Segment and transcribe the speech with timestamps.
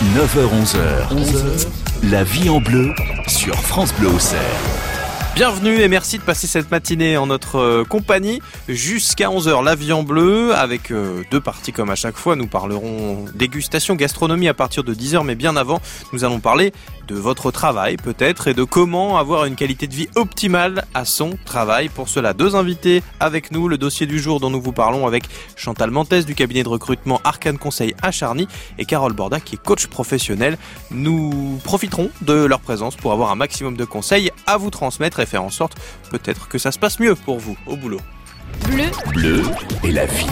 [0.00, 1.68] 9h-11h, 11h,
[2.10, 2.94] la vie en bleu
[3.26, 4.40] sur France Bleu Auxerre.
[5.34, 9.62] Bienvenue et merci de passer cette matinée en notre euh, compagnie jusqu'à 11h.
[9.62, 12.34] La vie en bleu avec euh, deux parties comme à chaque fois.
[12.34, 15.82] Nous parlerons dégustation, gastronomie à partir de 10h mais bien avant,
[16.14, 16.72] nous allons parler
[17.10, 21.36] de votre travail peut-être et de comment avoir une qualité de vie optimale à son
[21.44, 21.88] travail.
[21.88, 23.68] Pour cela, deux invités avec nous.
[23.68, 25.24] Le dossier du jour dont nous vous parlons avec
[25.56, 28.46] Chantal Mentès du cabinet de recrutement Arcane Conseil à Charny
[28.78, 30.56] et Carole Borda qui est coach professionnel.
[30.92, 35.26] Nous profiterons de leur présence pour avoir un maximum de conseils à vous transmettre et
[35.26, 35.76] faire en sorte
[36.10, 38.00] peut-être que ça se passe mieux pour vous au boulot.
[38.68, 38.84] Bleu.
[39.12, 39.42] Bleu
[39.82, 40.26] et la vie.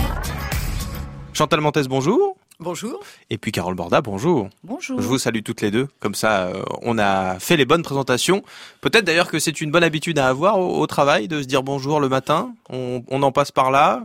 [1.39, 2.37] Chantal Mentès, bonjour.
[2.59, 2.99] Bonjour.
[3.31, 4.49] Et puis Carole Borda, bonjour.
[4.65, 5.01] Bonjour.
[5.01, 5.87] Je vous salue toutes les deux.
[6.01, 8.43] Comme ça, euh, on a fait les bonnes présentations.
[8.81, 12.01] Peut-être d'ailleurs que c'est une bonne habitude à avoir au, travail, de se dire bonjour
[12.01, 12.53] le matin.
[12.71, 14.05] On, en passe par là.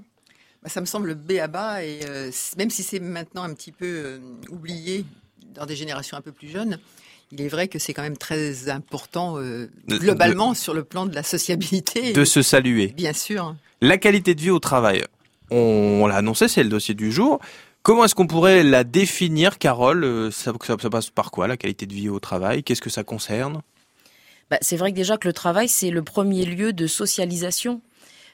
[0.61, 2.29] Bah, ça me semble à bas, et euh,
[2.59, 4.19] même si c'est maintenant un petit peu euh,
[4.51, 5.03] oublié
[5.55, 6.77] dans des générations un peu plus jeunes,
[7.31, 9.39] il est vrai que c'est quand même très important
[9.89, 12.13] globalement sur le plan de la sociabilité.
[12.13, 12.93] De se saluer.
[12.95, 13.55] Bien sûr.
[13.81, 15.03] La qualité de vie au travail.
[15.55, 17.39] On, l'a annoncé, c'est le dossier du jour.
[17.83, 20.51] Comment est-ce qu'on pourrait la définir, Carole euh, ça,
[20.89, 22.63] passe par quoi, la qualité de vie au travail?
[22.63, 23.61] Qu'est-ce que ça concerne?
[24.49, 27.81] Bah, C'est vrai que déjà que le travail, c'est le premier lieu de socialisation.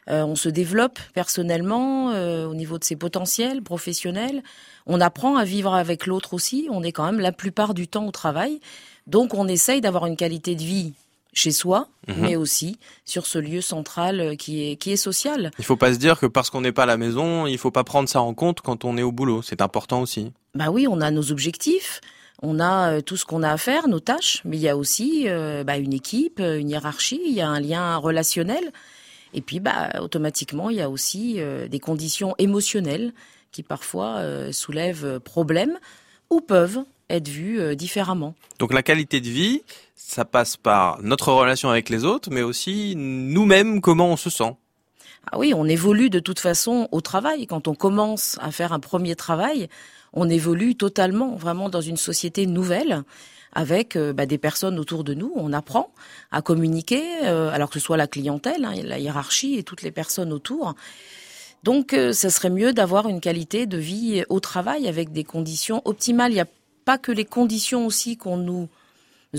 [0.09, 4.41] Euh, on se développe personnellement euh, au niveau de ses potentiels professionnels.
[4.85, 6.69] On apprend à vivre avec l'autre aussi.
[6.71, 8.61] On est quand même la plupart du temps au travail.
[9.07, 10.93] Donc on essaye d'avoir une qualité de vie
[11.39, 12.15] chez soi, mhm.
[12.19, 15.51] mais aussi sur ce lieu central euh, qui est, qui est social.
[15.57, 17.71] Il faut pas se dire que parce qu'on n'est pas à la maison, il faut
[17.71, 19.41] pas prendre ça en compte quand on est au boulot.
[19.41, 20.33] C'est important aussi.
[20.53, 22.01] Bah oui, on a nos objectifs.
[22.41, 24.77] On a euh, tout ce qu'on a à faire, nos tâches, mais il y a
[24.77, 28.71] aussi euh, bah, une équipe, une hiérarchie, il y a un lien relationnel.
[29.33, 33.13] Et puis, bah, automatiquement, il y a aussi des conditions émotionnelles
[33.51, 35.77] qui parfois soulèvent problèmes
[36.31, 38.33] ou peuvent être vues différemment.
[38.57, 39.61] Donc la qualité de vie,
[40.02, 44.55] ça passe par notre relation avec les autres, mais aussi nous-mêmes, comment on se sent.
[45.30, 47.45] Ah oui, on évolue de toute façon au travail.
[47.48, 49.67] Quand on commence à faire un premier travail,
[50.14, 53.04] on évolue totalement, vraiment dans une société nouvelle
[53.52, 55.33] avec euh, bah, des personnes autour de nous.
[55.36, 55.92] On apprend
[56.32, 59.92] à communiquer, euh, alors que ce soit la clientèle, hein, la hiérarchie et toutes les
[59.92, 60.76] personnes autour.
[61.64, 65.82] Donc, euh, ça serait mieux d'avoir une qualité de vie au travail avec des conditions
[65.83, 66.32] optimales.
[66.32, 66.48] Il n'y a
[66.86, 68.70] pas que les conditions aussi qu'on nous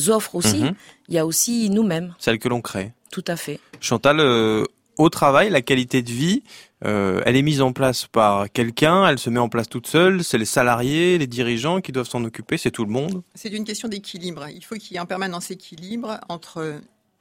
[0.08, 0.74] offre aussi, mhm.
[1.08, 2.14] il y a aussi nous-mêmes.
[2.18, 2.92] Celle que l'on crée.
[3.10, 3.60] Tout à fait.
[3.80, 4.64] Chantal, euh,
[4.96, 6.42] au travail, la qualité de vie,
[6.84, 10.22] euh, elle est mise en place par quelqu'un, elle se met en place toute seule,
[10.22, 13.64] c'est les salariés, les dirigeants qui doivent s'en occuper, c'est tout le monde C'est une
[13.64, 14.46] question d'équilibre.
[14.48, 16.80] Il faut qu'il y ait un permanence équilibre entre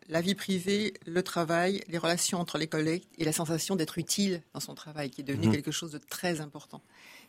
[0.10, 4.42] la vie privée, le travail, les relations entre les collègues et la sensation d'être utile
[4.54, 5.54] dans son travail, qui est devenu mhm.
[5.54, 6.82] quelque chose de très important.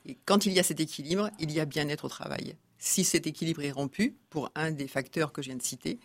[0.07, 2.55] Et quand il y a cet équilibre, il y a bien-être au travail.
[2.81, 5.99] Si cet équilibre est rompu, pour un des facteurs que je viens de citer,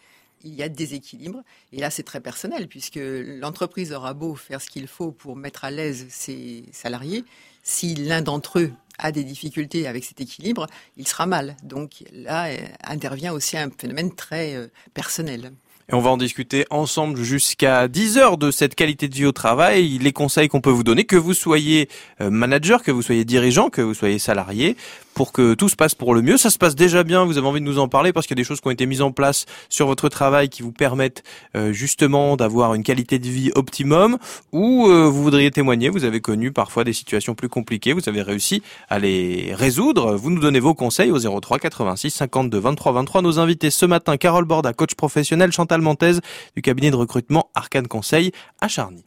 [0.44, 1.42] il y a déséquilibre.
[1.72, 5.64] Et là, c'est très personnel, puisque l'entreprise aura beau faire ce qu'il faut pour mettre
[5.64, 7.24] à l'aise ses salariés.
[7.64, 11.56] Si l'un d'entre eux a des difficultés avec cet équilibre, il sera mal.
[11.64, 15.52] Donc là euh, intervient aussi un phénomène très euh, personnel.
[15.90, 19.32] Et on va en discuter ensemble jusqu'à 10 heures de cette qualité de vie au
[19.32, 21.90] travail, les conseils qu'on peut vous donner, que vous soyez
[22.22, 24.78] euh, manager, que vous soyez dirigeant, que vous soyez salarié
[25.16, 26.38] pour que tout se passe pour le mieux.
[26.38, 28.40] Ça se passe déjà bien, vous avez envie de nous en parler parce qu'il y
[28.40, 31.24] a des choses qui ont été mises en place sur votre travail qui vous permettent
[31.56, 34.18] euh, justement d'avoir une qualité de vie optimum
[34.52, 38.22] ou euh, vous voudriez témoigner, vous avez connu parfois des situations plus compliquées, vous avez
[38.22, 40.16] réussi à les résoudre.
[40.16, 43.22] Vous nous donnez vos conseils au 03 86 52 23 23.
[43.22, 46.20] Nos invités ce matin, Carole Borda, coach professionnel, Chantal Montez
[46.56, 49.04] du cabinet de recrutement Arcane Conseil à Charny.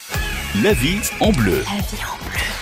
[0.63, 1.63] La vie en bleu.
[1.65, 2.58] La vie en bleu.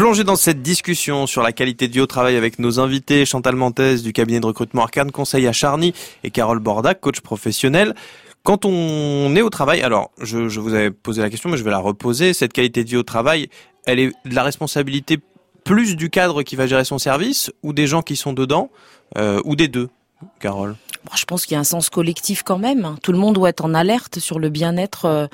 [0.00, 3.96] Plongez dans cette discussion sur la qualité vie au travail avec nos invités, Chantal Mentez
[3.96, 5.92] du cabinet de recrutement Arcane Conseil à Charny
[6.24, 7.94] et Carole Borda, coach professionnel.
[8.42, 11.64] Quand on est au travail, alors je, je vous avais posé la question, mais je
[11.64, 12.32] vais la reposer.
[12.32, 13.50] Cette qualité de vie au travail,
[13.84, 15.18] elle est de la responsabilité
[15.64, 18.70] plus du cadre qui va gérer son service ou des gens qui sont dedans
[19.18, 19.90] euh, ou des deux,
[20.38, 20.76] Carole
[21.16, 22.96] je pense qu'il y a un sens collectif quand même.
[23.02, 25.26] Tout le monde doit être en alerte sur le bien-être euh,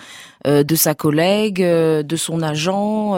[0.47, 3.15] euh, de sa collègue, euh, de son agent.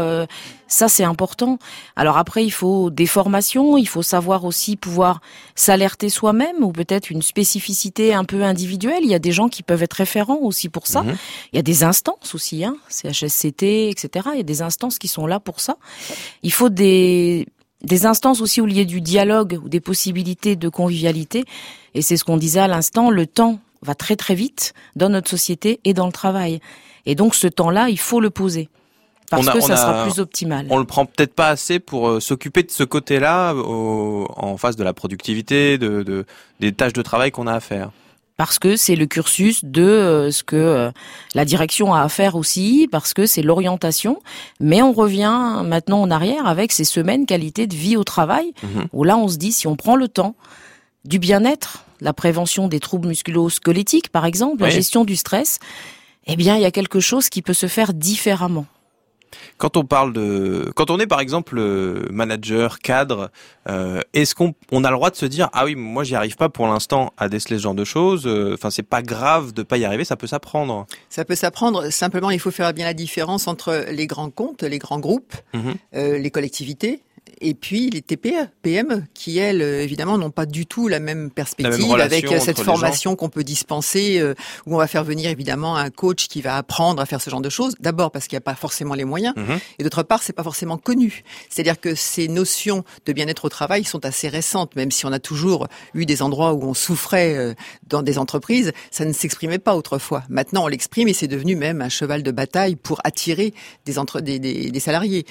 [0.66, 1.58] ça, c'est important.
[1.96, 5.20] Alors après, il faut des formations, il faut savoir aussi pouvoir
[5.54, 9.00] s'alerter soi-même ou peut-être une spécificité un peu individuelle.
[9.02, 11.02] Il y a des gens qui peuvent être référents aussi pour ça.
[11.02, 11.16] Mhm.
[11.52, 14.28] Il y a des instances aussi, hein, CHSCT, etc.
[14.32, 15.76] Il y a des instances qui sont là pour ça.
[16.42, 17.46] Il faut des
[17.82, 21.44] des instances aussi où il y a du dialogue ou des possibilités de convivialité.
[21.94, 25.30] Et c'est ce qu'on disait à l'instant, le temps va très très vite dans notre
[25.30, 26.60] société et dans le travail.
[27.06, 28.68] Et donc ce temps-là, il faut le poser
[29.30, 30.66] parce que ça sera plus optimal.
[30.70, 34.94] On le prend peut-être pas assez pour s'occuper de ce côté-là en face de la
[34.94, 36.24] productivité, de
[36.60, 37.90] des tâches de travail qu'on a à faire
[38.38, 40.90] parce que c'est le cursus de euh, ce que euh,
[41.34, 44.22] la direction a à faire aussi, parce que c'est l'orientation.
[44.60, 48.86] Mais on revient maintenant en arrière avec ces semaines qualité de vie au travail, mhm.
[48.92, 50.36] où là on se dit si on prend le temps
[51.04, 55.58] du bien-être, la prévention des troubles musculo-squelettiques par exemple, la gestion du stress,
[56.28, 58.66] eh bien il y a quelque chose qui peut se faire différemment.
[59.56, 61.60] Quand on parle de, quand on est par exemple
[62.10, 63.30] manager, cadre,
[63.68, 66.36] euh, est-ce qu'on on a le droit de se dire ah oui moi j'y arrive
[66.36, 68.26] pas pour l'instant à déceler ce genre de choses.
[68.26, 70.86] Euh, enfin c'est pas grave de pas y arriver, ça peut s'apprendre.
[71.08, 71.90] Ça peut s'apprendre.
[71.90, 75.74] Simplement il faut faire bien la différence entre les grands comptes, les grands groupes, mhm.
[75.94, 77.02] euh, les collectivités
[77.40, 81.30] et puis les TPE, PME, qui elles, euh, évidemment, n'ont pas du tout la même
[81.30, 84.34] perspective avec euh, cette formation qu'on peut dispenser, euh,
[84.66, 87.40] où on va faire venir évidemment un coach qui va apprendre à faire ce genre
[87.40, 87.74] de choses.
[87.80, 89.58] D'abord parce qu'il n'y a pas forcément les moyens, mhm.
[89.78, 91.22] et d'autre part, c'est pas forcément connu.
[91.48, 95.18] C'est-à-dire que ces notions de bien-être au travail sont assez récentes, même si on a
[95.18, 97.54] toujours eu des endroits où on souffrait
[97.86, 100.22] dans des entreprises, ça ne s'exprimait pas autrefois.
[100.28, 104.20] Maintenant, on l'exprime et c'est devenu même un cheval de bataille pour attirer des, entre,
[104.20, 105.24] des, des, des salariés.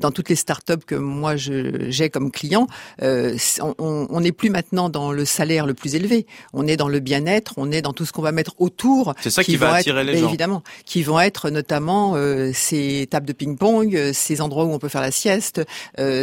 [0.00, 1.49] dans toutes les startups que moi je
[1.88, 2.66] j'ai comme client,
[3.02, 3.36] euh,
[3.78, 6.26] on n'est plus maintenant dans le salaire le plus élevé.
[6.52, 9.14] On est dans le bien-être, on est dans tout ce qu'on va mettre autour.
[9.20, 10.28] C'est ça qui, va attirer les gens.
[10.28, 14.78] Évidemment, qui vont être notamment euh, ces tables de ping-pong, euh, ces endroits où on
[14.78, 15.62] peut faire la sieste,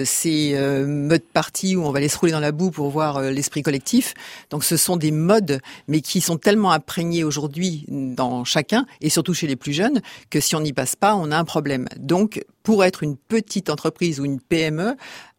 [0.06, 0.58] ces
[0.88, 4.14] modes parties où on va aller se rouler dans la boue pour voir l'esprit collectif.
[4.50, 9.34] Donc ce sont des modes, mais qui sont tellement imprégnés aujourd'hui dans chacun, et surtout
[9.34, 11.88] chez les plus jeunes, que si on n'y passe pas, on a un problème.
[11.98, 14.98] Donc pour être une petite entreprise ou une PME,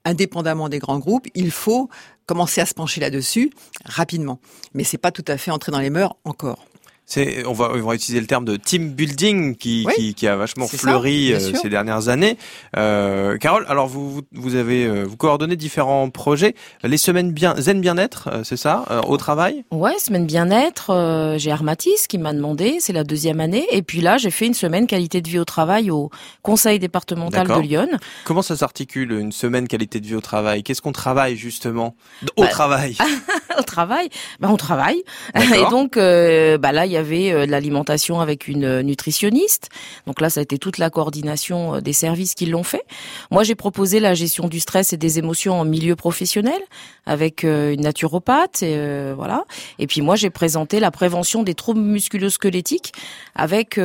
[0.09, 1.89] indépendamment des grands groupes, il faut
[2.27, 3.51] commencer à se pencher là-dessus
[3.85, 4.41] rapidement.
[4.75, 6.68] Mais c'est pas tout à fait entré dans les mœurs encore.
[7.11, 10.37] C'est, on va, on va utiliser le terme de team building qui, qui, qui, a
[10.37, 12.37] vachement fleuri euh, ces dernières années.
[12.77, 16.55] Euh, Carole, alors vous, vous avez, euh, vous coordonnez différents projets.
[16.85, 19.65] Les semaines bien, zen bien-être, euh, c'est ça, au travail?
[19.71, 21.35] Ouais, semaine bien-être.
[21.39, 23.67] j'ai Armatis qui m'a demandé, c'est la deuxième année.
[23.73, 26.11] Et puis là, j'ai fait une semaine qualité de vie au travail au
[26.43, 27.89] Conseil départemental de Lyon.
[28.27, 30.63] Comment ça s'articule une semaine qualité de vie au travail?
[30.63, 31.97] Qu'est-ce qu'on travaille justement?
[32.37, 32.99] Au bah, travail
[33.59, 34.11] Au travail,
[34.41, 35.03] bah, on travaille.
[35.35, 39.71] Et donc, bah là, il y y avait euh, de l'alimentation avec une euh, nutritionniste.
[40.07, 42.85] Donc là, ça a été toute la coordination euh, des services qui l'ont fait.
[43.31, 46.61] Moi, j'ai proposé la gestion du stress et des émotions en milieu professionnel
[47.07, 48.63] avec une naturopathe.
[48.63, 49.45] Et, voilà.
[49.79, 52.93] Et puis moi, j'ai présenté la prévention des troubles musculo-squelettiques
[53.35, 53.79] avec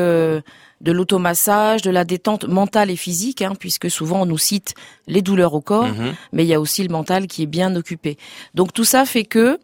[0.83, 4.75] de l'automassage, de la détente mentale et physique, hein, puisque souvent on nous cite
[5.07, 6.13] les douleurs au corps, mhm.
[6.33, 8.17] mais il y a aussi le mental qui est bien occupé.
[8.53, 9.59] Donc tout ça fait que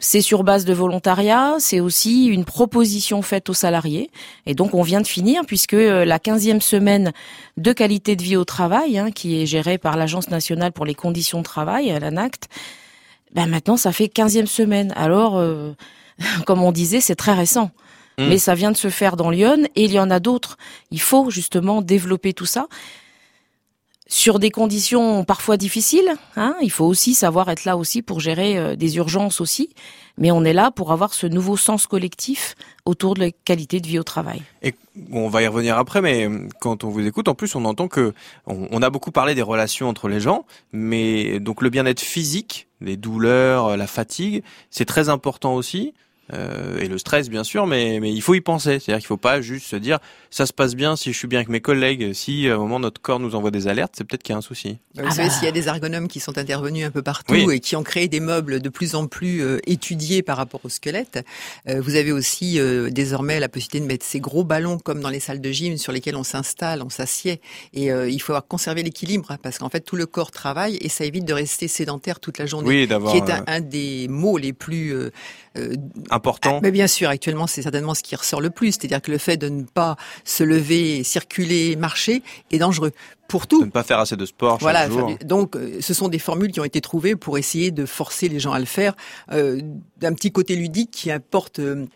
[0.00, 4.10] c'est sur base de volontariat, c'est aussi une proposition faite aux salariés.
[4.46, 7.12] Et donc on vient de finir puisque euh, la 15e semaine
[7.58, 10.94] de qualité de vie au travail, hein, qui est gérée par l'Agence nationale pour les
[10.94, 12.48] conditions de travail, l'ANACT,
[13.34, 14.92] ben maintenant ça fait 15e semaine.
[14.96, 15.72] Alors, euh,
[16.46, 17.70] comme on disait, c'est très récent.
[18.18, 18.26] Mmh.
[18.26, 20.56] Mais ça vient de se faire dans Lyon et il y en a d'autres.
[20.90, 22.68] Il faut justement développer tout ça
[24.10, 26.12] sur des conditions parfois difficiles.
[26.36, 29.70] Hein, il faut aussi savoir être là aussi pour gérer euh, des urgences aussi.
[30.18, 33.86] Mais on est là pour avoir ce nouveau sens collectif autour de la qualité de
[33.86, 34.42] vie au travail.
[34.62, 34.74] Et
[35.12, 37.86] on va y revenir après, mais euh, quand on vous écoute, en plus, on entend
[37.86, 38.12] que
[38.46, 42.96] on, a beaucoup parlé des relations entre les gens, mais donc le bien-être physique, les
[42.96, 45.94] douleurs, la fatigue, c'est très important aussi.
[46.32, 48.78] Euh, et le stress bien sûr, mais, mais il faut y penser.
[48.78, 49.98] C'est-à-dire qu'il faut pas juste se dire
[50.30, 52.78] ça se passe bien si je suis bien avec mes collègues, si à un moment
[52.78, 54.78] notre corps nous envoie des alertes, c'est peut-être qu'il y a un souci.
[54.94, 55.34] Vous ah savez, bah.
[55.34, 58.08] s'il y a des ergonomes qui sont intervenus un peu partout et qui ont créé
[58.08, 61.24] des meubles de plus en plus euh, étudiés par rapport au squelette,
[61.68, 62.58] euh, vous avez aussi
[62.90, 65.92] désormais la possibilité de mettre ces gros ballons comme dans les salles de gym sur
[65.92, 67.40] lesquels on s'installe, on s'assied
[67.72, 71.04] et il faut avoir conserver l'équilibre parce qu'en fait tout le corps travaille et ça
[71.04, 74.94] évite de rester sédentaire toute la journée, qui est un, un, des mots les plus
[76.10, 76.56] important.
[76.56, 79.18] Ah, mais bien sûr, actuellement, c'est certainement ce qui ressort le plus, c'est-à-dire que le
[79.18, 82.92] fait de ne pas se lever, circuler, marcher est dangereux
[83.30, 83.60] pour tout.
[83.60, 85.16] De ne pas faire assez de sport chaque voilà, jour.
[85.24, 88.40] Donc, euh, ce sont des formules qui ont été trouvées pour essayer de forcer les
[88.40, 88.94] gens à le faire,
[89.32, 89.60] euh,
[89.96, 91.86] d'un petit côté ludique qui apporte euh,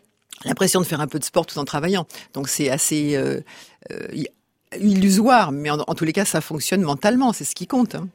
[0.44, 2.06] l'impression de faire un peu de sport tout en travaillant.
[2.32, 3.18] Donc, c'est assez
[4.80, 7.94] illusoire, mais en, tous les cas, ça fonctionne mentalement, c'est ce qui compte.
[7.94, 8.08] Hein.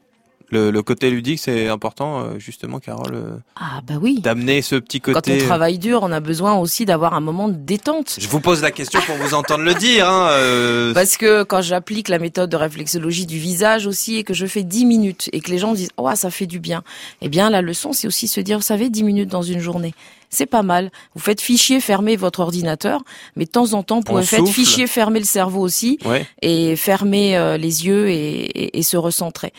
[0.50, 3.14] Le, le côté ludique, c'est important, euh, justement, Carole.
[3.14, 4.20] euh, Ah bah oui.
[4.20, 5.40] D'amener ce petit Quand côté.
[5.42, 8.16] on travaille dur, on a besoin aussi d'avoir un moment de détente.
[8.18, 10.08] Je vous pose la question pour vous entendre le dire.
[10.08, 14.34] Hein, euh, Parce que quand j'applique la méthode de réflexologie du visage aussi et que
[14.34, 16.82] je fais 10 minutes et que les gens disent oh ça fait du bien,
[17.22, 19.94] eh bien la leçon c'est aussi se dire vous savez 10 minutes dans une journée.
[20.30, 20.90] C'est pas mal.
[21.14, 23.02] Vous faites fichier fermer votre ordinateur,
[23.36, 26.26] mais de temps en temps, vous pouvez faire fichier fermer le cerveau aussi ouais.
[26.42, 28.14] et fermer euh, les yeux et,
[28.46, 29.52] et- et se recentrer.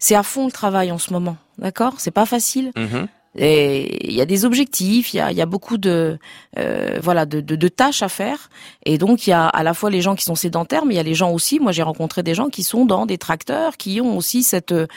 [0.00, 1.94] C'est à fond le travail en ce moment, d'accord?
[1.98, 2.72] C'est pas facile.
[2.76, 3.06] Mhm.
[3.38, 6.18] Et il y a des objectifs, il y a, y a beaucoup de
[6.58, 8.50] euh, voilà de, de, de tâches à faire.
[8.84, 10.96] Et donc il y a à la fois les gens qui sont sédentaires, mais il
[10.96, 11.60] y a les gens aussi.
[11.60, 14.88] Moi j'ai rencontré des gens qui sont dans des tracteurs, qui ont aussi cette euh,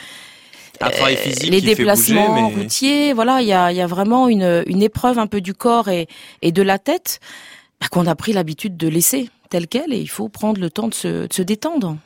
[0.80, 2.62] Un travail physique les déplacements bouger, mais...
[2.62, 3.12] routiers.
[3.12, 5.88] Voilà, il y a, il y a vraiment une, une épreuve un peu du corps
[5.88, 6.08] et,
[6.42, 7.20] et de la tête
[7.80, 9.92] bah, qu'on a pris l'habitude de laisser telle quelle.
[9.92, 11.96] Et il faut prendre le temps de se, de se détendre.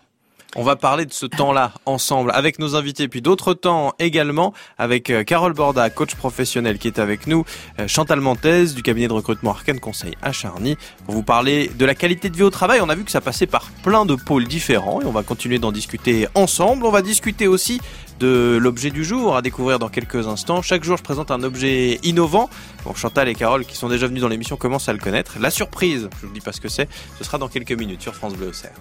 [0.56, 5.10] On va parler de ce temps-là ensemble avec nos invités, puis d'autres temps également avec
[5.10, 7.44] euh, Carole Borda, coach professionnel qui est avec nous,
[7.78, 11.84] euh, Chantal Mentez du cabinet de recrutement Arcane Conseil à Charny, pour vous parler de
[11.84, 12.80] la qualité de vie au travail.
[12.82, 15.58] On a vu que ça passait par plein de pôles différents et on va continuer
[15.58, 16.86] d'en discuter ensemble.
[16.86, 17.78] On va discuter aussi
[18.18, 20.62] de l'objet du jour à découvrir dans quelques instants.
[20.62, 22.48] Chaque jour, je présente un objet innovant.
[22.84, 25.36] Bon, Chantal et Carole, qui sont déjà venus dans l'émission, commencent à le connaître.
[25.38, 26.88] La surprise, je vous dis pas ce que c'est,
[27.18, 28.72] ce sera dans quelques minutes sur France Bleu Auxerre.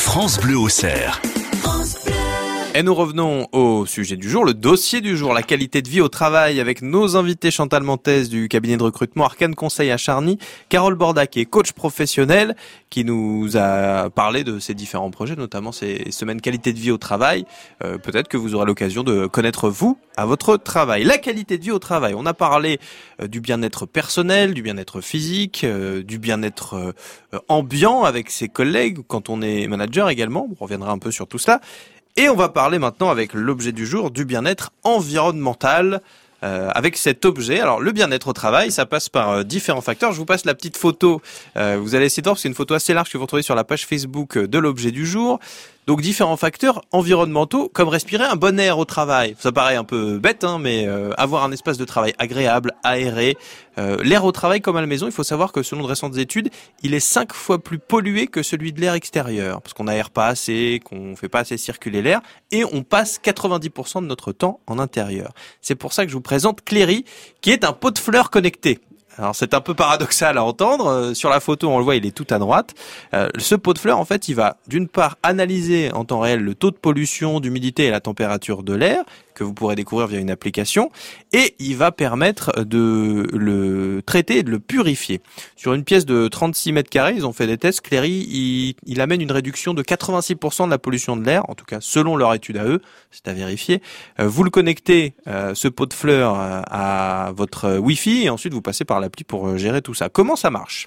[0.00, 1.20] France Bleu Auxerre.
[2.72, 6.00] Et nous revenons au sujet du jour, le dossier du jour, la qualité de vie
[6.00, 10.38] au travail avec nos invités Chantal Mentez du cabinet de recrutement Arcane Conseil à Charny,
[10.68, 12.54] Carole Borda qui est coach professionnel
[12.88, 16.96] qui nous a parlé de ses différents projets, notamment ces semaines qualité de vie au
[16.96, 17.44] travail.
[17.82, 21.02] Euh, Peut-être que vous aurez l'occasion de connaître vous à votre travail.
[21.02, 22.78] La qualité de vie au travail, on a parlé
[23.20, 26.74] euh, du bien-être personnel, du bien-être physique, euh, du bien-être
[27.32, 30.46] euh, ambiant avec ses collègues quand on est manager également.
[30.50, 31.60] On reviendra un peu sur tout cela.
[32.16, 36.00] Et on va parler maintenant avec l'objet du jour du bien-être environnemental.
[36.42, 40.12] euh, avec cet objet, alors le bien-être au travail, ça passe par euh, différents facteurs.
[40.12, 41.20] Je vous passe la petite photo.
[41.56, 43.54] Euh, vous allez essayer de voir c'est une photo assez large que vous retrouvez sur
[43.54, 45.38] la page Facebook euh, de l'objet du jour.
[45.86, 49.34] Donc différents facteurs environnementaux, comme respirer un bon air au travail.
[49.38, 53.36] Ça paraît un peu bête, hein, mais euh, avoir un espace de travail agréable, aéré.
[53.78, 56.16] Euh, l'air au travail comme à la maison, il faut savoir que selon de récentes
[56.18, 56.50] études,
[56.82, 60.26] il est cinq fois plus pollué que celui de l'air extérieur, parce qu'on n'aère pas
[60.26, 62.20] assez, qu'on fait pas assez circuler l'air,
[62.52, 65.32] et on passe 90% de notre temps en intérieur.
[65.60, 67.04] C'est pour ça que je vous présente Cléry,
[67.40, 68.80] qui est un pot de fleurs connecté.
[69.18, 70.86] Alors c'est un peu paradoxal à entendre.
[70.86, 72.74] Euh, sur la photo, on le voit, il est tout à droite.
[73.14, 76.40] Euh, ce pot de fleurs, en fait, il va d'une part analyser en temps réel
[76.40, 79.04] le taux de pollution, d'humidité et la température de l'air
[79.40, 80.90] que vous pourrez découvrir via une application,
[81.32, 85.22] et il va permettre de le traiter et de le purifier.
[85.56, 87.80] Sur une pièce de 36 mètres carrés, ils ont fait des tests.
[87.80, 91.78] Cléry, il, amène une réduction de 86% de la pollution de l'air, en tout cas
[91.80, 93.80] selon leur étude à eux, c'est à vérifier.
[94.20, 98.52] Euh, vous le connectez, euh, ce pot de fleurs, euh, à votre Wi-Fi, et ensuite
[98.52, 100.10] vous passez par l'appli pour gérer tout ça.
[100.10, 100.86] Comment ça marche?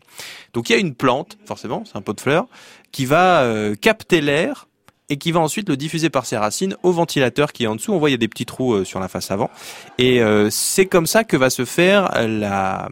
[0.54, 2.46] Donc il y a une plante, forcément, c'est un pot de fleurs,
[2.92, 4.68] qui va capter l'air
[5.10, 7.92] et qui va ensuite le diffuser par ses racines au ventilateur qui est en dessous.
[7.92, 9.50] On voit il y a des petits trous euh, sur la face avant.
[9.98, 12.90] Et euh, c'est comme ça que va se faire euh, la,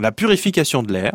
[0.00, 1.14] la purification de l'air,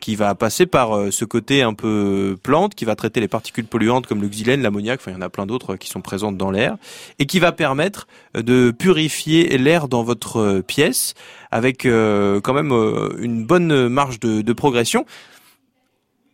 [0.00, 4.06] qui va passer par ce côté un peu plante, qui va traiter les particules polluantes
[4.06, 6.50] comme le xylène, l'ammoniac, enfin il y en a plein d'autres qui sont présentes dans
[6.50, 6.76] l'air,
[7.18, 11.14] et qui va permettre de purifier l'air dans votre pièce
[11.52, 12.72] avec quand même
[13.18, 15.06] une bonne marge de, de progression.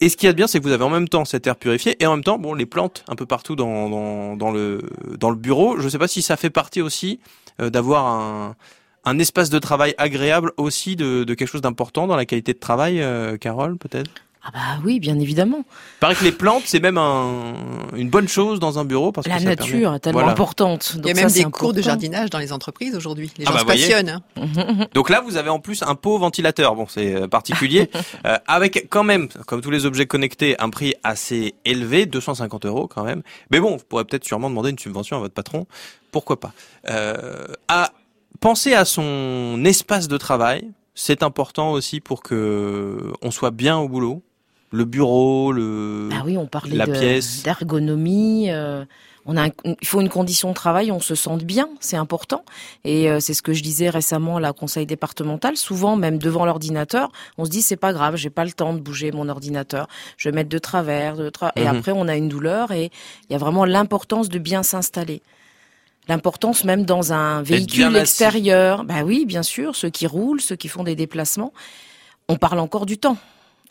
[0.03, 1.47] Et ce qu'il y a de bien, c'est que vous avez en même temps cet
[1.47, 4.51] air purifié et en même temps, bon, les plantes un peu partout dans, dans, dans
[4.51, 4.81] le,
[5.17, 5.79] dans le bureau.
[5.79, 7.21] Je ne sais pas si ça fait partie aussi
[7.61, 8.57] euh, d'avoir un,
[9.05, 12.59] un espace de travail agréable aussi de, de quelque chose d'important dans la qualité de
[12.59, 14.11] travail, euh, Carole, peut-être?
[14.45, 15.59] Ah bah oui, bien évidemment.
[15.69, 17.55] Il paraît que les plantes, c'est même un,
[17.95, 20.33] une bonne chose dans un bureau parce La que ça nature permet- est tellement Voilà.
[20.33, 20.95] importante.
[20.99, 23.31] Il y a même ça, des cours de jardinage dans les entreprises aujourd'hui.
[23.39, 24.09] Les Ah gens bah, se passionnent.
[24.37, 24.87] hein.
[24.95, 26.75] Donc là, vous avez en plus un pot ventilateur.
[26.75, 27.89] Bon, c'est euh, particulier,
[28.27, 32.89] euh, avec quand même, comme tous les objets connectés, un prix assez élevé, 250 euros
[32.89, 33.23] quand même.
[33.53, 35.67] Mais bon, vous pourrez peut-être sûrement demander une subvention à votre patron.
[36.11, 36.53] Pourquoi pas?
[36.91, 37.93] Euh, À
[38.41, 43.89] penser à son espace de travail, c'est important aussi pour que on soit bien au
[43.89, 44.21] boulot.
[44.73, 47.43] Le bureau, le Ah oui, on parlait la de- pièce.
[47.43, 48.50] d'ergonomie.
[48.50, 48.85] euh,
[49.26, 49.50] on a, un-
[49.81, 52.45] il faut une condition de travail, on se sente bien, c'est important.
[52.85, 55.57] Et euh, c'est ce que je disais récemment à la conseil départemental.
[55.57, 58.81] Souvent, même devant l'ordinateur, on se dit c'est pas grave, j'ai pas le temps de
[58.81, 59.87] bouger mon ordinateur.
[60.17, 61.67] Je vais mettre de travers, de tra- et Mhm.
[61.76, 62.73] après on a une douleur.
[62.73, 62.91] Et
[63.29, 65.23] il y a vraiment l'importance de bien s'installer.
[66.09, 68.83] L'importance même dans un véhicule extérieur.
[68.85, 71.52] Bah oui, bien sûr, ceux qui roulent, ceux qui font des déplacements.
[72.29, 73.17] On parle encore du temps.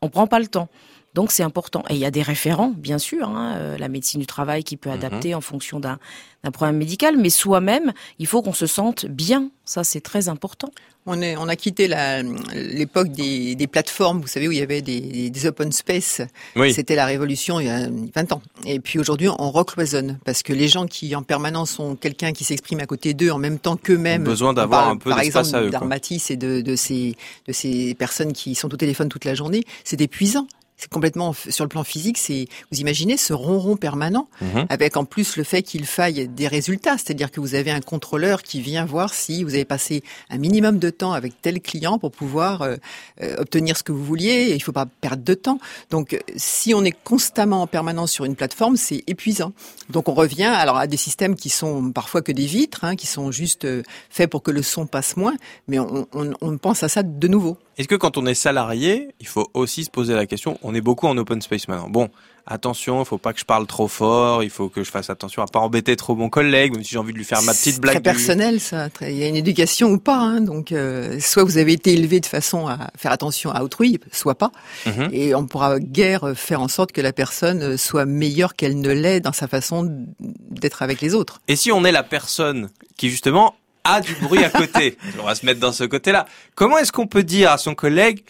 [0.04, 0.68] On prend pas le temps.
[1.14, 1.84] Donc c'est important.
[1.90, 4.78] Et il y a des référents, bien sûr, hein, euh, la médecine du travail qui
[4.78, 4.96] peut Mhm.
[4.96, 6.00] adapter en fonction d'un
[6.44, 9.52] d'un problème médical, mais soi-même, il faut qu'on se sente bien.
[9.64, 10.72] Ça, c'est très important.
[11.06, 12.24] On, est, on a quitté la-
[12.56, 16.22] l'époque des, des plateformes, vous savez, où il y avait des, des open space.
[16.56, 16.74] Oui.
[16.74, 18.42] C'était la révolution il y a 20 ans.
[18.66, 20.18] Et puis aujourd'hui, on recloisonne.
[20.26, 23.38] Parce que les gens qui, en permanence, ont quelqu'un qui s'exprime à côté d'eux en
[23.38, 24.24] même temps qu'eux-mêmes.
[24.24, 25.80] Ont besoin d'avoir un peu Par d'espace exemple, à eux, quoi.
[25.80, 27.16] d'Armatis et de, de, ces,
[27.48, 29.64] de ces personnes qui sont au téléphone toute la journée.
[29.84, 30.48] C'est épuisant.
[30.82, 32.18] C'est complètement sur le plan physique.
[32.18, 34.66] C'est vous imaginez ce ronron permanent Mhm.
[34.70, 38.42] avec en plus le fait qu'il faille des résultats, c'est-à-dire que vous avez un contrôleur
[38.42, 42.12] qui vient voir si vous avez passé un minimum de temps avec tel client pour
[42.12, 42.78] pouvoir euh,
[43.22, 44.32] euh, obtenir ce que vous vouliez.
[44.50, 45.60] Et il faut pas perdre de temps.
[45.92, 49.54] Donc, euh, si on est constamment en permanence sur une plateforme, c'est épuisant.
[49.92, 53.06] Donc, on revient alors à des systèmes qui sont parfois que des vitres, hein, qui
[53.06, 53.68] sont juste
[54.10, 55.36] faits pour que le son passe moins,
[55.68, 57.58] mais on, on, on pense à ça de nouveau.
[57.82, 60.82] Est-ce que quand on est salarié, il faut aussi se poser la question, on est
[60.82, 61.90] beaucoup en open space maintenant.
[61.90, 62.10] Bon,
[62.46, 65.42] attention, il faut pas que je parle trop fort, il faut que je fasse attention
[65.42, 67.74] à pas embêter trop mon collègue, même si j'ai envie de lui faire ma petite
[67.74, 67.96] C'est blague.
[67.96, 68.90] Très du- personnel, ça.
[69.02, 70.18] Il y a une éducation ou pas.
[70.20, 74.00] Hein, donc, euh, soit vous avez été élevé de façon à faire attention à autrui,
[74.12, 74.52] soit pas.
[74.86, 75.10] Mhm.
[75.12, 79.22] Et on pourra guère faire en sorte que la personne soit meilleure qu'elle ne l'est
[79.22, 81.42] dans sa façon d'être avec les autres.
[81.48, 85.36] Et si on est la personne qui justement a du bruit à côté, on va
[85.36, 86.26] se mettre dans ce côté-là.
[86.56, 88.24] Comment est-ce qu'on peut dire à son collègue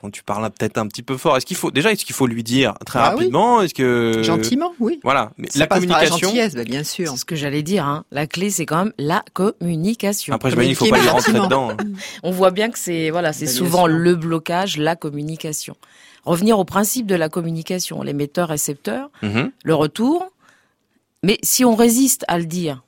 [0.00, 1.36] Bon, tu parles peut-être un petit peu fort.
[1.36, 3.16] Est-ce qu'il faut déjà est-ce qu'il faut lui dire très Ah oui.
[3.16, 5.00] rapidement Est-ce que Gentiment, oui.
[5.02, 6.28] Voilà, mais Ça la passe par communication.
[6.28, 7.10] gentillesse, bah, bien sûr.
[7.10, 7.84] C'est ce que j'allais dire.
[7.84, 8.04] Hein.
[8.12, 10.32] La clé, c'est quand même la communication.
[10.34, 11.70] Après, j'imagine qu'il faut pas y rentrer dedans.
[11.72, 11.76] hein.
[12.22, 15.76] On voit bien que c'est voilà, c'est Bah, souvent le blocage, la communication.
[16.24, 19.50] Revenir au principe de la communication, l'émetteur-récepteur, Mhm.
[19.64, 20.30] le retour.
[21.24, 22.84] Mais si on résiste à le dire,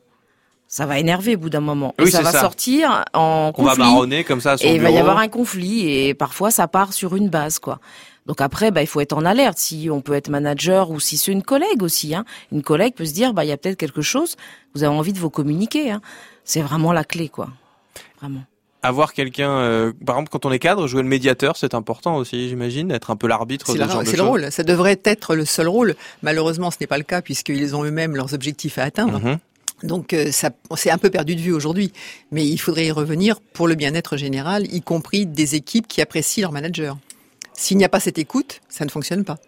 [0.73, 1.95] ça va énerver au bout d'un moment.
[1.99, 2.41] Oui, et ça va ça.
[2.41, 3.83] sortir en On va conflit.
[3.83, 6.69] marronner comme ça à son et il va y avoir un conflit et parfois ça
[6.69, 7.81] part sur une base quoi.
[8.27, 11.19] Donc après bah il faut être en alerte si on peut être manager ou si
[11.19, 12.25] c'est une collègue aussi hein.
[12.53, 14.37] Une collègue peut se dire bah il y a peut-être quelque chose,
[14.75, 16.01] vous avez envie de vous communiquer hein.
[16.45, 17.49] C'est vraiment la clé quoi.
[18.21, 18.45] Vraiment.
[18.83, 22.49] Avoir quelqu'un, euh, par exemple, quand on est cadre, jouer le médiateur, c'est important aussi,
[22.49, 24.51] j'imagine, être un peu l'arbitre de C'est ce la- genre de c'est le rôle.
[24.51, 25.97] Ça devrait être le seul rôle.
[26.23, 29.21] Malheureusement, ce n'est pas le cas puisqu'ils ont eux-mêmes leurs objectifs à atteindre.
[29.21, 29.39] Mhm.
[29.83, 31.93] Donc euh, ça, c'est un peu perdu de vue aujourd'hui.
[32.31, 36.43] Mais il faudrait y revenir pour le bien-être général, y compris des équipes qui apprécient
[36.43, 36.99] leur manager.
[37.55, 39.39] S'il n'y a pas cette écoute, ça ne fonctionne pas.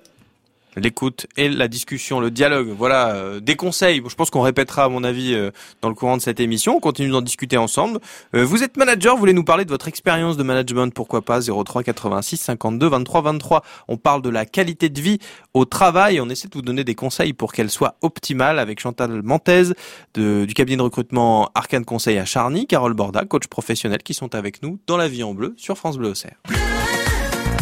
[0.77, 4.03] L'écoute et la discussion, le dialogue, voilà, euh, des conseils.
[4.09, 5.51] Je pense qu'on répétera, à mon avis, euh,
[5.83, 6.77] dans le courant de cette émission.
[6.77, 7.99] On continue d'en discuter ensemble.
[8.35, 11.41] Euh, vous êtes manager, vous voulez nous parler de votre expérience de management, pourquoi pas?
[11.43, 13.63] 03 86 52 23 23.
[13.89, 15.19] On parle de la qualité de vie
[15.53, 16.21] au travail.
[16.21, 19.75] On essaie de vous donner des conseils pour qu'elle soit optimale avec Chantal Mentez
[20.15, 24.35] de, du cabinet de recrutement Arcane Conseil à Charny, Carole Borda, coach professionnel, qui sont
[24.35, 26.41] avec nous dans la vie en bleu sur France Bleu Auxerre.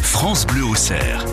[0.02, 1.24] France Bleu au cerf.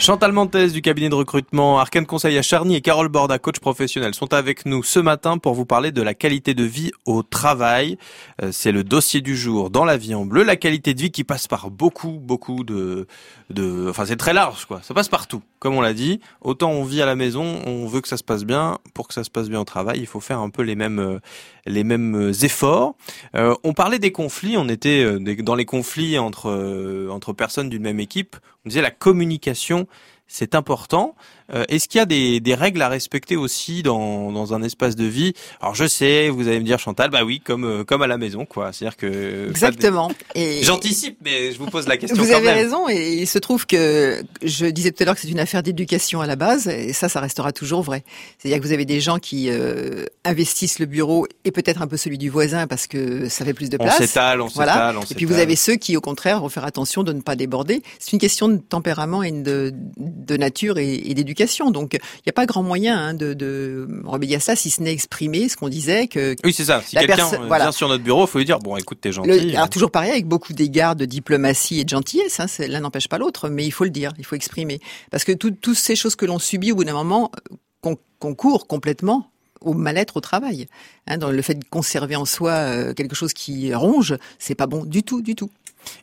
[0.00, 4.14] Chantal Mentez du cabinet de recrutement Arcane Conseil à Charny et Carole Borda, coach professionnel,
[4.14, 7.98] sont avec nous ce matin pour vous parler de la qualité de vie au travail.
[8.42, 10.44] Euh, C'est le dossier du jour dans la vie en bleu.
[10.44, 13.06] La qualité de vie qui passe par beaucoup, beaucoup de,
[13.50, 14.80] de, enfin c'est très large quoi.
[14.82, 16.20] Ça passe partout, comme on l'a dit.
[16.40, 18.78] Autant on vit à la maison, on veut que ça se passe bien.
[18.94, 20.98] Pour que ça se passe bien au travail, il faut faire un peu les mêmes,
[20.98, 21.18] euh,
[21.66, 22.96] les mêmes euh, efforts.
[23.34, 24.56] Euh, on parlait des conflits.
[24.56, 28.36] On était euh, dans les conflits entre entre personnes d'une même équipe.
[28.64, 29.86] On disait la communication
[30.28, 31.16] c'est important.
[31.54, 34.96] Euh, Est-ce qu'il y a des, des règles à respecter aussi dans, dans un espace
[34.96, 35.32] de vie?
[35.60, 38.18] Alors je sais, vous allez me dire Chantal, bah oui, comme euh, comme à la
[38.18, 38.72] maison, quoi.
[38.72, 40.10] C'est-à-dire que Exactement.
[40.34, 42.56] Et J'anticipe, mais je vous pose la question vous quand avez même.
[42.58, 42.88] raison.
[42.88, 46.20] Et il se trouve que je disais tout à l'heure que c'est une affaire d'éducation
[46.20, 48.04] à la base, et ça, ça restera toujours vrai.
[48.38, 51.96] C'est-à-dire que vous avez des gens qui euh, investissent le bureau et peut-être un peu
[51.96, 53.96] celui du voisin parce que ça fait plus de On place.
[53.98, 54.72] s'étale, on Voilà.
[54.74, 57.20] s'étale, on Et puis vous avez ceux qui, au contraire, vont faire attention de ne
[57.22, 57.82] pas déborder.
[57.98, 61.37] C'est une question de tempérament et de, de nature et, et d'éducation.
[61.70, 64.82] Donc, il n'y a pas grand moyen hein, de, de remédier à ça, si ce
[64.82, 66.82] n'est exprimer ce qu'on disait, que Oui, c'est ça.
[66.84, 67.64] Si quelqu'un euh, voilà.
[67.66, 69.28] vient sur notre bureau, faut lui dire bon, écoute, t'es gentil.
[69.28, 73.08] Le- alors toujours pareil, avec beaucoup d'égards de diplomatie et de gentillesse, hein, l'un n'empêche
[73.08, 74.80] pas l'autre, mais il faut le dire, il faut exprimer.
[75.10, 77.98] Parce que tout- toutes ces choses que l'on subit, au bout d'un moment, euh, con-
[78.18, 80.68] concourent complètement au mal-être au travail.
[81.08, 84.66] Hein, dans le fait de conserver en soi euh, quelque chose qui ronge, c'est pas
[84.66, 85.50] bon du tout, du tout.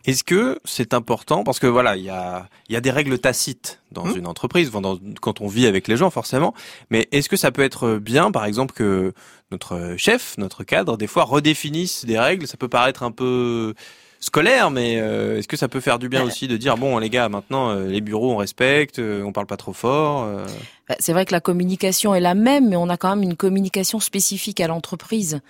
[0.05, 3.81] Est-ce que c'est important parce que voilà, il y a y a des règles tacites
[3.91, 4.17] dans Hum.
[4.17, 6.53] une entreprise, dans- quand on vit avec les gens forcément.
[6.89, 9.13] Mais est-ce que ça peut être bien, par exemple, que
[9.51, 12.47] notre chef, notre cadre, des fois redéfinisse des règles?
[12.47, 13.73] Ça peut paraître un peu
[14.19, 16.27] scolaire, mais euh, est-ce que ça peut faire du bien Euh.
[16.27, 19.45] aussi de dire bon les gars, maintenant euh, les bureaux on respecte, euh, on parle
[19.45, 20.23] pas trop fort.
[20.23, 20.45] euh?
[20.89, 23.35] Bah, C'est vrai que la communication est la même, mais on a quand même une
[23.35, 25.41] communication spécifique à l'entreprise.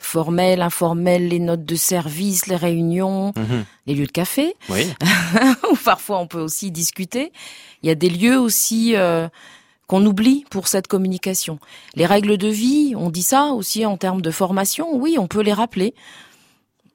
[0.00, 3.64] Formel, informel, les notes de service, les réunions, Mhm.
[3.86, 4.86] les lieux de café, Oui.
[5.72, 7.32] où parfois on peut aussi discuter.
[7.82, 9.28] Il y a des lieux aussi euh,
[9.86, 11.58] qu'on oublie pour cette communication.
[11.94, 15.42] Les règles de vie, on dit ça aussi en termes de formation, oui, on peut
[15.42, 15.94] les rappeler.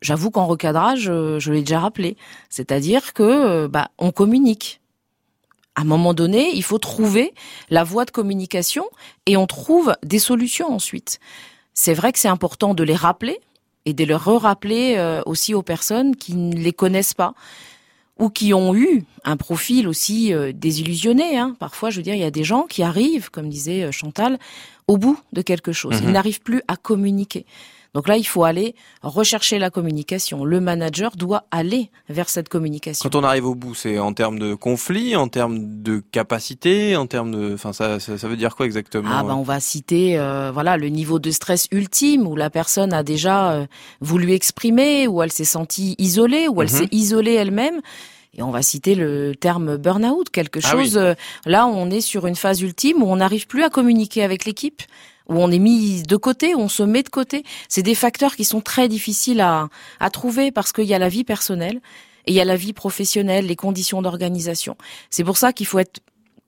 [0.02, 2.18] J'avoue qu'en recadrage, euh, je l'ai déjà rappelé.
[2.50, 4.82] C'est-à-dire que euh, bah, on communique.
[5.78, 7.34] À un moment donné, il faut trouver
[7.70, 8.86] la voie de communication
[9.26, 11.20] et on trouve des solutions ensuite.
[11.76, 13.40] C'est vrai que c'est important de les rappeler
[13.86, 17.34] et de les re-rappeler euh, aussi aux personnes qui ne les connaissent pas
[18.18, 21.38] ou qui ont eu un profil aussi euh, désillusionné.
[21.38, 21.56] Hein.
[21.60, 24.40] Parfois, je veux dire, il y a des gens qui arrivent, comme disait euh, Chantal,
[24.88, 25.96] au bout de quelque chose.
[26.00, 26.14] Ils Mhm.
[26.14, 27.46] n'arrivent plus à communiquer.
[27.96, 30.46] Donc là, il faut aller rechercher la communication.
[30.46, 33.10] Le manager doit aller vers cette communication.
[33.10, 37.08] Quand on arrive au bout, c'est en termes de conflit, en termes de capacité, en
[37.08, 40.20] termes de, enfin ça, ça, ça veut dire quoi exactement Ah ben on va citer
[40.20, 43.66] euh, voilà le niveau de stress ultime où la personne a déjà euh,
[44.02, 46.76] voulu exprimer, où elle s'est sentie isolée, où elle Mhm.
[46.78, 47.80] s'est isolée elle-même.
[48.38, 50.98] Et on va citer le terme burn-out, quelque Ah chose.
[50.98, 51.14] euh,
[51.46, 54.82] là, on est sur une phase ultime où on n'arrive plus à communiquer avec l'équipe,
[55.28, 57.44] où on est mis de côté, où on se met de côté.
[57.70, 61.10] C'est des facteurs qui sont très difficiles à, à trouver parce qu'il y a la
[61.10, 61.82] vie personnelle
[62.26, 64.76] et il y a la vie professionnelle, les conditions d'organisation.
[65.10, 66.00] C'est pour ça qu'il faut être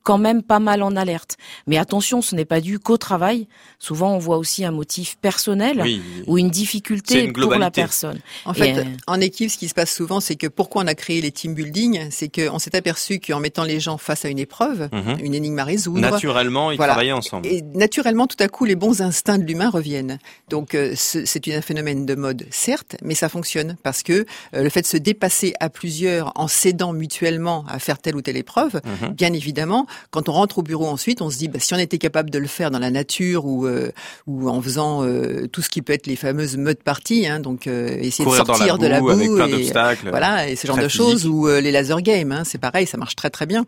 [0.08, 1.36] quand même pas mal en alerte.
[1.66, 3.46] Mais attention, ce n'est pas dû qu'au travail.
[3.78, 6.00] Souvent, on voit aussi un motif personnel Oui.
[6.26, 8.18] ou une difficulté une pour la personne.
[8.46, 10.94] En fait, euh, en équipe, ce qui se passe souvent, c'est que pourquoi on a
[10.94, 14.38] créé les team building, c'est qu'on s'est aperçu qu'en mettant les gens face à une
[14.38, 15.16] épreuve, Mhm.
[15.22, 16.94] une énigme à résoudre, Naturellement, ils Voilà.
[16.94, 17.46] travaillaient ensemble.
[17.46, 20.18] et naturellement, tout à coup, les bons instincts de l'humain reviennent.
[20.48, 24.62] Donc, euh, ce- c'est un phénomène de mode, certes, mais ça fonctionne parce que euh,
[24.62, 28.36] le fait de se dépasser à plusieurs en s'aidant mutuellement à faire telle ou telle
[28.38, 29.10] épreuve, Mhm.
[29.14, 31.98] bien évidemment, quand on rentre au bureau ensuite, on se dit, bah, si on était
[31.98, 33.90] capable de le faire dans la nature ou, euh,
[34.26, 37.66] ou en faisant euh, tout ce qui peut être les fameuses mode parties, hein, donc
[37.66, 40.56] euh, essayer Courir de la sortir boue, de la boue avec plein et, voilà, et
[40.56, 43.30] ce genre de choses, ou euh, les laser games, hein, c'est pareil, ça marche très
[43.30, 43.66] très bien.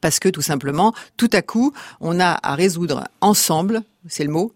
[0.00, 4.52] Parce que tout simplement, tout à coup, on a à résoudre ensemble, c'est le mot,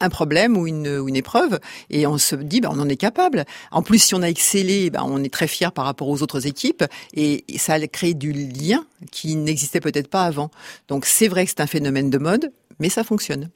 [0.00, 1.58] un problème ou une, ou une épreuve,
[1.90, 3.44] et on se dit, ben, on en est capable.
[3.70, 6.46] En plus, si on a excellé, ben, on est très fier par rapport aux autres
[6.46, 10.50] équipes, et, et ça a créé du lien qui n'existait peut-être pas avant.
[10.88, 13.50] Donc c'est vrai que c'est un phénomène de mode, mais ça fonctionne.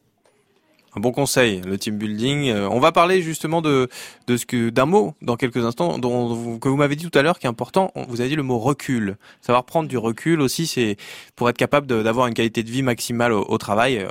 [0.96, 2.48] Un bon conseil, le team building.
[2.48, 3.88] Euh, on va parler justement de
[4.26, 7.16] de ce que d'un mot dans quelques instants dont vous- que vous m'avez dit tout
[7.16, 7.92] à l'heure qui est important.
[8.08, 9.16] Vous avez dit le mot recul.
[9.40, 10.96] Savoir prendre du recul aussi, c'est
[11.36, 13.98] pour être capable d'avoir une qualité de vie maximale au, au travail.
[13.98, 14.08] euh,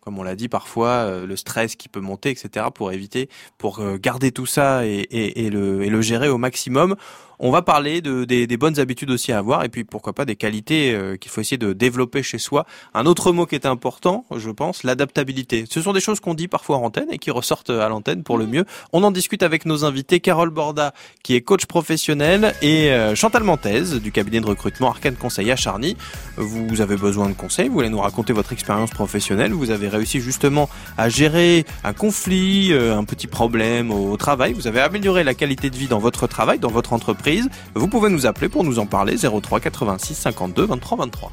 [0.00, 2.66] comme on l'a dit parfois, euh, le stress qui peut monter, etc.
[2.74, 6.38] Pour éviter, pour euh, garder tout ça et, et, et le et le gérer au
[6.38, 6.96] maximum.
[7.40, 10.24] On va parler de, des, des bonnes habitudes aussi à avoir et puis pourquoi pas
[10.24, 12.66] des qualités euh, qu'il faut essayer de développer chez soi.
[12.94, 15.64] Un autre mot qui est important, je pense, l'adaptabilité.
[15.70, 18.38] Ce sont des choses qu'on dit parfois en antenne et qui ressortent à l'antenne pour
[18.38, 18.64] le mieux.
[18.92, 23.44] On en discute avec nos invités, Carole Borda, qui est coach professionnel, et euh, Chantal
[23.44, 25.96] Mantez, du cabinet de recrutement Arcane Conseil à Charny.
[26.36, 30.20] Vous avez besoin de conseils, vous voulez nous raconter votre expérience professionnelle, vous avez réussi
[30.20, 35.34] justement à gérer un conflit, euh, un petit problème au travail, vous avez amélioré la
[35.34, 37.27] qualité de vie dans votre travail, dans votre entreprise.
[37.74, 41.32] Vous pouvez nous appeler pour nous en parler 03 86 52 23 23.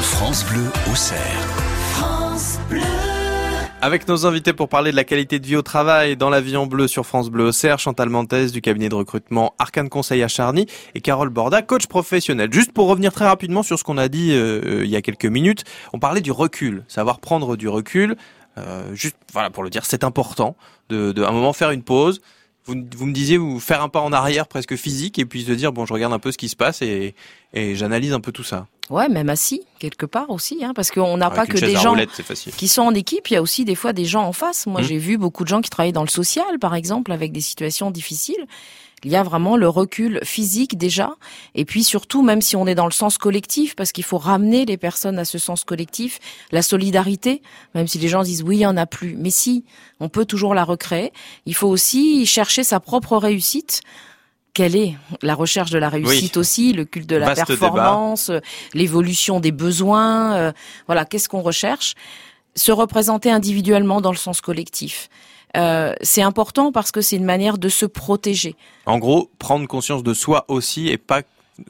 [0.00, 1.64] France Bleu au cerf.
[3.80, 6.56] Avec nos invités pour parler de la qualité de vie au travail dans la vie
[6.56, 10.28] en bleu sur France Bleu Auxerre, Chantal Mantès du cabinet de recrutement Arcane Conseil à
[10.28, 12.50] Charny et Carole Borda, coach professionnel.
[12.50, 15.26] Juste pour revenir très rapidement sur ce qu'on a dit euh, il y a quelques
[15.26, 18.16] minutes, on parlait du recul, savoir prendre du recul.
[18.58, 20.56] Euh, juste voilà pour le dire, c'est important
[20.88, 22.20] de, de à un moment faire une pause.
[22.66, 25.52] Vous, vous me disiez vous faire un pas en arrière presque physique et puis se
[25.52, 27.14] dire bon je regarde un peu ce qui se passe et,
[27.52, 28.68] et j'analyse un peu tout ça.
[28.90, 31.94] Ouais, même assis quelque part aussi, hein, parce qu'on n'a pas que des gens
[32.56, 34.66] qui sont en équipe, il y a aussi des fois des gens en face.
[34.66, 34.86] Moi, Mhm.
[34.86, 37.90] j'ai vu beaucoup de gens qui travaillent dans le social, par exemple, avec des situations
[37.90, 38.46] difficiles.
[39.02, 41.14] Il y a vraiment le recul physique déjà,
[41.54, 44.64] et puis surtout, même si on est dans le sens collectif, parce qu'il faut ramener
[44.64, 46.20] les personnes à ce sens collectif,
[46.52, 47.42] la solidarité,
[47.74, 49.64] même si les gens disent oui, il y en a plus, mais si,
[50.00, 51.12] on peut toujours la recréer.
[51.44, 53.80] Il faut aussi chercher sa propre réussite.
[54.54, 58.38] Quelle est la recherche de la réussite aussi, le culte de la Vaste performance, euh,
[58.72, 60.52] l'évolution des besoins, euh,
[60.86, 61.94] voilà, qu'est-ce qu'on recherche?
[62.54, 65.08] Se représenter individuellement dans le sens collectif.
[65.56, 68.54] Euh, c'est important parce que c'est une manière de se protéger,
[68.86, 71.22] En gros, prendre conscience de soi aussi et pas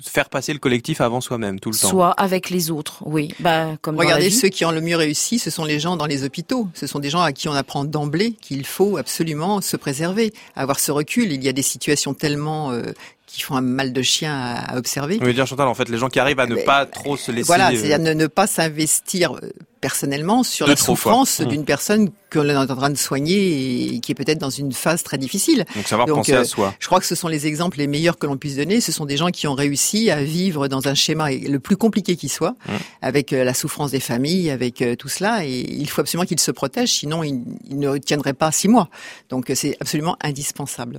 [0.02, 1.88] faire passer le collectif avant soi-même tout le temps.
[1.88, 3.34] soit avec les autres, oui.
[3.40, 6.24] Bah, comme Regardez ceux qui ont le mieux réussi, ce sont les gens dans les
[6.24, 6.68] hôpitaux.
[6.74, 10.80] Ce sont des gens à qui on apprend d'emblée qu'il faut absolument se préserver, avoir
[10.80, 11.32] ce recul.
[11.32, 12.92] Il y a des situations tellement euh,
[13.34, 15.14] qui font un mal de chien à, observer.
[15.14, 17.32] Vous voulez dire Chantal, en fait, les gens qui arrivent à ne pas trop se
[17.32, 17.46] laisser.
[17.46, 19.32] Voilà, c'est-à-dire ne, ne pas s'investir
[19.80, 21.48] personnellement sur la souffrance Mmh.
[21.48, 24.72] d'une personne que l'on est en train de soigner et qui est peut-être dans une
[24.72, 25.64] phase très difficile.
[25.74, 26.74] Donc savoir penser à soi.
[26.78, 28.80] Je crois que ce sont les exemples les meilleurs que l'on puisse donner.
[28.80, 32.16] Ce sont des gens qui ont réussi à vivre dans un schéma le plus compliqué
[32.16, 32.72] qui soit, Mmh.
[33.02, 35.44] avec euh, la souffrance des familles, avec euh, tout cela.
[35.44, 38.88] Et il faut absolument qu'ils se protègent, sinon ils, ils ne tiendraient pas six mois.
[39.28, 40.98] Donc euh, c'est absolument indispensable.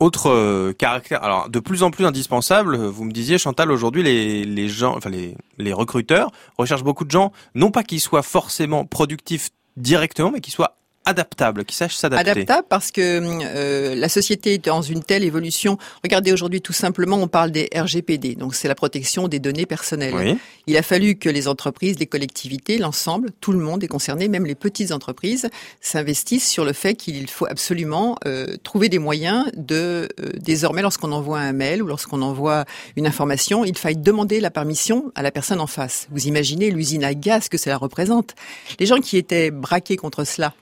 [0.00, 4.44] Autre euh, caractère, alors de plus en plus indispensable, vous me disiez Chantal, aujourd'hui les,
[4.44, 8.84] les gens, enfin les, les recruteurs recherchent beaucoup de gens, non pas qu'ils soient forcément
[8.84, 10.76] productifs directement, mais qu'ils soient
[11.08, 12.30] adaptables, qu'ils sachent s'adapter.
[12.30, 15.78] Adaptable parce que euh, la société est dans une telle évolution.
[16.04, 20.14] Regardez aujourd'hui tout simplement, on parle des RGPD, donc c'est la protection des données personnelles.
[20.14, 20.38] Oui.
[20.66, 24.44] Il a fallu que les entreprises, les collectivités, l'ensemble, tout le monde est concerné, même
[24.44, 25.48] les petites entreprises,
[25.80, 31.12] s'investissent sur le fait qu'il faut absolument euh, trouver des moyens de euh, désormais, lorsqu'on
[31.12, 32.66] envoie un mail ou lorsqu'on envoie
[32.96, 36.06] une information, il faille demander la permission à la personne en face.
[36.10, 38.34] Vous imaginez l'usine à gaz que cela représente.
[38.78, 40.52] Les gens qui étaient braqués contre cela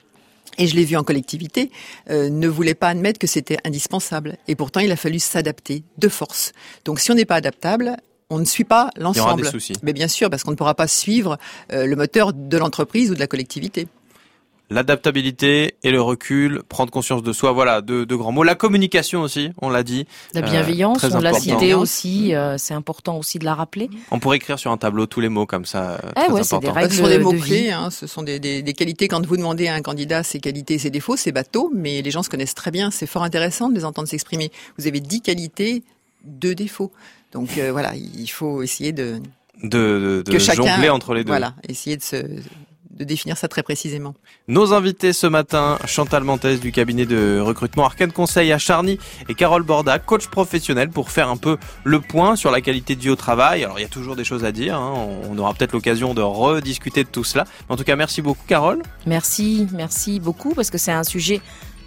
[0.57, 1.71] et je l'ai vu en collectivité,
[2.09, 4.37] euh, ne voulaient pas admettre que c'était indispensable.
[4.47, 6.53] Et pourtant, il a fallu s'adapter de force.
[6.85, 7.97] Donc, si on n'est pas adaptable,
[8.29, 9.49] on ne suit pas l'ensemble.
[9.83, 11.37] Mais bien sûr, parce qu'on ne pourra pas suivre
[11.71, 13.87] euh, le moteur de l'entreprise ou de la collectivité.
[14.69, 18.43] L'adaptabilité et le recul, prendre conscience de soi, voilà, deux, deux grands mots.
[18.43, 20.05] La communication aussi, on l'a dit.
[20.33, 21.39] La Euh, bienveillance, on l'a important.
[21.59, 23.89] cité aussi, euh, c'est important aussi de la rappeler.
[24.11, 25.91] On pourrait écrire sur un tableau tous les mots comme ça.
[25.93, 28.39] euh, Eh très ouais, des règles ce sont des de mots-clés, hein, ce sont des,
[28.39, 29.07] des, des qualités.
[29.07, 32.23] Quand vous demandez à un candidat ses qualités, ses défauts, c'est bateau, mais les gens
[32.23, 32.91] se connaissent très bien.
[32.91, 34.51] C'est fort intéressant de les entendre s'exprimer.
[34.77, 35.83] Vous avez dix qualités,
[36.25, 36.91] deux défauts.
[37.31, 39.21] Donc euh, voilà, il faut essayer de,
[39.63, 41.29] De, de, de que chacun, jongler entre les deux.
[41.29, 42.17] Voilà, essayer de se
[42.97, 44.15] de définir ça très précisément.
[44.47, 48.97] Nos invités ce matin, Chantal Montes du cabinet de recrutement Arcane Conseil à Charny
[49.29, 53.01] et Carole Borda, coach professionnel pour faire un peu le point sur la qualité de
[53.01, 53.63] vie au travail.
[53.63, 54.93] Alors il y a toujours des choses à dire, hein.
[55.29, 57.45] on aura peut-être l'occasion de rediscuter de tout cela.
[57.69, 58.81] En tout cas, merci beaucoup Carole.
[59.05, 61.41] Merci, merci beaucoup parce que c'est un sujet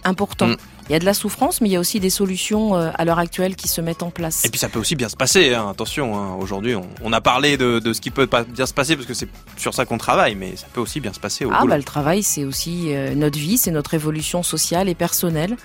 [0.04, 0.48] important.
[0.48, 0.56] Mm.
[0.90, 3.04] Il y a de la souffrance, mais il y a aussi des solutions euh, à
[3.04, 4.44] l'heure actuelle qui se mettent en place.
[4.44, 5.68] Et puis ça peut aussi bien se passer, hein.
[5.70, 6.34] attention, hein.
[6.40, 9.06] aujourd'hui on, on a parlé de, de ce qui peut pas bien se passer parce
[9.06, 11.60] que c'est sur ça qu'on travaille, mais ça peut aussi bien se passer au ah
[11.60, 11.70] boulot.
[11.70, 15.56] bah le travail, c'est aussi euh, notre vie, c'est notre évolution sociale et personnelle.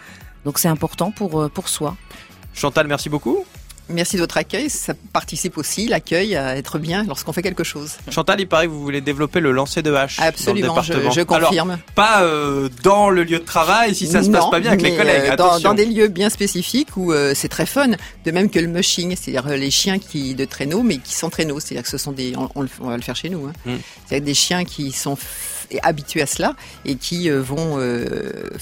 [0.46, 1.98] Donc c'est important pour euh, pour soi.
[2.54, 3.46] Chantal, merci beaucoup.
[3.88, 4.70] Merci de votre accueil.
[4.70, 7.92] Ça participe aussi, l'accueil, à être bien lorsqu'on fait quelque chose.
[8.10, 10.94] Chantal, il paraît que vous voulez développer le lancer de hache Absolument, dans le je,
[10.94, 11.12] département.
[11.12, 11.78] je Alors, confirme.
[11.94, 14.96] pas euh, dans le lieu de travail si ça se passe pas bien avec les
[14.98, 15.32] collègues.
[15.32, 17.90] euh, dans, des lieux bien spécifiques où euh, c'est très fun,
[18.26, 21.60] de même que le mushing, c'est-à-dire les chiens qui de traîneau, mais qui sont traîneaux,
[21.60, 23.54] c'est-à-dire que ce sont des, on, on le- on va le faire chez nous, hein.
[23.66, 23.76] Mm.
[24.08, 25.16] c'est-à-dire des chiens qui sont
[25.84, 26.54] habitués à cela
[26.86, 28.06] et qui euh, vont euh,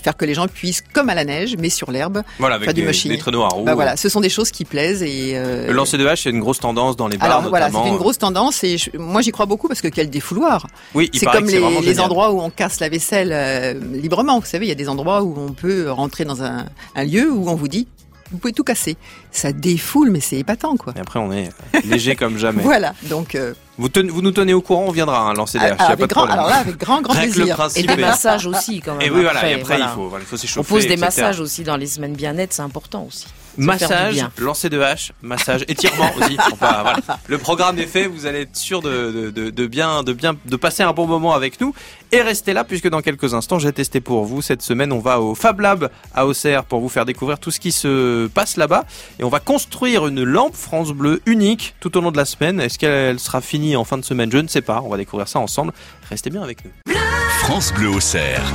[0.01, 2.73] faire que les gens puissent, comme à la neige, mais sur l'herbe, Voilà, avec faire
[2.73, 3.11] du des, mushing.
[3.11, 3.63] des traîneaux à roues.
[3.63, 6.29] bah voilà, ce sont des choses qui plaisent et euh, Le lancer de hache, c'est
[6.29, 7.83] une grosse tendance dans les bars alors voilà, notamment.
[7.85, 10.67] c'est une grosse tendance et je- moi j'y crois beaucoup parce que quel défouloir.
[10.93, 14.39] Oui, C'est comme les, endroits où on casse la vaisselle librement.
[14.39, 17.31] Vous savez, il y a des endroits où on peut rentrer dans un, un lieu
[17.31, 17.87] où on vous dit
[18.31, 18.97] vous pouvez tout casser.
[19.31, 20.93] Ça défoule, mais c'est épatant, quoi.
[20.95, 21.49] Et après, on est
[21.85, 22.63] léger comme jamais.
[22.73, 25.65] Voilà, donc euh, Vous, tenez- vous nous tenez au courant, on viendra hein, lancer des
[25.65, 26.37] haches, y a avec pas de grand, problème.
[26.39, 27.67] alors là, avec grand, grand le plaisir.
[27.75, 29.01] Et des est- massages aussi quand même.
[29.01, 29.91] Et oui, voilà, après, et après, voilà.
[29.91, 30.69] il faut, voilà, il faut On s'échauffer.
[30.69, 31.01] pose des etc.
[31.01, 33.25] massages aussi dans les semaines bien-être, c'est important aussi.
[33.55, 36.35] Massage, lancer de hache, massage, étirement aussi.
[36.51, 36.97] Enfin, voilà.
[37.27, 40.33] Le programme est fait, vous allez être sûr de, de, de, de bien, de bien,
[40.43, 41.71] de passer un bon moment avec nous.
[42.11, 44.41] Et restez là puisque dans quelques instants, j'ai testé pour vous.
[44.41, 47.59] Cette semaine, on va au Fab Lab à Auxerre pour vous faire découvrir tout ce
[47.59, 48.85] qui se passe là-bas.
[49.19, 52.59] Et on va construire une lampe France Bleu unique tout au long de la semaine.
[52.59, 54.81] Est-ce qu'elle sera finie en fin de semaine Je ne sais pas.
[54.83, 55.73] On va découvrir ça ensemble.
[56.09, 56.93] Restez bien avec nous.
[57.39, 58.53] France Bleu au cerf.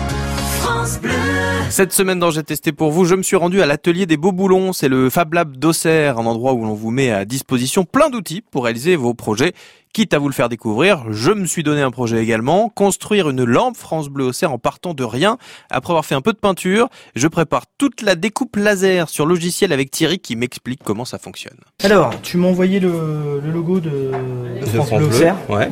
[1.70, 4.32] Cette semaine dans J'ai testé pour vous, je me suis rendu à l'atelier des Beaux
[4.32, 4.72] Boulons.
[4.72, 8.42] C'est le Fab Lab d'Auxerre, un endroit où l'on vous met à disposition plein d'outils
[8.50, 9.52] pour réaliser vos projets.
[9.94, 13.42] Quitte à vous le faire découvrir, je me suis donné un projet également, construire une
[13.44, 15.38] lampe France Bleu Auxerre en partant de rien.
[15.70, 19.72] Après avoir fait un peu de peinture, je prépare toute la découpe laser sur logiciel
[19.72, 21.56] avec Thierry qui m'explique comment ça fonctionne.
[21.82, 24.12] Alors, tu m'as envoyé le, le logo de,
[24.60, 25.36] de France, Bleu Auxerre.
[25.48, 25.70] ouais.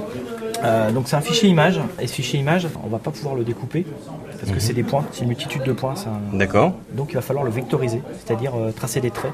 [0.64, 1.78] Euh, donc c'est un fichier image.
[2.00, 3.84] Et ce fichier image, on va pas pouvoir le découper
[4.40, 5.94] parce que c'est des points, c'est une multitude de points.
[5.94, 6.72] c'est un- D'accord.
[6.94, 9.32] Donc il va falloir le vectoriser, c'est-à-dire euh, tracer des traits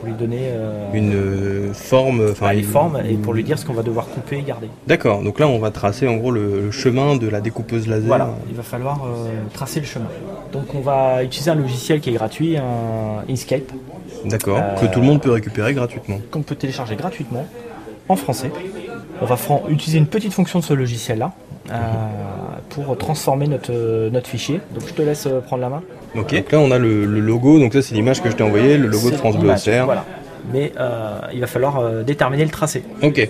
[0.00, 3.58] pour lui donner euh, une euh, forme, enfin bah, une- formes et pour lui dire
[3.58, 4.68] ce qu'on va devoir couper et garder.
[4.86, 5.22] D'accord.
[5.22, 8.06] Donc là, on va tracer en gros le, le chemin de la découpeuse laser.
[8.06, 10.06] Voilà, il va falloir euh, tracer le chemin.
[10.52, 13.70] Donc on va utiliser un logiciel qui est gratuit, un Inkscape,
[14.24, 14.60] D'accord.
[14.80, 16.18] Que tout le monde peut récupérer gratuitement.
[16.30, 17.46] qu'on peut télécharger gratuitement
[18.08, 18.50] en français.
[19.22, 19.36] On va
[19.68, 21.32] utiliser une petite fonction de ce logiciel-là
[21.70, 21.74] euh,
[22.70, 24.60] pour transformer notre, notre fichier.
[24.74, 25.82] Donc je te laisse euh, prendre la main.
[26.16, 26.34] Ok.
[26.34, 27.58] Donc là, on a le, le logo.
[27.58, 29.84] Donc ça, c'est l'image que je t'ai envoyée, le logo de France Bleu Auxerre.
[29.84, 30.04] Voilà.
[30.52, 32.82] mais euh, il va falloir euh, déterminer le tracé.
[33.02, 33.28] Ok.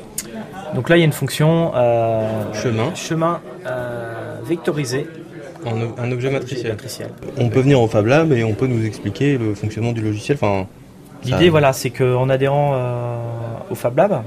[0.74, 2.94] Donc là, il y a une fonction euh, Chemin.
[2.94, 3.40] chemin
[4.44, 5.07] vectorisé
[5.66, 5.72] En
[6.03, 6.72] un objet matriciel.
[6.72, 7.09] matriciel.
[7.38, 10.38] On peut venir au Fab Lab et on peut nous expliquer le fonctionnement du logiciel.
[10.40, 10.66] Enfin,
[11.24, 12.74] L'idée, Ça- voilà, c'est qu'en adhérant
[13.70, 14.22] au Fab Lab,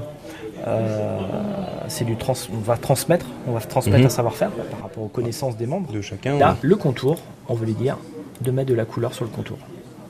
[1.88, 4.06] c'est du trans- on va transmettre, on va transmettre Mhm.
[4.06, 5.92] un savoir-faire par rapport aux connaissances des membres.
[5.92, 6.38] de chacun.
[6.38, 7.16] Là, le contour,
[7.48, 7.96] on veut lui dire
[8.40, 9.58] de mettre de la couleur sur le contour.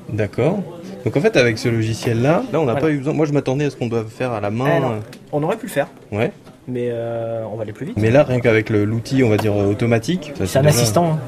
[0.09, 0.59] D'accord.
[1.05, 2.81] Donc en fait, avec ce logiciel-là, là, on n'a Voilà.
[2.81, 3.13] pas eu besoin.
[3.15, 4.81] Moi, je m'attendais à ce qu'on doive faire à la Eh main.
[4.81, 5.01] non.
[5.33, 6.31] On aurait pu le faire, Ouais.
[6.69, 7.97] mais euh, on va aller plus vite.
[7.99, 10.33] Mais là, rien qu'avec l'outil, on va dire euh, automatique.
[10.37, 11.13] C'est un déjà- assistant.
[11.15, 11.19] hein.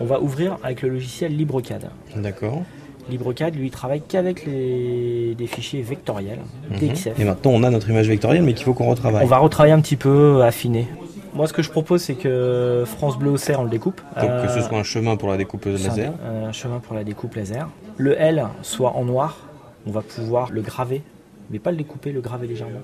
[0.00, 1.88] On va ouvrir avec le logiciel LibreCAD.
[2.16, 2.62] D'accord.
[3.10, 6.38] LibreCAD, lui, il travaille qu'avec les, des fichiers vectoriels,
[6.70, 6.78] Mhm.
[6.78, 7.18] DXF.
[7.20, 9.24] Et maintenant, on a notre image vectorielle, mais qu'il faut qu'on retravaille.
[9.24, 10.86] On va retravailler un petit peu, affiner.
[11.34, 14.00] Moi, ce que je propose, c'est que France Bleu Auxerre, on le découpe.
[14.20, 16.12] Donc que ce Euh, soit un chemin pour la un- laser.
[16.48, 17.68] Un, chemin pour la découpe laser.
[17.96, 19.38] Le L soit en noir,
[19.86, 21.02] on va pouvoir le graver,
[21.50, 22.80] mais pas le découper, le graver légèrement.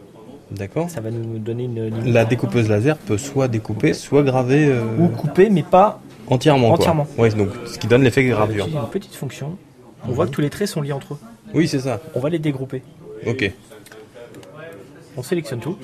[0.50, 0.90] D'accord.
[0.90, 2.12] Ça va nous donner une limite.
[2.14, 6.00] La découpeuse laser peut soit découper, soit graver euh, Ou couper, mais pas.
[6.28, 6.68] entièrement.
[6.68, 6.76] quoi.
[6.76, 7.06] entièrement.
[7.18, 8.66] Ouais, donc ce qui donne l'effet gravure.
[8.68, 9.56] une petite fonction.
[10.08, 11.18] On voit que tous les traits sont liés entre eux.
[11.54, 12.00] Oui, c'est ça.
[12.14, 12.82] On va les dégrouper.
[13.26, 13.50] Ok.
[15.16, 15.76] On sélectionne tout.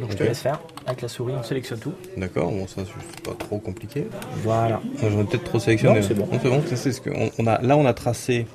[0.00, 0.60] Donc je te laisse faire.
[0.86, 1.92] Avec la souris, on sélectionne tout.
[2.16, 2.50] D'accord.
[2.50, 4.06] Bon, ça c'est pas trop compliqué.
[4.42, 4.80] Voilà.
[5.02, 6.00] Moi, j'en ai peut-être trop sélectionné.
[6.00, 6.26] Non, c'est bon.
[6.42, 6.62] c'est bon.
[6.66, 7.60] Ça, c'est ce que on, on a.
[7.60, 8.46] Là, on a tracé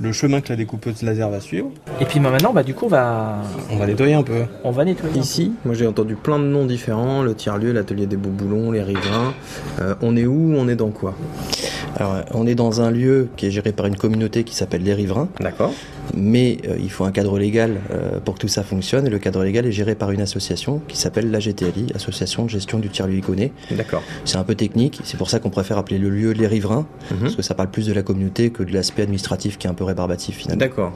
[0.00, 1.70] le chemin que la découpeuse laser va suivre.
[2.00, 3.36] Et puis bah, maintenant, bah, du coup, on va,
[3.70, 4.44] On va nettoyer un peu.
[4.64, 5.10] on va nettoyer.
[5.10, 5.20] un peu.
[5.20, 8.82] Ici, moi j'ai entendu plein de noms différents, le tiers-lieu, l'atelier des beaux boulons, les
[8.82, 9.34] riverains.
[9.80, 11.14] Euh, on est où On est dans quoi?
[11.98, 14.94] Alors, on est dans un lieu qui est géré par une communauté qui s'appelle les
[14.94, 15.72] riverains, D'accord.
[16.16, 19.18] Mais euh, il faut un cadre légal euh, pour que tout ça fonctionne, et le
[19.18, 22.88] cadre légal est géré par une association qui s'appelle la GTLI, Association de gestion du
[22.88, 23.52] tiers-lieu iconé.
[23.70, 24.02] D'accord.
[24.24, 27.18] C'est un peu technique, c'est pour ça qu'on préfère appeler le lieu les riverains, Mhm.
[27.20, 29.74] parce que ça parle plus de la communauté que de l'aspect administratif qui est un
[29.74, 30.60] peu rébarbatif finalement.
[30.60, 30.92] D'accord.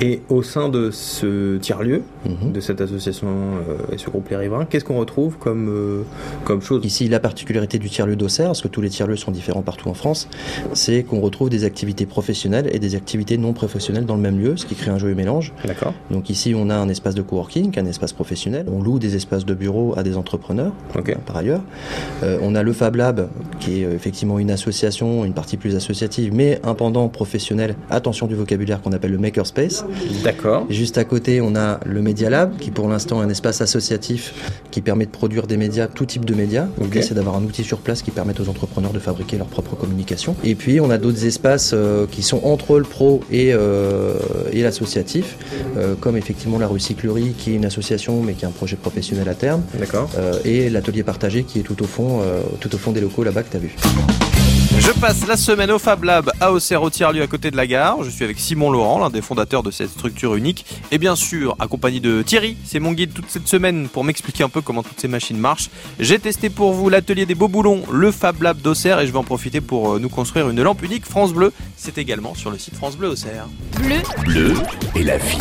[0.00, 2.52] Et au sein de ce tiers-lieu, Mhm.
[2.52, 6.04] de cette association euh, et ce groupe Les Riverains, qu'est-ce qu'on retrouve comme,
[6.44, 6.84] comme chose?
[6.84, 9.94] Ici, la particularité du tiers-lieu d'Auxerre, parce que tous les tiers-lieux sont différents partout en
[9.94, 10.28] France,
[10.74, 14.47] c'est qu'on retrouve des activités professionnelles et des activités non professionnelles dans le même lieu,
[14.56, 15.52] ce qui crée un joli mélange.
[15.66, 15.94] D'accord.
[16.10, 18.66] Donc ici, on a un espace de coworking, un espace professionnel.
[18.72, 20.72] On loue des espaces de bureau à des entrepreneurs,
[21.26, 21.60] par ailleurs.
[22.22, 23.28] Euh, on a le Fab Lab,
[23.60, 27.74] qui est euh, effectivement une association, une partie plus associative, mais un pendant professionnel.
[27.90, 29.84] Attention du vocabulaire qu'on appelle le makerspace.
[30.24, 30.66] D'accord.
[30.70, 34.34] Juste à côté, on a le Media Lab, qui pour l'instant est un espace associatif
[34.70, 36.66] qui permet de produire des médias, tout type de médias.
[36.80, 37.04] L'idée, Ok.
[37.04, 40.34] c'est d'avoir un outil sur place qui permette aux entrepreneurs de fabriquer leur propre communication.
[40.44, 44.14] Et puis, on a d'autres espaces euh, qui sont entre le pro et, euh,
[44.52, 45.36] et l'associatif,
[45.76, 49.28] euh, comme effectivement la Recyclerie, qui est une association, mais qui a un projet professionnel
[49.28, 50.10] à terme, D'accord.
[50.18, 53.24] euh, et l'atelier partagé, qui est tout au fond, euh, tout au fond des locaux
[53.24, 53.76] là-bas que tu as vu.
[54.80, 57.66] Je passe la semaine au Fab Lab à Auxerre au tiers-lieu à côté de la
[57.66, 58.04] gare.
[58.04, 60.64] Je suis avec Simon Laurent, l'un des fondateurs de cette structure unique.
[60.92, 64.48] Et bien sûr, accompagné de Thierry, c'est mon guide toute cette semaine pour m'expliquer un
[64.48, 65.68] peu comment toutes ces machines marchent.
[65.98, 69.18] J'ai testé pour vous l'atelier des beaux boulons, le Fab Lab d'Auxerre et je vais
[69.18, 71.52] en profiter pour euh, nous construire une lampe unique France Bleu.
[71.76, 73.48] C'est également sur le site France Bleu Auxerre.
[74.24, 74.54] Bleu
[74.94, 75.38] et la vie.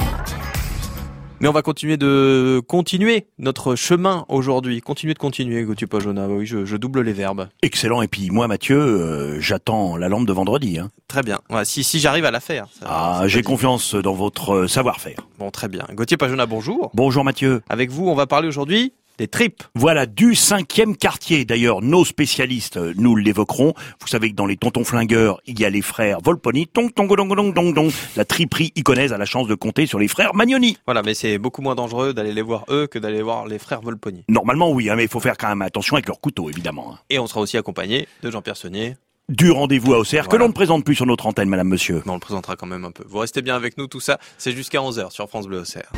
[1.39, 4.81] Mais on va continuer de continuer notre chemin aujourd'hui.
[4.81, 6.27] Continuer de continuer, Gauthier Pajona.
[6.27, 7.47] Oui, je, je double les verbes.
[7.61, 8.01] Excellent.
[8.01, 10.79] Et puis moi, Mathieu, euh, j'attends la lampe de vendredi.
[10.79, 10.89] hein.
[11.07, 11.39] Très bien.
[11.51, 12.65] Ouais, si si j'arrive à la faire.
[12.79, 15.19] ça- Ah, j'ai confiance dans votre euh, savoir-faire.
[15.37, 15.85] Bon, très bien.
[15.93, 16.89] Gauthier Pajona, bonjour.
[16.95, 17.61] Bonjour Mathieu.
[17.69, 19.63] Avec vous, on va parler aujourd'hui des tripes.
[19.75, 21.45] Voilà, du cinquième quartier.
[21.45, 23.73] D'ailleurs, nos spécialistes euh, nous l'évoqueront.
[24.01, 27.07] Vous savez que dans les tontons flingueurs, il y a les frères Volponi, tong tong
[27.07, 27.91] dong dong dong dong.
[28.15, 30.77] La triperie iconaise a la chance de compter sur les frères Magnoni.
[30.85, 33.81] Voilà, mais c'est beaucoup moins dangereux d'aller les voir eux que d'aller voir les frères
[33.81, 34.23] Volponi.
[34.29, 36.93] Normalement, oui, hein, mais il faut faire quand même attention avec leur couteau, évidemment.
[36.93, 36.99] hein.
[37.09, 38.95] Et on sera aussi accompagné de Jean-Pierre Saunier.
[39.29, 42.01] Du rendez-vous à Auxerre, que l'on ne présente plus sur notre antenne, madame, monsieur.
[42.05, 43.03] Mais on le présentera quand même un peu.
[43.09, 45.91] Vous restez bien avec nous, tout ça, c'est jusqu'à 11h sur France Bleu Auxerre.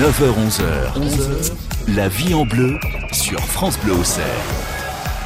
[0.00, 0.94] 9h-11h.
[0.94, 1.96] 11h.
[1.96, 2.78] La vie en bleu
[3.10, 4.71] sur France Bleu Auxerre.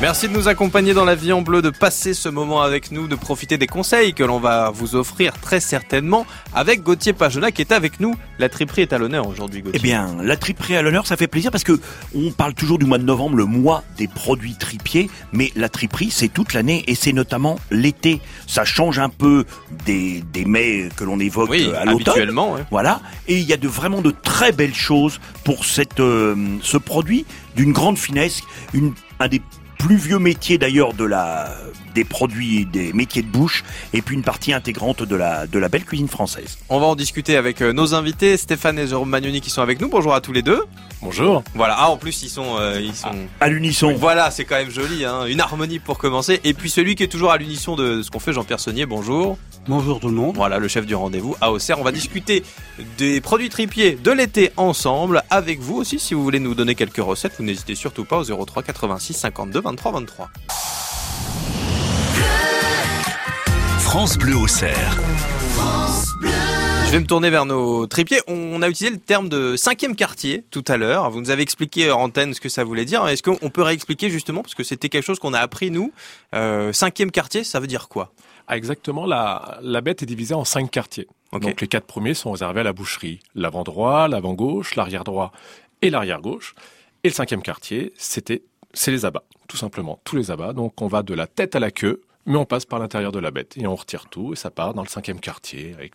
[0.02, 3.08] Merci de nous accompagner dans la vie en bleu, de passer ce moment avec nous,
[3.08, 7.62] de profiter des conseils que l'on va vous offrir très certainement avec Gauthier Pajona qui
[7.62, 8.14] est avec nous.
[8.38, 9.80] La triperie est à l'honneur aujourd'hui, Gauthier.
[9.82, 11.80] Eh bien, la triperie à l'honneur, ça fait plaisir parce que
[12.14, 16.10] on parle toujours du mois de novembre, le mois des produits tripiers, mais la triperie,
[16.10, 18.20] c'est toute l'année et c'est notamment l'été.
[18.46, 19.46] Ça change un peu
[19.86, 22.08] des, des mets que l'on évoque oui, à l'automne.
[22.10, 22.52] habituellement.
[22.52, 22.64] ouais.
[22.70, 26.76] Voilà, et il y a de vraiment de très belles choses pour cette, euh, ce
[26.76, 27.24] produit
[27.56, 28.42] d'une grande finesse,
[28.74, 29.40] une, un des
[29.86, 31.48] plus vieux métiers d'ailleurs de la
[31.94, 35.70] des produits des métiers de bouche et puis une partie intégrante de la, de la
[35.70, 36.58] belle cuisine française.
[36.68, 39.80] On va en discuter avec euh, nos invités, Stéphane et Jérôme Magnoni qui sont avec
[39.80, 39.88] nous.
[39.88, 40.62] Bonjour à tous les deux.
[41.00, 41.42] Bonjour.
[41.54, 42.56] Voilà, ah en plus ils sont...
[42.58, 43.08] euh, ils sont...
[43.40, 43.94] À l'unisson.
[43.96, 45.24] Voilà, c'est quand même joli, hein.
[45.26, 46.40] une harmonie pour commencer.
[46.44, 49.38] Et puis celui qui est toujours à l'unisson de ce qu'on fait, Jean-Pierre Saunier, bonjour.
[49.68, 50.36] Bonjour tout le monde.
[50.36, 51.80] Voilà, le chef du rendez-vous à Auxerre.
[51.80, 52.44] On va discuter
[52.98, 55.98] des produits tripiers de l'été ensemble avec vous aussi.
[55.98, 59.62] Si vous voulez nous donner quelques recettes, vous n'hésitez surtout pas au 03 86 52
[59.76, 60.30] 23 23.
[63.80, 64.96] France Bleu Auxerre.
[66.86, 68.20] Je vais me tourner vers nos tripiers.
[68.26, 71.10] On a utilisé le terme de cinquième quartier tout à l'heure.
[71.10, 73.06] Vous nous avez expliqué en antenne ce que ça voulait dire.
[73.06, 75.92] Est-ce qu'on peut réexpliquer justement parce que c'était quelque chose qu'on a appris nous.
[76.34, 78.12] Euh, cinquième quartier, ça veut dire quoi?
[78.48, 81.08] Ah, exactement, la, la bête est divisée en cinq quartiers.
[81.32, 83.20] Donc les quatre premiers sont réservés à la boucherie.
[83.34, 85.32] L'avant droit, l'avant gauche, l'arrière droit
[85.82, 86.54] et l'arrière gauche.
[87.04, 88.42] Et le cinquième quartier, c'était,
[88.76, 90.52] c'est les abats, tout simplement, tous les abats.
[90.52, 93.18] Donc on va de la tête à la queue, mais on passe par l'intérieur de
[93.18, 95.94] la bête et on retire tout et ça part dans le cinquième quartier avec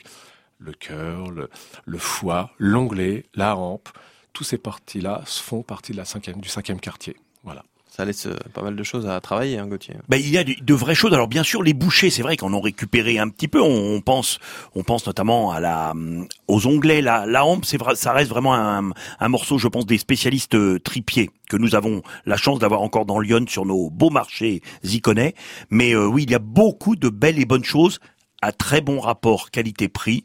[0.57, 3.89] le cœur, le, foie, l'onglet, la hampe.
[4.33, 7.17] Tous ces parties-là font partie de la cinquième, du cinquième quartier.
[7.43, 7.63] Voilà.
[7.91, 9.95] Ça laisse euh, pas mal de choses à travailler, hein, Gauthier.
[10.07, 11.13] Ben, il y a de, vraies choses.
[11.13, 13.61] Alors bien sûr, les bouchers, c'est vrai qu'en ont récupéré un petit peu.
[13.61, 14.39] On, on pense,
[14.75, 17.01] on pense notamment à la, hum, aux onglets.
[17.01, 20.79] La, la hampe, c'est ça reste vraiment un, un morceau, je pense, des spécialistes euh,
[20.79, 25.35] tripiers que nous avons la chance d'avoir encore dans Lyon sur nos beaux marchés iconais.
[25.69, 27.99] Mais euh, oui, il y a beaucoup de belles et bonnes choses
[28.41, 30.23] à très bon rapport qualité-prix.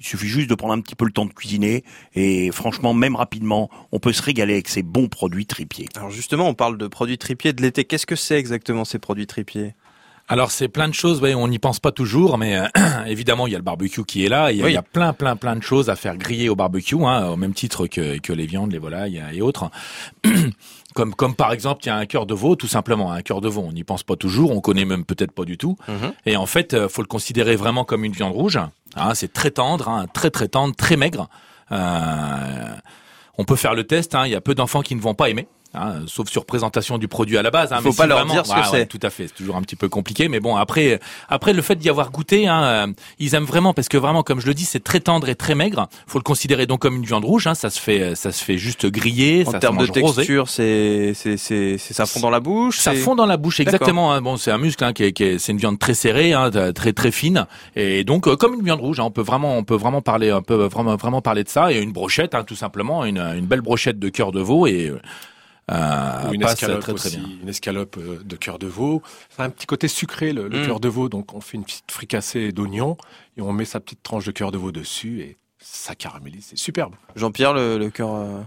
[0.00, 1.82] Il suffit juste de prendre un petit peu le temps de cuisiner
[2.14, 5.88] et franchement, même rapidement, on peut se régaler avec ces bons produits tripiers.
[5.96, 7.84] Alors justement, on parle de produits tripiers de l'été.
[7.84, 9.74] Qu'est-ce que c'est exactement ces produits tripiers?
[10.30, 12.66] Alors c'est plein de choses, ouais, on n'y pense pas toujours, mais euh,
[13.06, 14.70] évidemment il y a le barbecue qui est là, il y a- Oui.
[14.72, 17.36] il y a plein plein plein de choses à faire griller au barbecue, hein, au
[17.36, 19.70] même titre que, que les viandes, les volailles et autres.
[20.94, 23.40] Comme, comme par exemple, il y a un cœur de veau, tout simplement, un cœur
[23.40, 25.76] de veau, on n'y pense pas toujours, on connaît même peut-être pas du tout.
[25.86, 26.12] Mhm.
[26.26, 28.58] Et en fait, euh, faut le considérer vraiment comme une viande rouge.
[28.96, 31.28] Hein, c'est très tendre, hein, très très tendre, très maigre.
[31.70, 32.74] Euh,
[33.36, 34.16] on peut faire le test.
[34.16, 35.46] hein, Il y a peu d'enfants qui ne vont pas aimer.
[35.74, 37.72] Hein, sauf sur présentation du produit à la base.
[37.72, 38.86] Hein, Faut mais pas leur vraiment- dire ce que Ouais, c'est.
[38.86, 39.28] tout à fait.
[39.28, 40.56] C'est toujours un petit peu compliqué, mais bon.
[40.56, 42.86] Après, après le fait d'y avoir goûté, hein, euh,
[43.18, 45.54] ils aiment vraiment parce que vraiment, comme je le dis, c'est très tendre et très
[45.54, 45.88] maigre.
[46.06, 47.46] Faut le considérer donc comme une viande rouge.
[47.46, 49.44] Hein, ça se fait, ça se fait juste griller.
[49.46, 52.78] En termes de texture, c'est c'est c'est ça fond dans la bouche.
[52.78, 54.12] Ça fond dans la bouche, exactement.
[54.12, 54.20] hein.
[54.20, 56.50] Bon, c'est un muscle, hein, qui est, qui est- c'est une viande très serrée, hein,
[56.74, 57.46] très très fine,
[57.76, 59.00] et donc euh, comme une viande rouge.
[59.00, 61.72] hein, on peut vraiment, on peut vraiment parler, un peu vraiment vraiment parler de ça.
[61.72, 64.92] Et une brochette, hein, tout simplement, une, une belle brochette de cœur de veau et
[65.70, 67.28] euh, une passe escalope très très aussi, bien.
[67.42, 69.02] une escalope euh, de cœur de veau.
[69.36, 70.66] Ça a un petit côté sucré le, le Mm.
[70.66, 72.96] cœur de veau, donc on fait une petite fricassée d'oignon
[73.36, 76.58] et on met sa petite tranche de cœur de veau dessus et ça caramélise, c'est
[76.58, 76.94] superbe.
[77.16, 78.40] Jean-Pierre, le, le cœur euh,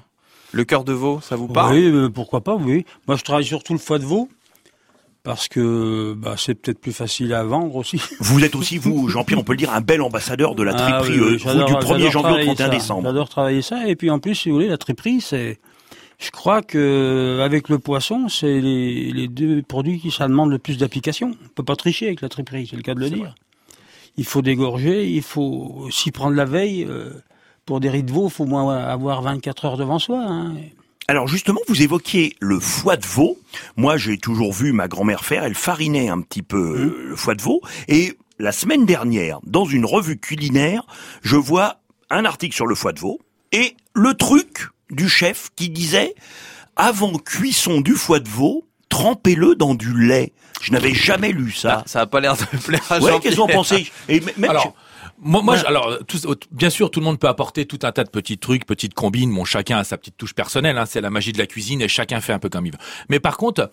[0.53, 1.73] le cœur de veau, ça vous parle?
[1.75, 2.85] Oui, euh, pourquoi pas, oui.
[3.07, 4.27] Moi, je travaille surtout le foie de veau.
[5.23, 8.01] Parce que bah, c'est peut-être plus facile à vendre aussi.
[8.21, 10.99] Vous êtes aussi, vous, Jean-Pierre, on peut le dire, un bel ambassadeur de la Ah
[10.99, 12.69] triperie oui, euh, du 1er j'adore janvier au travailler 31 ça.
[12.69, 13.03] décembre.
[13.07, 13.87] J'adore travailler ça.
[13.87, 15.59] Et puis en plus, si vous voulez, la triperie, c'est.
[16.21, 20.59] Je crois que avec le poisson, c'est les, les deux produits qui ça demande le
[20.59, 21.31] plus d'application.
[21.43, 23.17] On peut pas tricher avec la triperie, c'est le cas de le dire.
[23.19, 23.33] vrai.
[24.17, 26.85] Il faut dégorger, il faut s'y prendre la veille.
[26.87, 27.11] euh,
[27.65, 30.19] pour des riz de veau, il faut au moins avoir 24 heures devant soi.
[30.19, 30.53] hein.
[31.07, 33.37] Alors justement, vous évoquiez le foie de veau.
[33.75, 35.43] Moi, j'ai toujours vu ma grand-mère faire.
[35.43, 36.81] Elle farinait un petit peu Mmh.
[36.89, 37.61] euh, le foie de veau.
[37.87, 40.85] Et la semaine dernière, dans une revue culinaire,
[41.21, 41.77] je vois
[42.09, 43.19] un article sur le foie de veau
[43.51, 46.13] et le truc du chef qui disait
[46.75, 50.33] avant cuisson du foie de veau, trempez-le dans du lait.
[50.61, 51.79] Je n'avais jamais lu ça.
[51.79, 53.91] Ah, ça a pas l'air de plaire à ouais, qu'est-ce en pensez?
[54.07, 54.73] Et même Alors,
[55.19, 55.59] moi, moi, Ouais.
[55.61, 56.19] je- alors, tout-
[56.51, 59.33] bien sûr, tout le monde peut apporter tout un tas de petits trucs, petites combines.
[59.33, 60.77] Bon, chacun a sa petite touche personnelle.
[60.77, 62.77] Hein, c'est la magie de la cuisine et chacun fait un peu comme il veut.
[63.09, 63.71] Mais par contre,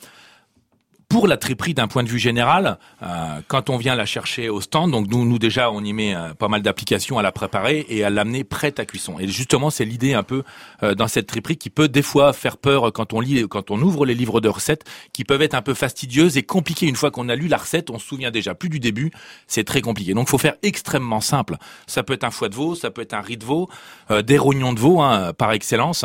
[1.08, 4.60] pour la triperie d'un point de vue général, euh, quand on vient la chercher au
[4.60, 7.86] stand, donc nous, nous déjà, on y met euh, pas mal d'applications à la préparer
[7.88, 9.18] et à l'amener prête à cuisson.
[9.18, 10.42] Et justement, c'est l'idée un peu
[10.82, 13.80] euh, dans cette triperie qui peut des fois faire peur quand on lit, quand on
[13.80, 14.84] ouvre les livres de recettes,
[15.14, 16.86] qui peuvent être un peu fastidieuses et compliquées.
[16.86, 19.10] Une fois qu'on a lu la recette, on se souvient déjà plus du début.
[19.46, 20.12] C'est très compliqué.
[20.12, 21.56] Donc, faut faire extrêmement simple.
[21.86, 23.70] Ça peut être un foie de veau, ça peut être un riz de veau,
[24.10, 26.04] euh, des rognons de veau hein, par excellence.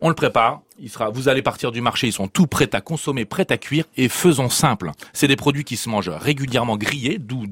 [0.00, 0.60] On le prépare.
[0.78, 3.56] Il sera, vous allez partir du marché, ils sont tout prêts à consommer, prêts à
[3.58, 4.90] cuire et faisons simple.
[5.12, 7.46] C'est des produits qui se mangent régulièrement grillés, d'où,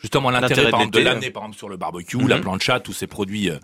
[0.00, 2.28] justement l'intérêt, par de exemple, de l'été, l'amener par exemple sur le barbecue, Mhm.
[2.28, 3.58] la plancha, tous ces produits euh,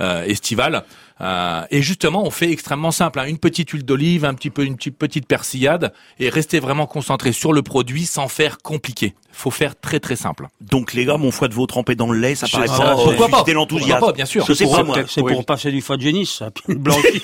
[0.00, 0.84] euh, estivale.
[1.20, 3.18] Euh, et justement, on fait extrêmement simple.
[3.20, 3.24] hein.
[3.26, 7.32] Une petite huile d'olive, un petit peu une petite, petite persillade, et rester vraiment concentré
[7.32, 9.14] sur le produit sans faire compliqué.
[9.32, 10.46] Faut faire très très simple.
[10.60, 12.90] Donc les gars, mon foie de veau trempé dans le lait, ça paraît pas.
[12.92, 13.44] euh, pourquoi pas?
[13.52, 13.90] l'enthousiasme.
[13.92, 14.44] Pourquoi pas, bien sûr.
[14.46, 14.96] Je sais C'est pas pour- moi.
[15.08, 17.20] C'est pour passer du foie de génisse, ça, blanchi.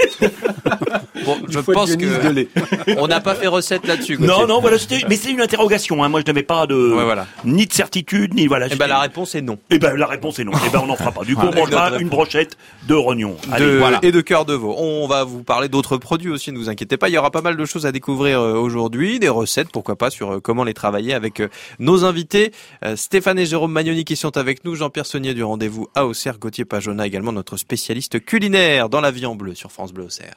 [1.25, 2.47] Bon, je pense que
[2.99, 4.19] on n'a pas fait recette là-dessus.
[4.21, 4.77] Non, non, voilà,
[5.09, 6.05] mais c'est une interrogation.
[6.05, 6.09] Hein.
[6.09, 7.27] Moi, je n'avais pas de, Ouais, voilà.
[7.45, 8.67] ni de certitude, ni voilà.
[8.71, 9.59] Eh ben la réponse est non.
[9.71, 10.53] Eh ben la réponse est non.
[10.67, 11.25] Eh ben on n'en fera pas.
[11.25, 13.37] Du coup, on mangera une brochette de rognons.
[13.51, 14.01] Allez, de- voilà.
[14.03, 14.75] et de cœur de veau.
[14.77, 17.09] On va vous parler d'autres produits aussi, ne vous inquiétez pas.
[17.09, 20.11] Il y aura pas mal de choses à découvrir euh, aujourd'hui, des recettes, pourquoi pas,
[20.11, 22.53] sur euh, comment les travailler avec euh, nos invités.
[22.97, 26.65] Stéphane et Jérôme Magnoni qui sont avec nous, Jean-Pierre Saunier du rendez-vous à Auxerre, Gauthier
[26.65, 30.35] Pajona également notre spécialiste culinaire dans la vie en bleu sur France Bleu Auxerre.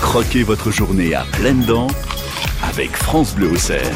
[0.00, 1.88] Croquez votre journée à pleines dents
[2.62, 3.94] avec France Bleu Auxerre.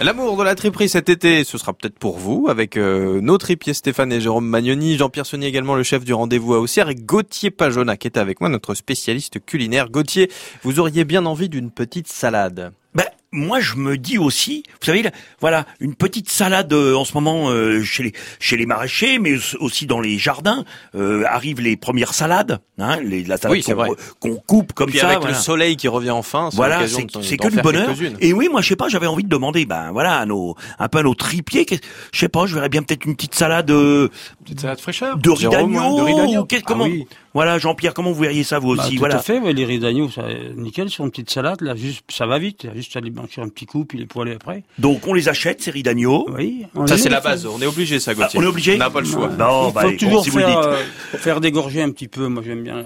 [0.00, 3.74] L'amour de la triperie cet été, ce sera peut-être pour vous, avec euh, nos tripiers
[3.74, 7.50] Stéphane et Jérôme Magnoni, Jean-Pierre Saunier également le chef du rendez-vous à Auxerre, et Gauthier
[7.50, 9.90] Pajona qui est avec moi, notre spécialiste culinaire.
[9.90, 10.30] Gauthier,
[10.62, 12.72] vous auriez bien envie d'une petite salade?
[12.94, 15.10] Ben, moi, je me dis aussi, vous savez, là,
[15.40, 19.34] voilà, une petite salade euh, en ce moment euh, chez les chez les maraîchers, mais
[19.60, 20.64] aussi dans les jardins,
[20.94, 23.90] euh, arrivent les premières salades, hein, les, la salade Oui, c'est qu'on vrai.
[24.20, 25.08] qu'on coupe comme Puis ça.
[25.08, 25.34] avec voilà.
[25.36, 27.90] le soleil qui revient enfin, c'est Voilà, c'est que du bonheur.
[28.20, 30.88] Et oui, moi, je sais pas, j'avais envie de demander, ben voilà, à nos, un
[30.88, 31.66] peu à nos tripiers,
[32.12, 34.08] je sais pas, je verrais bien peut-être une petite salade euh,
[34.44, 35.18] Petite salade fraîcheur.
[35.18, 35.98] de riz Jérôme, d'agneau.
[35.98, 36.40] de riz d'agneau.
[36.42, 37.06] ou Ah comment oui.
[37.34, 39.16] Voilà, Jean-Pierre, comment vous verriez ça vous Bah, aussi tout Voilà.
[39.16, 40.22] à fait, ouais, les riz d'agneau, ça,
[40.56, 43.48] nickel, sur une petite salade, là, juste, ça va vite, juste à les blanchir un
[43.48, 44.62] petit coup, puis les poêler après.
[44.78, 46.26] Donc on les achète, ces riz d'agneau.
[46.30, 46.64] Oui.
[46.86, 48.40] Ça c'est la base, on est obligé ça Ah, Gauthier.
[48.40, 49.28] on est obligé On n'a pas le choix.
[49.28, 50.68] Non, Il bah, bon, toujours si vous le faire, dites.
[51.14, 52.84] euh, faire dégorger un petit peu, moi j'aime bien, euh,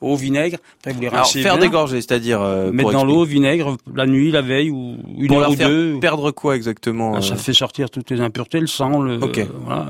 [0.00, 3.76] au vinaigre, après vous les Alors faire bien, dégorger, c'est-à-dire euh, mettre dans l'eau, vinaigre,
[3.94, 5.98] la nuit, la veille, ou une pour heure ou faire deux.
[6.00, 9.18] perdre quoi exactement Ah, euh, Ça fait sortir toutes les impuretés, le sang, le.
[9.22, 9.38] Ok.
[9.38, 9.86] euh, voilà.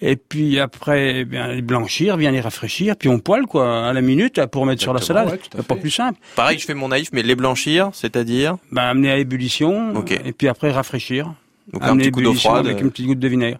[0.00, 3.92] Et puis après, eh bien les blanchir, bien les rafraîchir, puis on poêle quoi, à
[3.92, 5.30] la minute pour mettre sur la salade.
[5.30, 6.18] ouais, pas plus simple.
[6.36, 10.12] Pareil, je fais mon naïf, mais les blanchir, c'est-à-dire Ben, amener à ébullition, Ok.
[10.12, 11.32] et puis après rafraîchir.
[11.72, 12.66] donc un amener petit à coup d'eau froide.
[12.66, 13.58] avec une petite goutte de vinaigre.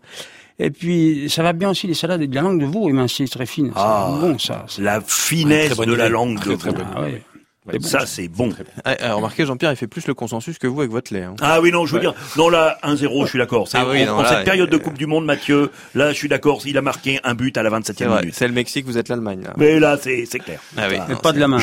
[0.59, 3.27] Et puis ça va bien aussi les salades et de la langue de veau, émincée
[3.27, 3.73] très fine.
[3.75, 4.67] Ah, c'est bon ça.
[4.79, 6.83] La finesse de la langue Très, de très veau.
[6.95, 7.23] Ah ouais.
[7.67, 8.51] Ouais, bon, Ça, c'est bon.
[8.85, 11.23] Ah, ah, remarquez, Jean-Pierre, il fait plus le consensus que vous avec votre lait.
[11.23, 11.35] hein.
[11.41, 13.67] Ah oui, non, je veux dire, non, là, 1-0, je suis d'accord.
[13.73, 16.61] Ah oui, en, cette période de euh, Coupe du Monde, Mathieu, là, je suis d'accord,
[16.67, 18.35] il a marqué un but à la 27e C'est vrai, minute.
[18.35, 19.45] c'est le Mexique, vous êtes l'Allemagne.
[19.57, 20.61] Mais là, c'est c'est clair.
[20.77, 21.59] Ah oui, non, pas de la main.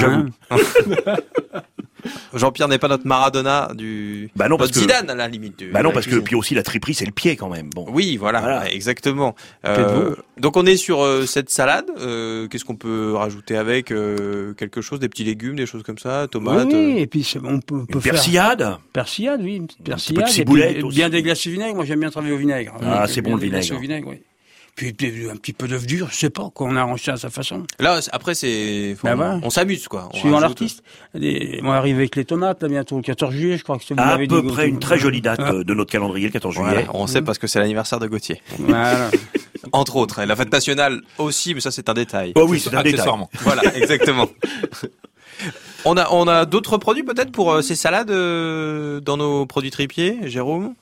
[0.49, 0.57] hein.
[2.33, 4.29] Jean-Pierre n'est pas notre Maradona du.
[4.35, 5.57] Bah non, parce notre que- Zidane à la limite.
[5.59, 7.69] du- Bah non, la parce que puis aussi la triperie, c'est le pied quand même.
[7.73, 7.85] Bon.
[7.89, 8.71] Oui, voilà, Voilà.
[8.71, 9.35] exactement.
[9.65, 11.85] Euh, donc on est sur euh, cette salade.
[11.99, 15.97] euh, Qu'est-ce qu'on peut rajouter avec euh, quelque chose, des petits légumes, des choses comme
[15.97, 16.67] ça, tomates.
[16.67, 18.77] Oui, euh, et puis on peut, on peut Une faire persillade?
[18.93, 20.21] persillade, oui, une petite peu de persillade.
[20.21, 20.97] et puis ciboulette aussi.
[20.97, 21.75] bien déglacé au vinaigre.
[21.75, 22.73] Moi j'aime bien travailler au vinaigre.
[22.83, 23.75] Ah, c'est bon, le vinaigre.
[23.75, 24.21] Au vinaigre oui.
[24.75, 24.95] Puis
[25.31, 27.63] un petit peu d'œuf dur, je sais pas, qu'on arrange ça à sa façon.
[27.79, 28.95] Là, après, c'est.
[29.03, 29.39] Bah voilà.
[29.43, 30.09] On s'amuse, quoi.
[30.13, 30.81] On Suivant l'artiste.
[31.13, 34.17] On arrive avec les tomates, là, bientôt le 14 juillet, je crois que c'est À
[34.17, 35.51] peu dit, près une très jolie date Ah.
[35.51, 36.87] euh, de notre calendrier, le 14 Voilà, juillet.
[36.93, 38.41] on sait parce que c'est l'anniversaire de Gauthier.
[38.57, 39.11] Voilà.
[39.73, 40.19] Entre autres.
[40.19, 42.31] Et la fête nationale aussi, mais ça, c'est un détail.
[42.35, 42.93] Oh oui, c'est un détail.
[42.93, 43.29] Accessoirement.
[43.41, 44.27] Voilà, exactement.
[45.85, 49.71] On a, on a d'autres produits peut-être pour euh, ces salades euh, dans nos produits
[49.71, 50.73] tripiers, Jérôme?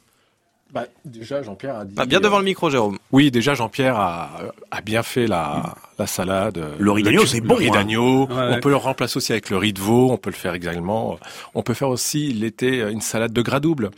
[0.72, 1.96] Bah, déjà, Jean-Pierre a dit.
[1.98, 2.98] Ah, Bien devant le micro, Jérôme.
[3.12, 4.30] Oui, déjà, Jean-Pierre a,
[4.70, 6.60] a bien fait la, la salade.
[6.60, 7.72] euh, Le riz d'agneau, c'est le bon, riz hein.
[7.74, 8.28] d'agneau.
[8.28, 8.52] Ouais.
[8.52, 10.12] On peut le remplacer aussi avec le riz de veau.
[10.12, 11.18] On peut le faire également.
[11.56, 13.90] On peut faire aussi l'été une salade de gras double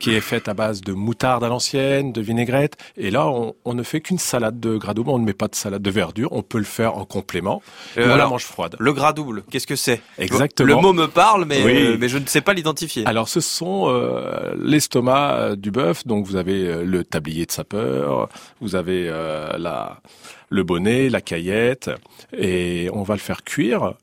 [0.00, 2.76] qui est faite à base de moutarde à l'ancienne, de vinaigrette.
[2.96, 5.10] Et là, on, on ne fait qu'une salade de gras double.
[5.10, 6.28] On ne met pas de salade de verdure.
[6.32, 7.62] On peut le faire en complément.
[7.96, 8.76] Euh, la mange froide.
[8.78, 10.00] Le gras double, qu'est-ce que c'est?
[10.18, 10.68] Exactement.
[10.68, 11.72] Le mot me parle, mais, Oui.
[11.76, 13.04] euh, mais je ne sais pas l'identifier.
[13.06, 16.06] Alors, ce sont euh, l'estomac euh, du bœuf.
[16.06, 18.28] Donc, vous avez euh, le tablier de sapeur,
[18.60, 20.00] vous avez euh, la,
[20.48, 21.90] le bonnet, la caillette,
[22.36, 23.94] et on va le faire cuire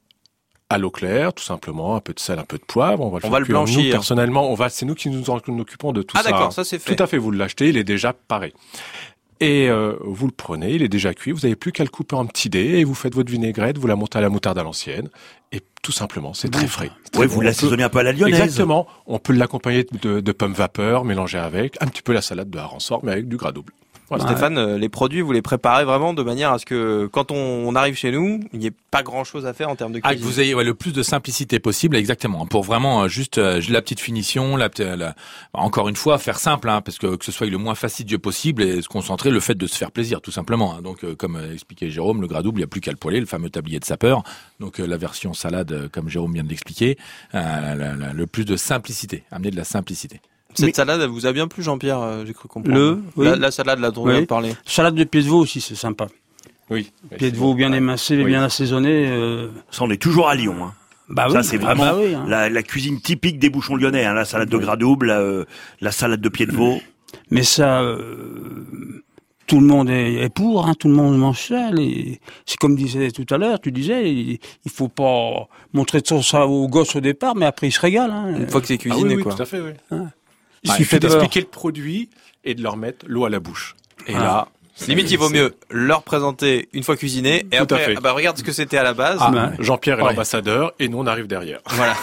[0.69, 3.01] à l'eau claire, tout simplement, un peu de sel, un peu de poivre.
[3.01, 3.59] On va le On faire va le cuire.
[3.59, 3.91] Nous, blanchir.
[3.91, 6.31] personnellement, on va, c'est nous qui nous en occupons de tout ah ça.
[6.31, 6.95] d'accord, ça c'est fait.
[6.95, 8.53] Tout à fait, vous l'achetez, il est déjà paré.
[9.41, 12.15] Et euh, vous le prenez, il est déjà cuit, vous n'avez plus qu'à le couper
[12.15, 14.63] en petits dés et vous faites votre vinaigrette, vous la montez à la moutarde à
[14.63, 15.09] l'ancienne
[15.51, 16.89] et tout simplement, c'est très frais.
[17.11, 17.41] Très vous bon.
[17.41, 18.39] l'assaisonnez un peu à la lyonnaise.
[18.39, 18.87] Exactement.
[19.07, 22.57] On peut l'accompagner de, de pommes vapeur mélangées avec un petit peu la salade de
[22.57, 23.73] hareng mais avec du gras double.
[24.19, 27.35] Stéphane, euh, les produits, vous les préparez vraiment de manière à ce que quand on,
[27.35, 30.09] on arrive chez nous, il n'y ait pas grand-chose à faire en termes de Ah,
[30.09, 30.31] que cuisine.
[30.31, 32.45] vous ayez ouais, le plus de simplicité possible, exactement.
[32.45, 34.69] Pour vraiment euh, juste euh, la petite finition, la,
[35.53, 38.61] encore une fois, faire simple, hein, parce que que ce soit le moins fastidieux possible
[38.61, 40.75] et se concentrer le fait de se faire plaisir, tout simplement.
[40.75, 40.81] hein.
[40.83, 43.19] Donc, euh, comme expliquait Jérôme, le gras double, il n'y a plus qu'à le poêler,
[43.19, 44.21] le fameux tablier de sapeur.
[44.59, 46.97] Donc, euh, la version salade, comme Jérôme vient de l'expliquer,
[47.33, 50.21] le plus de simplicité, amener de la simplicité.
[50.55, 52.75] Cette Mais- salade, elle vous a bien plu, Jean-Pierre, euh, j'ai cru comprendre.
[52.77, 53.25] Le- oui.
[53.27, 54.11] la, la salade, là, dont on Oui.
[54.13, 54.53] vient de parler.
[54.65, 56.07] Salade de pieds de veau aussi, c'est sympa.
[56.69, 56.91] Oui.
[57.17, 58.25] Pied de veau bien émincé, Oui.
[58.25, 59.07] bien assaisonné.
[59.09, 60.55] euh, Ça, on est toujours à Lyon.
[60.63, 60.73] Hein.
[61.09, 61.43] Bah ça, oui.
[61.45, 62.25] c'est Ah vraiment bah oui, hein.
[62.27, 64.05] la, la cuisine typique des bouchons lyonnais.
[64.05, 64.13] Hein.
[64.15, 65.43] La salade de gras double, la,
[65.81, 66.79] la salade de pied de veau.
[67.29, 69.03] Mais ça, euh,
[69.45, 71.69] tout le monde est, est pour, hein, tout le monde mange ça.
[72.47, 76.47] C'est comme disait tout à l'heure, tu disais, il, il faut pas montrer ça, ça
[76.47, 78.11] aux gosses au départ, mais après ils se régalent.
[78.11, 78.35] Hein.
[78.39, 79.35] Une fois que c'est Ah oui, cuisiné, oui, quoi.
[79.35, 79.97] tout à fait, oui.
[80.65, 80.67] Hein.
[80.67, 82.09] Il Bah, suffit d'expliquer le produit
[82.43, 83.75] et de leur mettre l'eau à la bouche.
[84.07, 84.19] Et Ah.
[84.19, 84.47] là,
[84.89, 88.37] Limite, il vaut mieux leur présenter une fois cuisiné et Tout après, ah bah regarde
[88.37, 89.19] ce que c'était à la base.
[89.21, 90.09] ah, Jean-Pierre est Ouais.
[90.09, 91.59] l'ambassadeur et nous on arrive derrière.
[91.69, 91.95] Voilà.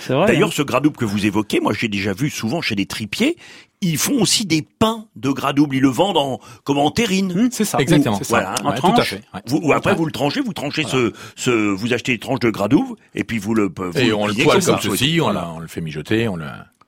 [0.00, 0.26] c'est vrai.
[0.26, 0.52] D'ailleurs, hein.
[0.54, 3.38] ce gras double que vous évoquez, moi j'ai déjà vu souvent chez des tripiers,
[3.80, 5.76] ils font aussi des pains de gras double.
[5.76, 7.48] Ils le vendent en, comme en terrine.
[7.52, 7.78] C'est ça.
[7.78, 8.18] Exactement.
[8.18, 8.36] C'est ça.
[8.40, 8.54] Voilà.
[8.64, 9.22] En Ouais, tout à fait.
[9.32, 9.40] ouais.
[9.46, 12.50] Vous, ou après, vous le tranchez, vous tranchez ce, ce, vous achetez des tranches de
[12.50, 14.78] gras double, et puis vous le, vous Et on le poêle comme ça.
[14.82, 16.44] ceci, on, on le fait mijoter, on le.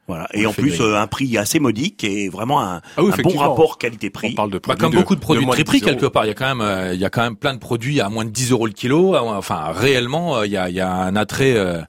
[0.08, 0.26] Voilà.
[0.34, 3.36] Et en plus, euh, un prix assez modique et vraiment un, Ah oui, un bon
[3.38, 4.30] rapport qualité-prix.
[4.32, 5.90] On parle de Bah, comme de- beaucoup de produits moins de 10 euros.
[5.92, 7.60] quelque part, il y a quand même, euh, il y a quand même plein de
[7.60, 9.14] produits à moins de 10 euros le kilo.
[9.14, 11.80] Euh, Enfin, réellement, euh, il y a, il y a un attrait euh,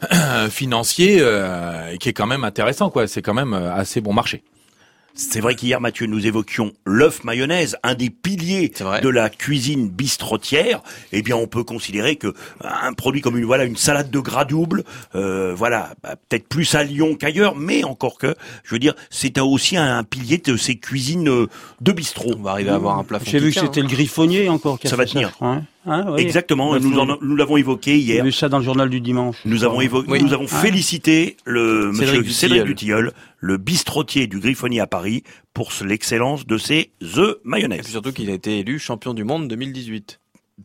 [0.50, 3.06] financier euh, qui est quand même intéressant, quoi.
[3.06, 4.42] C'est quand même euh, assez bon marché.
[5.14, 10.80] C'est vrai qu'hier, Mathieu, nous évoquions l'œuf mayonnaise, un des piliers de la cuisine bistrotière.
[11.12, 14.44] Eh bien, on peut considérer que un produit comme une voilà une salade de gras
[14.44, 14.84] double,
[15.16, 19.40] euh, voilà, bah, peut-être plus à Lyon qu'ailleurs, mais encore que, je veux dire, c'est
[19.40, 21.46] aussi un, un pilier de ces cuisines euh,
[21.80, 22.34] de bistrot.
[22.38, 23.24] On va arriver à avoir un plafond.
[23.28, 23.84] J'ai vu que c'était hein.
[23.84, 25.32] le griffonnier encore qui a Ça fait va tenir.
[25.88, 26.04] Hein.
[26.12, 26.20] Oui.
[26.22, 28.24] Exactement, Bah, nous, faut- en- nous l'avons évoqué hier.
[28.24, 29.36] vu ça dans le journal du dimanche.
[29.44, 30.22] Nous avons évoqué, Oui.
[30.22, 32.32] nous avons félicité le Cédric monsieur.
[32.32, 35.22] Cédric Dutilleul, le bistrotier du Griffonnier à Paris,
[35.54, 37.80] pour l'excellence de ses œufs Et mayonnaise.
[37.82, 40.20] puis surtout qu'il a été élu champion du monde 2018.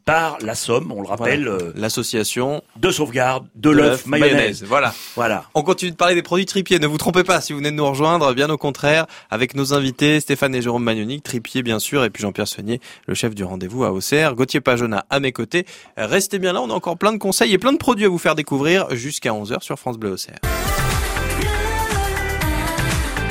[0.06, 1.64] Par la Somme, on le rappelle, Voilà.
[1.66, 4.64] euh, L'association de sauvegarde de l'œuf mayonnaise.
[4.68, 4.94] Voilà.
[5.16, 5.46] Voilà.
[5.54, 6.80] On continue de parler des produits tripiers.
[6.80, 8.34] Ne vous trompez pas si vous venez de nous rejoindre.
[8.34, 12.22] Bien au contraire, avec nos invités Stéphane et Jérôme Magnonic, tripier bien sûr, et puis
[12.22, 14.36] Jean-Pierre Saunier, le chef du rendez-vous à Auxerre.
[14.36, 15.66] Gauthier Pajona à mes côtés.
[15.96, 18.18] Restez bien là, on a encore plein de conseils et plein de produits à vous
[18.18, 20.40] faire découvrir jusqu'à 11h sur France Bleu Auxerre.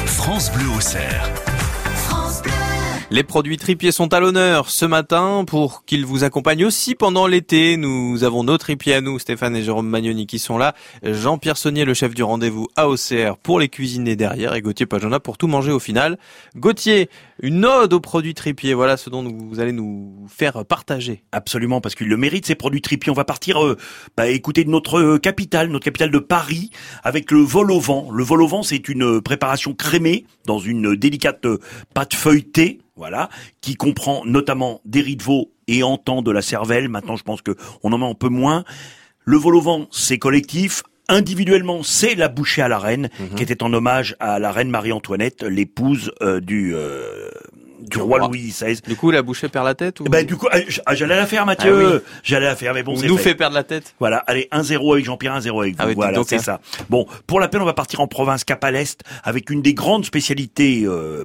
[0.06, 1.30] France Bleu Auxerre.
[3.12, 7.76] Les produits tripiers sont à l'honneur ce matin pour qu'ils vous accompagnent aussi pendant l'été.
[7.76, 10.74] Nous avons nos tripiers à nous, Stéphane et Jérôme Magnoni qui sont là.
[11.02, 15.20] Jean-Pierre Saunier, le chef du rendez-vous à OCR pour les cuisiner derrière et Gauthier Pajona
[15.20, 16.18] pour tout manger au final.
[16.56, 17.10] Gauthier,
[17.42, 18.72] une ode aux produits tripiers.
[18.72, 21.22] Voilà ce dont vous allez nous faire partager.
[21.32, 23.10] Absolument, parce qu'il le mérite, ces produits tripiers.
[23.10, 23.76] On va partir euh,
[24.16, 26.70] bah, écouter de notre euh, capitale, notre capitale de Paris,
[27.04, 28.10] avec le vol au vent.
[28.10, 31.58] Le vol au vent, c'est une euh, préparation crémée dans une délicate euh,
[31.94, 33.28] pâte feuilletée, voilà,
[33.60, 36.88] qui comprend notamment des riz de veau et en temps de la cervelle.
[36.88, 38.64] Maintenant, je pense que on en met un peu moins.
[39.24, 40.82] Le vol au vent, c'est collectif.
[41.08, 45.42] Individuellement, c'est la bouchée à la reine, qui était en hommage à la reine Marie-Antoinette,
[45.42, 47.28] l'épouse euh, du, euh,
[47.80, 48.28] du roi roi.
[48.28, 48.80] Louis XVI.
[48.86, 50.04] Du coup, la bouchée perd la tête ou...
[50.04, 51.86] Ben du coup, ah, ah, j'allais la faire, Mathieu.
[51.86, 52.00] Ah oui.
[52.22, 53.30] J'allais la faire, mais bon, c'est nous fait.
[53.30, 55.82] fait perdre la tête Voilà, allez, 1-0 avec Jean-Pierre, 1-0 avec vous.
[55.82, 56.38] Ah oui, voilà, c'est hein.
[56.38, 56.60] ça.
[56.88, 59.74] Bon, pour la peine, on va partir en province Cap à l'Est avec une des
[59.74, 61.24] grandes spécialités euh,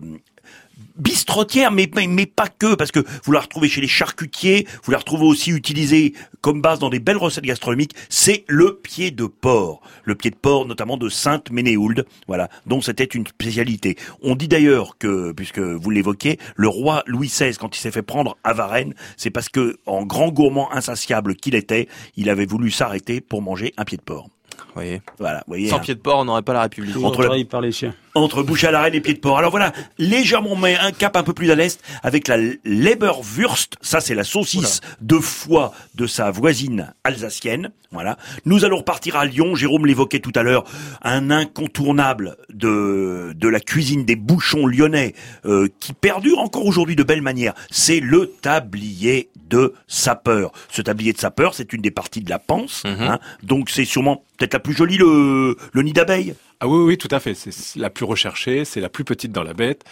[0.97, 4.91] bistrotières, mais, mais, mais pas que, parce que vous la retrouvez chez les charcutiers, vous
[4.91, 9.25] la retrouvez aussi utilisée comme base dans des belles recettes gastronomiques, c'est le pied de
[9.25, 9.81] porc.
[10.03, 13.97] Le pied de porc, notamment de Sainte-Ménéhould, voilà, dont c'était une spécialité.
[14.21, 18.01] On dit d'ailleurs que, puisque vous l'évoquez, le roi Louis XVI, quand il s'est fait
[18.01, 22.71] prendre à Varennes, c'est parce que, en grand gourmand insatiable qu'il était, il avait voulu
[22.71, 24.29] s'arrêter pour manger un pied de porc.
[24.57, 25.01] Vous voyez.
[25.19, 25.69] Voilà, vous voyez.
[25.69, 25.79] Sans hein.
[25.79, 26.95] pied de porc, on n'aurait pas la République.
[26.97, 27.93] Entre par les chiens.
[28.17, 29.37] Entre bouche à la reine et pied de porc.
[29.37, 34.01] Alors voilà, légèrement mais un cap un peu plus à l'est avec la Leberwurst, ça
[34.01, 37.71] c'est la saucisse de foie de sa voisine alsacienne.
[37.91, 38.17] Voilà.
[38.45, 40.65] Nous allons repartir à Lyon, Jérôme l'évoquait tout à l'heure,
[41.03, 45.13] un incontournable de de la cuisine des bouchons lyonnais
[45.45, 50.51] euh, qui perdure encore aujourd'hui de belle manière, c'est le tablier de sapeur.
[50.69, 53.19] Ce tablier de sapeur, c'est une des parties de la panse, hein.
[53.43, 56.35] donc c'est sûrement peut-être la plus jolie le le nid d'abeille.
[56.59, 57.33] Ah oui, oui, tout à fait.
[57.35, 59.83] C'est la plus recherchée, c'est la plus petite dans la bête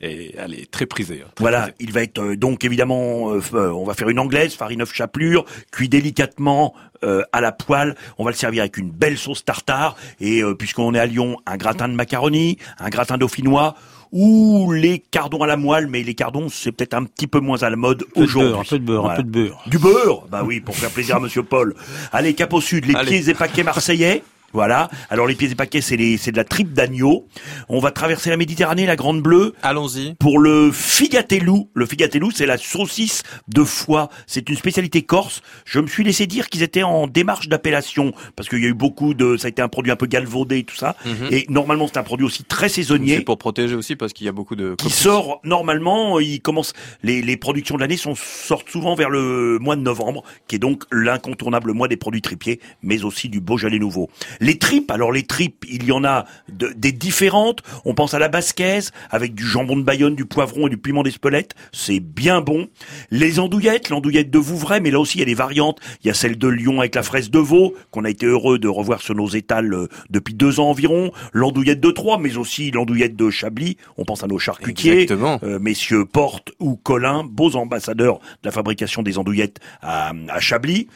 [0.00, 1.22] et elle est très prisée.
[1.24, 1.76] hein, très Voilà, prisée.
[1.80, 4.92] il va être euh, donc évidemment, euh, euh, on va faire une anglaise, farine œuf
[4.92, 7.94] chapelure, cuit délicatement euh, à la poêle.
[8.18, 11.36] On va le servir avec une belle sauce tartare et euh, puisqu'on est à Lyon,
[11.46, 13.74] un gratin de macaroni, un gratin dauphinois
[14.10, 17.62] ou les cardons à la moelle, mais les cardons c'est peut-être un petit peu moins
[17.62, 18.52] à la mode aujourd'hui.
[18.60, 19.14] un peu de beurre, Voilà.
[19.14, 19.62] un peu de beurre.
[19.66, 20.26] Du beurre?
[20.30, 21.74] Bah oui, pour faire plaisir à Monsieur Paul.
[22.12, 23.10] Allez, cap au sud, les Allez.
[23.20, 24.22] pieds et paquets marseillais.
[24.54, 24.88] Voilà.
[25.10, 27.26] Alors les pieds et paquets, c'est de la tripe d'agneau.
[27.68, 29.52] On va traverser la Méditerranée, la Grande Bleue.
[29.62, 30.14] Allons-y.
[30.14, 31.68] Pour le figatelou.
[31.74, 34.08] Le figatelou, c'est la saucisse de foie.
[34.26, 35.42] C'est une spécialité corse.
[35.64, 38.74] Je me suis laissé dire qu'ils étaient en démarche d'appellation parce qu'il y a eu
[38.74, 40.96] beaucoup de, ça a été un produit un peu galvaudé et tout ça.
[41.04, 41.28] Mhm.
[41.32, 43.16] Et normalement, c'est un produit aussi très saisonnier.
[43.16, 44.76] C'est pour protéger aussi parce qu'il y a beaucoup de.
[44.76, 49.58] Qui sort normalement, il commence les, les productions de l'année sont sortent souvent vers le
[49.60, 53.80] mois de novembre, qui est donc l'incontournable mois des produits tripiers, mais aussi du Beaujolais
[53.80, 54.10] nouveau.
[54.44, 57.62] Les tripes, alors les tripes, il y en a de- des différentes.
[57.86, 61.02] On pense à la basquaise avec du jambon de Bayonne, du poivron et du piment
[61.02, 62.68] d'Espelette, c'est bien bon.
[63.10, 65.80] Les andouillettes, l'andouillette de Vouvray, mais là aussi il y a des variantes.
[66.02, 68.58] Il y a celle de Lyon avec la fraise de veau qu'on a été heureux
[68.58, 71.10] de revoir sur nos étals euh, depuis deux ans environ.
[71.32, 73.78] L'andouillette de Troyes, mais aussi l'andouillette de Chablis.
[73.96, 75.38] On pense à nos charcutiers, Exactement.
[75.42, 80.88] euh, messieurs Porte ou Colin, beaux ambassadeurs de la fabrication des andouillettes à, à Chablis.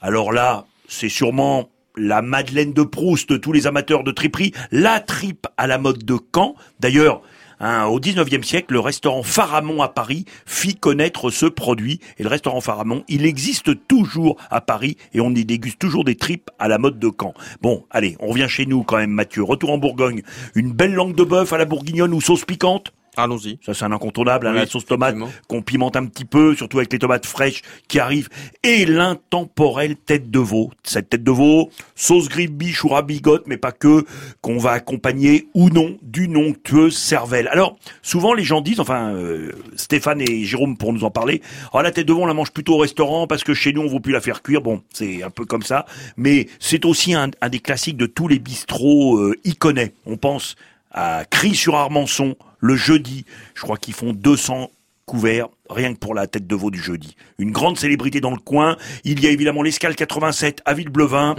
[0.00, 5.00] Alors là, c'est sûrement la Madeleine de Proust de tous les amateurs de triperie, la
[5.00, 6.54] tripe à la mode de Caen.
[6.78, 7.22] D'ailleurs,
[7.58, 12.00] hein, au 19e siècle, le restaurant Faramond à Paris fit connaître ce produit.
[12.18, 16.16] Et le restaurant Faramond, il existe toujours à Paris et on y déguste toujours des
[16.16, 17.34] tripes à la mode de Caen.
[17.60, 19.42] Bon, allez, on revient chez nous quand même, Mathieu.
[19.42, 20.22] Retour en Bourgogne.
[20.54, 22.92] Une belle langue de bœuf à la bourguignonne ou sauce piquante?
[23.16, 23.58] Allons-y.
[23.64, 25.16] Ça, c'est un incontournable, hein, la sauce tomate
[25.48, 28.28] qu'on pimente un petit peu, surtout avec les tomates fraîches qui arrivent.
[28.62, 30.70] Et l'intemporelle tête de veau.
[30.82, 34.04] Cette tête de veau, sauce grive biche ou rabigote, mais pas que,
[34.40, 37.48] qu'on va accompagner ou non d'une onctueuse cervelle.
[37.48, 41.42] Alors, souvent les gens disent, enfin, euh, Stéphane et Jérôme pour nous en parler,
[41.72, 43.82] oh, la tête de veau, on la mange plutôt au restaurant parce que chez nous,
[43.82, 44.60] on ne veut plus la faire cuire.
[44.60, 45.86] Bon, c'est un peu comme ça.
[46.16, 49.92] Mais c'est aussi un, un des classiques de tous les bistrots euh, iconais.
[50.06, 50.56] On pense
[50.92, 53.24] à Cry-sur-Armançon, le jeudi.
[53.54, 54.70] Je crois qu'ils font 200
[55.06, 57.16] couverts rien que pour la tête de veau du jeudi.
[57.38, 58.76] Une grande célébrité dans le coin.
[59.04, 61.34] Il y a évidemment l'Escale 87 à Villeblevin,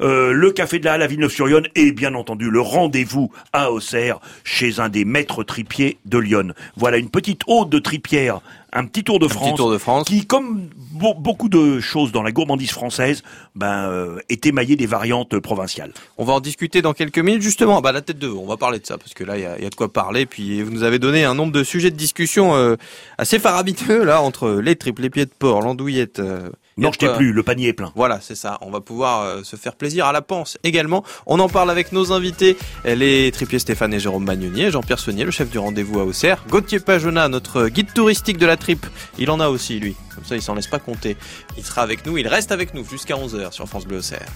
[0.00, 4.18] euh, le Café de la Halle à Villeneuve-sur-Yonne et bien entendu le rendez-vous à Auxerre
[4.44, 6.52] chez un des maîtres tripiers de Lyon.
[6.76, 8.40] Voilà une petite ode de tripière,
[8.72, 10.06] un petit tour de France, tour de France.
[10.06, 13.22] qui, comme beau- beaucoup de choses dans la gourmandise française,
[13.54, 15.92] ben, euh, est émaillé des variantes provinciales.
[16.18, 17.40] On va en discuter dans quelques minutes.
[17.42, 19.42] Justement, bah, la tête de veau, on va parler de ça, parce que là, il
[19.42, 20.26] y a, il y a de quoi parler.
[20.26, 22.76] Puis vous nous avez donné un nombre de sujets de discussion euh,
[23.16, 26.18] assez faramineux, là, entre les tripes, les pieds de porc, l'andouillette.
[26.20, 27.92] euh, Non, je t'ai plus, le panier est plein.
[27.94, 28.58] Voilà, c'est ça.
[28.60, 31.04] On va pouvoir euh, se faire plaisir à la panse également.
[31.26, 35.30] On en parle avec nos invités, les tripiers Stéphane et Jérôme Magnonier, Jean-Pierre Saunier, le
[35.30, 38.86] chef du rendez-vous à Auxerre, Gauthier Pajona, notre guide touristique de la tripe.
[39.18, 39.96] Il en a aussi, lui.
[40.14, 41.16] Comme ça, il s'en laisse pas compter.
[41.58, 44.26] Il sera avec nous, il reste avec nous jusqu'à 11h sur France Bleu Auxerre.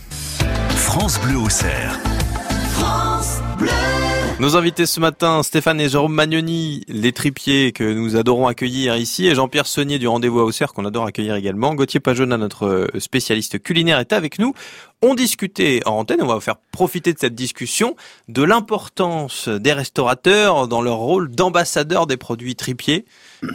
[0.77, 1.99] France Bleu Auxerre.
[4.41, 9.27] Nos invités ce matin, Stéphane et Jérôme Magnoni, les tripiers que nous adorons accueillir ici,
[9.27, 11.75] et Jean-Pierre Saunier du Rendez-vous à Auxerre qu'on adore accueillir également.
[11.75, 14.55] Gauthier Pajona, notre euh, spécialiste culinaire, est avec nous.
[15.03, 17.97] On discutait en antenne, on va vous faire profiter de cette discussion,
[18.29, 23.07] de l'importance des restaurateurs dans leur rôle d'ambassadeurs des produits tripiers.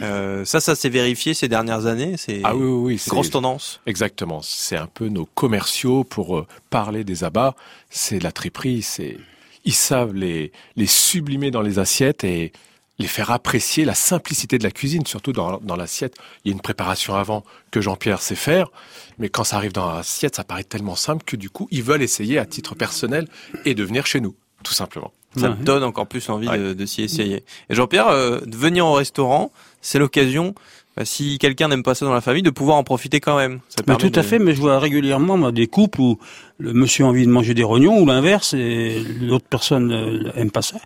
[0.02, 2.16] Euh, ça, ça s'est vérifié ces dernières années.
[2.16, 2.92] C'est Ah oui, oui, oui.
[2.94, 3.80] une c'est- grosse tendance.
[3.86, 4.40] Exactement.
[4.42, 7.54] C'est un peu nos commerciaux pour euh, parler des abats.
[7.90, 8.82] C'est la triperie.
[8.82, 9.16] C'est
[9.64, 12.52] ils savent les les sublimer dans les assiettes et
[12.98, 16.16] les faire apprécier la simplicité de la cuisine, surtout dans, dans l'assiette.
[16.44, 18.70] Il y a une préparation avant que Jean-Pierre sait faire,
[19.18, 22.02] mais quand ça arrive dans l'assiette, ça paraît tellement simple que du coup, ils veulent
[22.02, 23.28] essayer à titre personnel
[23.66, 25.12] et de venir chez nous, tout simplement.
[25.36, 25.56] Ça Ouais.
[25.56, 26.56] te donne encore plus envie Ouais.
[26.58, 27.44] de, de s'y essayer.
[27.68, 30.54] Et Jean-Pierre, euh, de venir au restaurant, c'est l'occasion,
[30.96, 33.60] bah, si quelqu'un n'aime pas ça dans la famille, de pouvoir en profiter quand même.
[33.68, 36.18] Ça Mais tout à de- fait, mais je vois régulièrement moi, des couples où
[36.58, 40.50] le monsieur a envie de manger des rognons ou l'inverse et l'autre personne euh, aime
[40.50, 40.78] pas ça.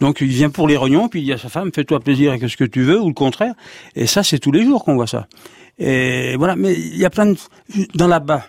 [0.00, 2.48] Donc il vient pour les rognons puis il dit à sa femme fais-toi plaisir avec
[2.50, 3.54] ce que tu veux ou le contraire.
[3.96, 5.26] Et ça c'est tous les jours qu'on voit ça.
[5.78, 7.36] Et voilà, mais il y a plein de
[7.94, 8.46] dans là-bas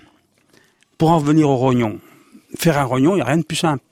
[0.98, 2.00] pour en revenir aux rognons.
[2.58, 3.84] Faire un rognon, il n'y a rien de plus simple.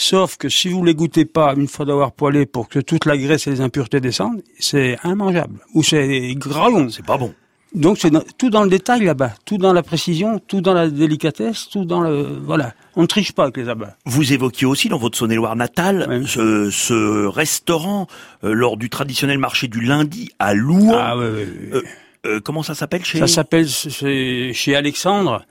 [0.00, 3.18] Sauf que si vous les goûtez pas une fois d'avoir poêlé pour que toute la
[3.18, 5.60] graisse et les impuretés descendent, c'est immangeable.
[5.74, 6.88] Ou c'est gras long.
[6.88, 7.34] C'est pas bon.
[7.74, 11.68] Donc c'est tout dans le détail là-bas, tout dans la précision, tout dans la délicatesse,
[11.68, 12.72] tout dans le voilà.
[12.96, 13.94] On ne triche pas avec les abats.
[14.06, 18.06] Vous évoquiez aussi dans votre Saône-et-Loire natale ce, ce restaurant
[18.42, 20.94] euh, lors du traditionnel marché du lundi à Louan.
[20.96, 21.14] Ah.
[21.16, 21.82] Euh,
[22.24, 25.44] euh, comment ça s'appelle chez Ça s'appelle chez Alexandre,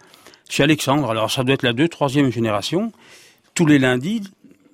[0.49, 1.11] chez Alexandre.
[1.11, 2.91] Alors ça doit être la deux, troisième génération.
[3.53, 4.23] Tous les lundis,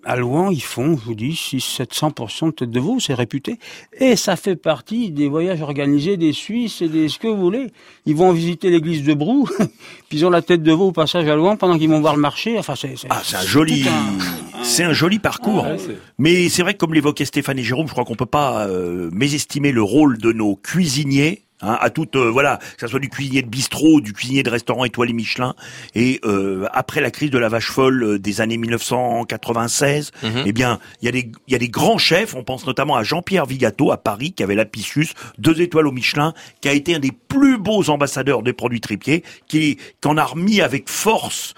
[0.05, 2.11] à Louan, ils font, je vous dis, 6 700
[2.47, 3.57] de tête de veau, c'est réputé.
[3.99, 7.71] Et ça fait partie des voyages organisés des Suisses et des ce que vous voulez.
[8.05, 9.47] Ils vont visiter l'église de Brou,
[10.09, 12.15] puis ils ont la tête de veau au passage à Louan pendant qu'ils vont voir
[12.15, 12.57] le marché.
[12.59, 15.63] Enfin, c'est Ah, c'est un joli, un- c'est un joli parcours.
[15.63, 18.25] Ouais, c'est- Mais c'est vrai que comme l'évoquait Stéphane et Jérôme, je crois qu'on peut
[18.27, 22.87] pas euh, mésestimer le rôle de nos cuisiniers Hein, à toute euh, voilà, que ça
[22.89, 25.55] soit du cuisinier de bistrot, du cuisinier de restaurant étoilé Michelin.
[25.95, 30.43] Et euh, après la crise de la vache folle euh, des années 1996, Mhm.
[30.45, 32.35] eh bien, il y a des il y a des grands chefs.
[32.35, 36.33] On pense notamment à Jean-Pierre Vigato à Paris, qui avait l'Apicius, deux étoiles au Michelin,
[36.61, 40.59] qui a été un des plus beaux ambassadeurs des produits tripiers, qui qu'en a remis
[40.61, 41.53] avec force.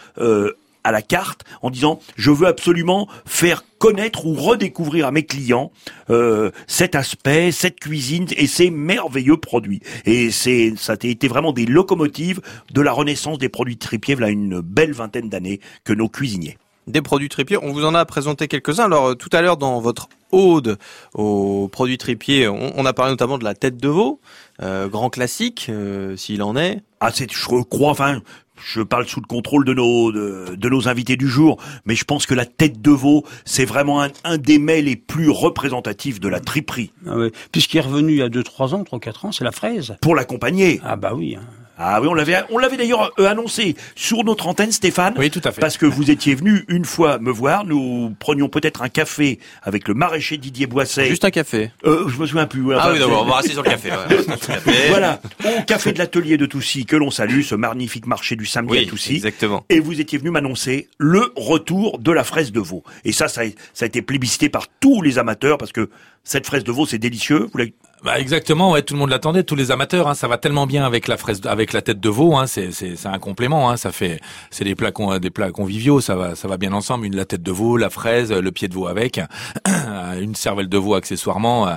[0.87, 5.71] À la carte en disant je veux absolument faire connaître ou redécouvrir à mes clients
[6.09, 9.81] euh, cet aspect, cette cuisine et ces merveilleux produits.
[10.05, 12.41] Et c'est ça a été vraiment des locomotives
[12.73, 16.57] de la renaissance des produits tripiers, voilà une belle vingtaine d'années que nos cuisiniers.
[16.87, 18.85] Des produits tripiers, on vous en a présenté quelques-uns.
[18.85, 20.77] Alors euh, tout à l'heure dans votre ode
[21.13, 24.21] aux produits tripiers, on, on a parlé notamment de la tête de veau,
[24.61, 26.81] euh, grand classique euh, s'il en est.
[27.01, 28.21] Ah, c'est, je crois, enfin,
[28.55, 32.05] je parle sous le contrôle de nos de, de nos invités du jour, mais je
[32.05, 36.21] pense que la tête de veau, c'est vraiment un, un des mets les plus représentatifs
[36.21, 36.93] de la triperie.
[37.05, 37.31] Ah ouais.
[37.51, 39.95] Puis ce qui est revenu il y a 2-3 ans, 3-4 ans, c'est la fraise.
[40.01, 40.79] Pour l'accompagner.
[40.85, 41.35] Ah bah oui.
[41.35, 41.43] hein.
[41.77, 45.13] Ah oui, on l'avait, on l'avait d'ailleurs euh, annoncé sur notre antenne, Stéphane.
[45.17, 45.61] Oui, tout à fait.
[45.61, 47.65] Parce que vous étiez venu une fois me voir.
[47.65, 51.05] Nous prenions peut-être un café avec le maraîcher Didier Boisset.
[51.05, 51.71] Juste un café.
[51.85, 52.63] Euh, je me souviens plus.
[52.73, 53.89] Ah Enfin, oui, d'accord, on va rester sur le café.
[53.91, 54.87] ouais.
[54.89, 58.71] Voilà, au café de l'atelier de Toussy, que l'on salue, ce magnifique marché du samedi
[58.73, 59.15] Oui, à Toussy.
[59.15, 59.65] exactement.
[59.69, 62.83] Et vous étiez venu m'annoncer le retour de la fraise de veau.
[63.05, 65.89] Et ça, ça a, ça a été plébiscité par tous les amateurs parce que
[66.23, 67.47] cette fraise de veau, c'est délicieux.
[67.53, 67.57] Vous
[68.03, 70.85] Bah exactement, ouais, tout le monde l'attendait, tous les amateurs, hein, ça va tellement bien
[70.85, 73.75] avec la fraise, avec la tête de veau, hein, c'est c'est c'est un complément, hein,
[73.77, 74.21] ça fait
[74.51, 77.25] c'est des plats con- des plats conviviaux, ça va ça va bien ensemble, une la
[77.25, 79.19] tête de veau, la fraise, le pied de veau avec,
[80.21, 81.75] une cervelle de veau accessoirement, euh,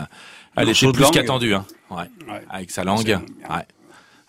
[0.56, 2.04] elle était plus qu'attendue, hein, ouais,
[2.50, 3.66] avec sa langue, ouais.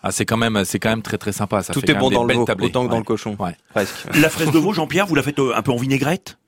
[0.02, 2.10] Ah, c'est quand même c'est quand même très très sympa, ça Tout fait est bon
[2.10, 3.36] dans le veau, autant que dans le cochon.
[3.38, 3.54] Ouais.
[3.72, 3.94] Presque.
[4.20, 6.38] La fraise de veau, Jean-Pierre, vous la faites euh, un peu en vinaigrette?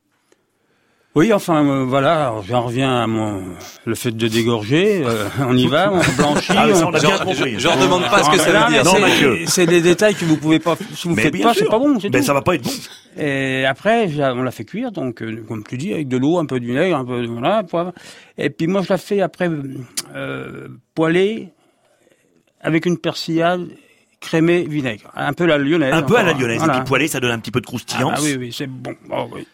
[1.16, 3.44] Oui, enfin euh, voilà, j'en reviens à mon
[3.84, 5.02] le fait de dégorger.
[5.04, 6.52] euh, on y va, on blanchit.
[6.56, 7.54] Ah, mais on- on a bien Je, compris.
[7.54, 8.82] je, je redemande pas ce que ça veut dire.
[8.82, 9.38] mais Non, c'est- Mathieu.
[9.46, 11.64] C'est des détails que vous pouvez pas, si vous Mais faites pas, sûr.
[11.66, 12.26] c'est pas bon, c'est Ben, tout.
[12.26, 12.70] ça va pas être bon.
[13.16, 16.46] Et après, on l'a fait cuire, donc euh, comme tu dis, avec de l'eau, un
[16.46, 17.92] peu de vinaigre, un peu de voilà, poivre.
[18.36, 19.48] Et puis moi, je la fais après
[20.16, 21.50] euh, poêler
[22.60, 23.68] avec une persillade
[24.20, 25.92] crémée vinaigre, un peu la lyonnaise.
[25.92, 26.58] Un peu à la encore, lyonnaise.
[26.58, 26.74] voilà.
[26.74, 28.12] Et puis poêlé, ça donne un petit peu de Ah, croustillance.
[28.20, 28.94] bah oui, oui, c'est bon.
[29.12, 29.46] Oh, oui.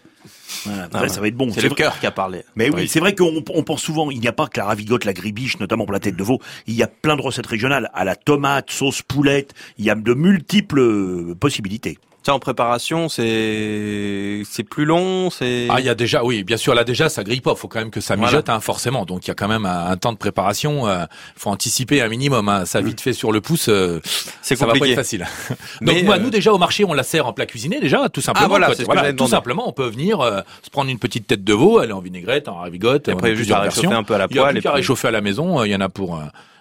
[0.65, 1.09] Voilà, Ah ouais.
[1.09, 1.51] ça va être bon.
[1.53, 2.43] C'est le vrai- cœur qui a parlé.
[2.57, 5.05] Mais oui, c'est vrai qu'on on pense souvent, il n'y a pas que la ravigote,
[5.05, 6.41] la gribiche, notamment pour la tête de veau.
[6.67, 7.91] Il y a plein de recettes régionales.
[7.95, 11.99] À la tomate, sauce poulette, il y a de multiples euh, possibilités.
[12.23, 15.69] Ça en préparation, c'est c'est plus long, c'est.
[15.71, 17.55] Ah, il y a déjà, oui, bien sûr, là déjà, ça grille pas.
[17.55, 18.31] Faut quand même que ça Voilà.
[18.31, 19.07] mijote, hein, forcément.
[19.07, 20.87] Donc il y a quand même un, un temps de préparation.
[20.87, 21.07] euh,
[21.37, 22.49] faut anticiper un minimum.
[22.51, 22.67] Hein.
[22.67, 24.01] Ça vite fait sur le pouce, euh,
[24.43, 24.93] C'est ça va pas compliqué.
[24.93, 25.27] être facile.
[25.49, 28.09] Donc Mais, moi, euh, nous déjà au marché, on la sert en plat cuisiné déjà,
[28.11, 28.45] tout simplement.
[28.47, 31.43] Ah, voilà, c'est j'allais tout simplement, on peut venir euh, se prendre une petite tête
[31.43, 33.09] de veau, aller en vinaigrette, en ravigote.
[33.09, 33.99] Et après, juste à réchauffer versions.
[33.99, 34.55] un peu à la Il y a poêle.
[34.57, 35.61] plus qu'à réchauffer à la maison.
[35.61, 36.21] euh, Il y en a pour.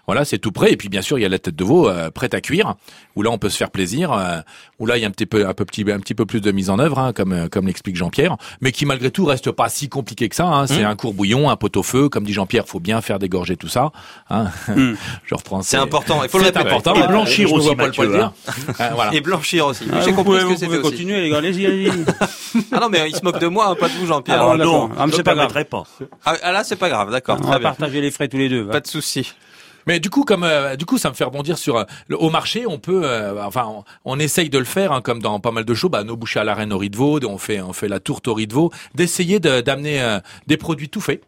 [0.09, 0.71] Voilà, c'est tout prêt.
[0.71, 2.73] Et puis bien sûr, il y a la tête de veau euh, prête à cuire,
[3.15, 4.39] où là on peut se faire plaisir, euh,
[4.79, 6.41] où là il y a un petit peu, un peu petit, un petit peu plus
[6.41, 9.51] de mise en œuvre, hein, comme euh, comme l'explique Jean-Pierre, mais qui malgré tout reste
[9.51, 10.45] pas si compliqué que ça.
[10.47, 10.65] Hein.
[10.67, 10.85] C'est Mmh.
[10.85, 13.67] un court bouillon, un pot au feu, comme dit Jean-Pierre, faut bien faire dégorger tout
[13.67, 13.91] ça.
[14.31, 14.45] Hein.
[14.75, 14.93] Mmh.
[15.25, 15.61] Je reprends.
[15.61, 16.67] C'est important, il faut le c'est répéter.
[16.73, 16.95] important.
[16.95, 17.07] Et hein.
[17.07, 18.25] blanchir aussi, le dire.
[18.25, 18.33] hein.
[18.79, 19.13] Euh, voilà.
[19.13, 19.83] Et blanchir aussi.
[19.93, 20.89] Ah, J'ai compris pouvez, ce que c'était pouvez aussi.
[20.91, 21.91] continuer, les gars, allez-y.
[22.71, 24.41] Ah non, mais il se moque de moi, hein, pas de vous, Jean-Pierre.
[24.41, 24.89] Ah, d'accord.
[24.89, 25.47] non, Ah, mais je c'est ne pas grave.
[25.53, 25.83] permettrai pas.
[26.25, 28.61] Ah, ah, là, c'est pas grave, d'accord, On va partager les frais tous les deux.
[28.63, 28.71] va.
[28.73, 29.33] Pas de souci.
[29.87, 32.29] Mais du coup, comme euh, du coup, ça me fait rebondir sur euh, le- au
[32.29, 35.51] marché, on peut, euh, enfin, on, on essaye de le faire, hein, comme dans pas
[35.51, 35.91] mal de choses.
[35.91, 37.99] Bah, nos bouchées à la reine au riz de veau, on fait, on fait la
[37.99, 41.21] tourte au riz de veau, d'essayer de- d'amener euh, des produits tout faits.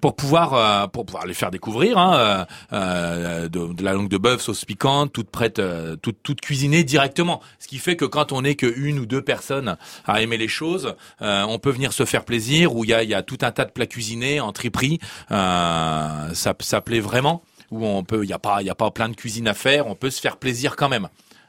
[0.00, 4.08] Pour pouvoir euh, pour pouvoir les faire découvrir hein, euh, euh, de, de la langue
[4.08, 8.06] de bœuf sauce piquante toute prête euh, toute toute cuisinée directement ce qui fait que
[8.06, 11.70] quand on n'est que une ou deux personnes à aimer les choses euh, on peut
[11.70, 13.70] venir se faire plaisir où il y a il y a tout un tas de
[13.70, 15.00] plats cuisinés en triperie
[15.30, 18.74] euh, ça ça plaît vraiment où on peut il y a pas il y a
[18.74, 21.08] pas plein de cuisine à faire on peut se faire plaisir quand même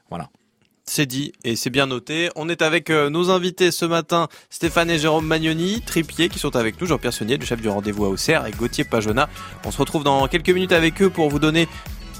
[0.10, 0.30] voilà
[0.86, 2.32] C'est dit et c'est bien noté.
[2.36, 6.56] On est avec euh, nos invités ce matin, Stéphane et Jérôme Magnoni, tripiers, qui sont
[6.56, 9.30] avec nous, Jean-Pierre Saunier, le chef du rendez-vous à Auxerre, et Gauthier Pajona.
[9.66, 11.68] On se retrouve dans quelques minutes avec eux pour vous donner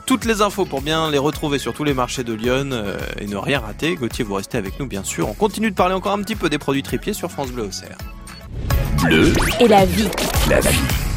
[0.06, 3.26] toutes les infos pour bien les retrouver sur tous les marchés de Lyon euh, et
[3.26, 3.96] ne rien rater.
[3.96, 5.28] Gauthier, vous restez avec nous bien sûr.
[5.28, 7.98] On continue de parler encore un petit peu des produits tripiers sur France Bleu Auxerre.
[9.02, 10.10] Bleu, Et la vie.
[10.48, 11.09] la vie.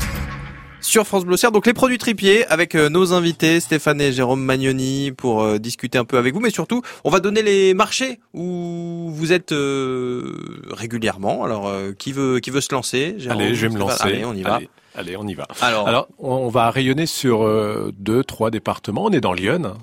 [0.82, 5.12] Sur France Bleu donc les produits tripiers avec euh, nos invités Stéphane et Jérôme Magnoni
[5.12, 9.08] pour euh, discuter un peu avec vous, mais surtout on va donner les marchés où
[9.12, 11.44] vous êtes euh, régulièrement.
[11.44, 14.02] Alors euh, qui veut qui veut se lancer Jérôme, Allez, je vais me lancer.
[14.02, 14.56] Allez, on y va.
[14.56, 15.46] Allez, allez, on y va.
[15.60, 19.04] Alors, Alors, on on va rayonner sur euh, deux, trois départements.
[19.04, 19.74] On est dans Lyon.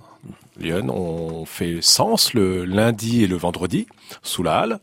[0.59, 3.87] Lyon, on fait Sens le lundi et le vendredi,
[4.21, 4.79] sous la halle.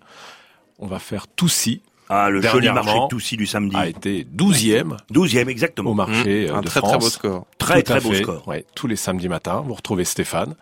[0.78, 3.76] On va faire Toussy Ah, le joli marché de Toussy du samedi.
[3.76, 5.90] a été 12e 12e, exactement.
[5.90, 7.46] au marché Mmh, un de très, très beau score.
[7.58, 8.22] Très, Tout très beau fait.
[8.22, 8.46] score.
[8.46, 10.54] Ouais, tous les samedis matins, vous retrouvez Stéphane.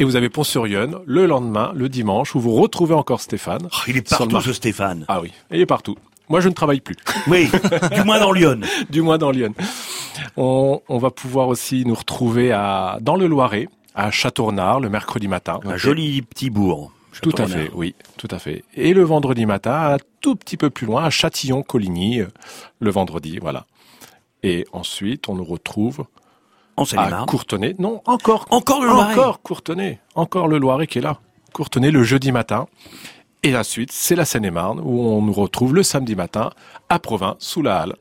[0.00, 3.68] Et vous avez Pont-sur-Yonne le lendemain, le dimanche, où vous retrouvez encore Stéphane.
[3.72, 5.04] Oh, il est partout, ce Stéphane.
[5.06, 5.96] Ah oui, il est partout.
[6.28, 6.96] Moi, je ne travaille plus.
[7.28, 7.48] Oui,
[7.94, 8.60] du moins dans Lyon.
[8.90, 9.54] du moins dans Lyon.
[10.36, 15.28] On, on va pouvoir aussi nous retrouver à, dans le Loiret, à Châteaurnard, le mercredi
[15.28, 15.60] matin.
[15.64, 16.92] Un joli petit bourg.
[17.22, 18.64] Tout à fait, oui, tout à fait.
[18.74, 22.28] Et le vendredi matin, un tout petit peu plus loin, à Châtillon-Coligny, euh,
[22.80, 23.66] le vendredi, voilà.
[24.42, 26.04] Et ensuite, on nous retrouve
[26.76, 27.24] En à.
[27.26, 27.74] Courtenay.
[27.78, 29.12] Non, encore, Encore le Loiret.
[29.12, 31.18] encore Courtenay, encore le Loiret qui est là.
[31.52, 32.66] Courtenay le jeudi matin.
[33.42, 36.50] Et la suite, c'est la Seine-et-Marne, où on nous retrouve le samedi matin
[36.88, 37.96] à Provins, sous la halle.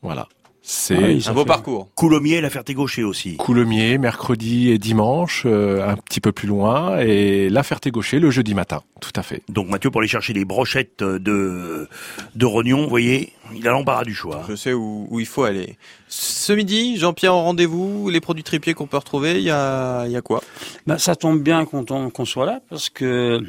[0.00, 0.28] Voilà.
[0.62, 1.88] C'est Ah oui, Un beau fait- parcours.
[1.94, 3.36] Coulommiers, la Ferté-Gaucher aussi.
[3.36, 8.54] Coulommiers, mercredi et dimanche, euh, un petit peu plus loin, et la Ferté-Gaucher le jeudi
[8.54, 8.82] matin.
[9.00, 9.42] Tout à fait.
[9.48, 11.88] Donc Mathieu, pour aller chercher des brochettes de,
[12.34, 14.42] de rognons, vous voyez, il a l'embarras du choix.
[14.48, 15.78] Je sais où, où il faut aller.
[16.08, 20.12] Ce midi, Jean-Pierre en rendez-vous, les produits tripiers qu'on peut retrouver, il y a, il
[20.12, 20.42] y a quoi?
[20.86, 23.40] Bah, ça tombe bien qu'on soit là parce que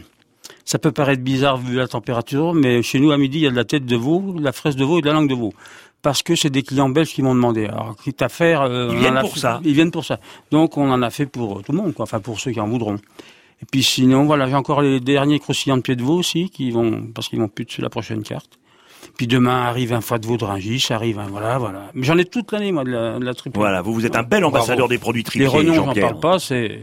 [0.63, 3.51] ça peut paraître bizarre vu la température, mais chez nous à midi il y a
[3.51, 5.35] de la tête de veau, de la fraise de veau et de la langue de
[5.35, 5.53] veau.
[6.01, 7.65] Parce que c'est des clients belges qui m'ont demandé.
[7.67, 9.61] Alors, quitte à faire, euh, Ils viennent pour fait- ça.
[9.63, 10.19] Ils viennent pour ça.
[10.51, 12.03] Donc, on en a fait pour euh, tout le monde, quoi.
[12.03, 12.95] Enfin, pour ceux qui en voudront.
[13.61, 16.71] Et puis, sinon, voilà, j'ai encore les derniers croustillants de pied de veau aussi, qui
[16.71, 18.57] vont, parce qu'ils vont plus sur la prochaine carte.
[19.17, 21.91] Puis demain arrive un foie de veau de Rungis, arrive un, voilà, voilà.
[21.93, 23.57] Mais j'en ai toute l'année, moi, de la, de la triple.
[23.59, 26.09] Voilà, vous, vous êtes un bel ambassadeur des produits Les tripiers, rognons, j'en Jean-Pierre.
[26.09, 26.79] parle pas, c'est,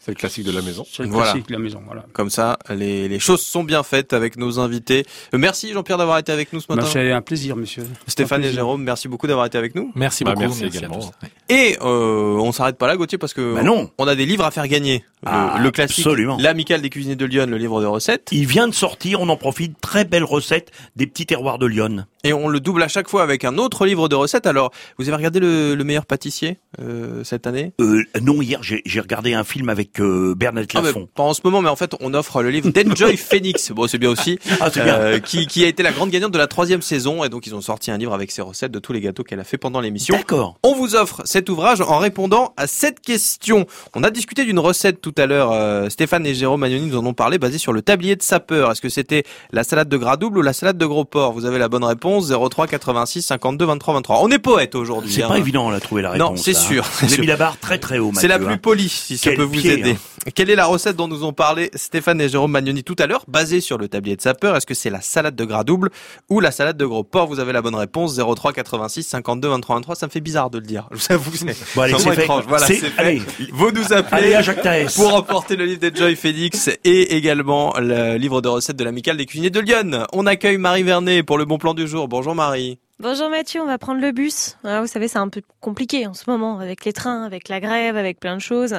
[0.00, 0.86] C'est le classique de la maison.
[0.90, 1.32] c'est le Voilà.
[1.32, 2.04] classique de la maison, voilà.
[2.12, 5.04] Comme ça, les, les choses sont bien faites avec nos invités.
[5.34, 6.88] Euh, Merci Jean-Pierre d'avoir été avec nous ce Bah, matin.
[6.90, 7.84] c'est un plaisir, monsieur.
[8.06, 8.52] Stéphane et.
[8.52, 9.92] Jérôme, merci beaucoup d'avoir été avec nous.
[9.94, 10.46] Merci Bah, beaucoup.
[10.48, 11.10] merci également.
[11.48, 13.90] Et euh, on s'arrête pas là, Gauthier, parce que Bah non.
[13.98, 15.04] on a des livres à faire gagner.
[15.24, 16.36] Le, Ah, le classique, absolument.
[16.40, 18.28] l'amicale des cuisiniers de Lyon, le livre de recettes.
[18.30, 22.06] Il vient de sortir, on en profite, très belle recette des petits terroirs de Lyon.
[22.22, 24.46] Et on le double à chaque fois avec un autre livre de recettes.
[24.46, 27.72] Alors, vous avez regardé le, le meilleur pâtissier euh, cette année?
[27.80, 31.08] Euh, non, hier, j'ai regardé un film avec euh, Bernadette Ah, Lafont.
[31.14, 33.70] Pas en ce moment, mais en fait, on offre le livre d'Enjoy Phoenix.
[33.72, 34.38] Bon, c'est bien aussi.
[34.60, 34.86] Ah, bien.
[34.86, 37.24] Euh, qui, qui a été la grande gagnante de la troisième saison.
[37.24, 39.40] Et donc, ils ont sorti un livre avec ses recettes de tous les gâteaux qu'elle
[39.40, 40.16] a fait pendant l'émission.
[40.16, 40.56] D'accord.
[40.62, 43.66] On vous offre cet ouvrage en répondant à cette question.
[43.94, 45.52] On a discuté d'une recette tout à l'heure.
[45.52, 48.70] euh, Stéphane et Jérôme Magnoni nous en ont parlé, basée sur le tablier de sapeur.
[48.72, 51.32] Est-ce que c'était la salade de gras double ou la salade de gros porc?
[51.32, 54.20] Vous avez la bonne réponse 03 86 52 23 23.
[54.22, 55.12] On est poète aujourd'hui.
[55.12, 55.28] C'est hein.
[55.28, 56.30] pas évident à trouver la réponse.
[56.30, 56.84] Non, c'est sûr.
[57.02, 58.58] Avez mis la barre très très haut, C'est la plus hein.
[58.58, 59.92] polie, si ça Quel peut vous pied, aider.
[60.26, 60.30] hein.
[60.34, 63.24] Quelle est la recette dont nous ont parlé Stéphane et Jérôme Magnoni tout à l'heure,
[63.28, 65.90] basée sur le tablier de sapeur Est-ce que c'est la salade de gras double
[66.28, 67.26] ou la salade de gros porc?
[67.28, 69.94] Vous avez la bonne réponse 03 86 52 23 23.
[69.96, 70.88] Ça me fait bizarre de le dire.
[70.92, 72.44] Je vous avoue, c'est Bon, étrange.
[72.48, 72.92] Voilà, C'est- fait.
[73.00, 73.22] allez.
[73.52, 78.40] Vous nous appelez Allez, pour remporter le livre de Joy Phoenix et également le livre
[78.40, 80.06] de recettes de l'amicale des cuisiniers de Lyon.
[80.12, 82.08] On accueille Marie Vernet pour le bon plan du jour.
[82.08, 82.78] Bonjour Marie.
[83.00, 84.56] Bonjour Mathieu, on va prendre le bus.
[84.64, 87.60] Ah, vous savez, c'est un peu compliqué en ce moment avec les trains, avec la
[87.60, 88.74] grève, avec plein de choses.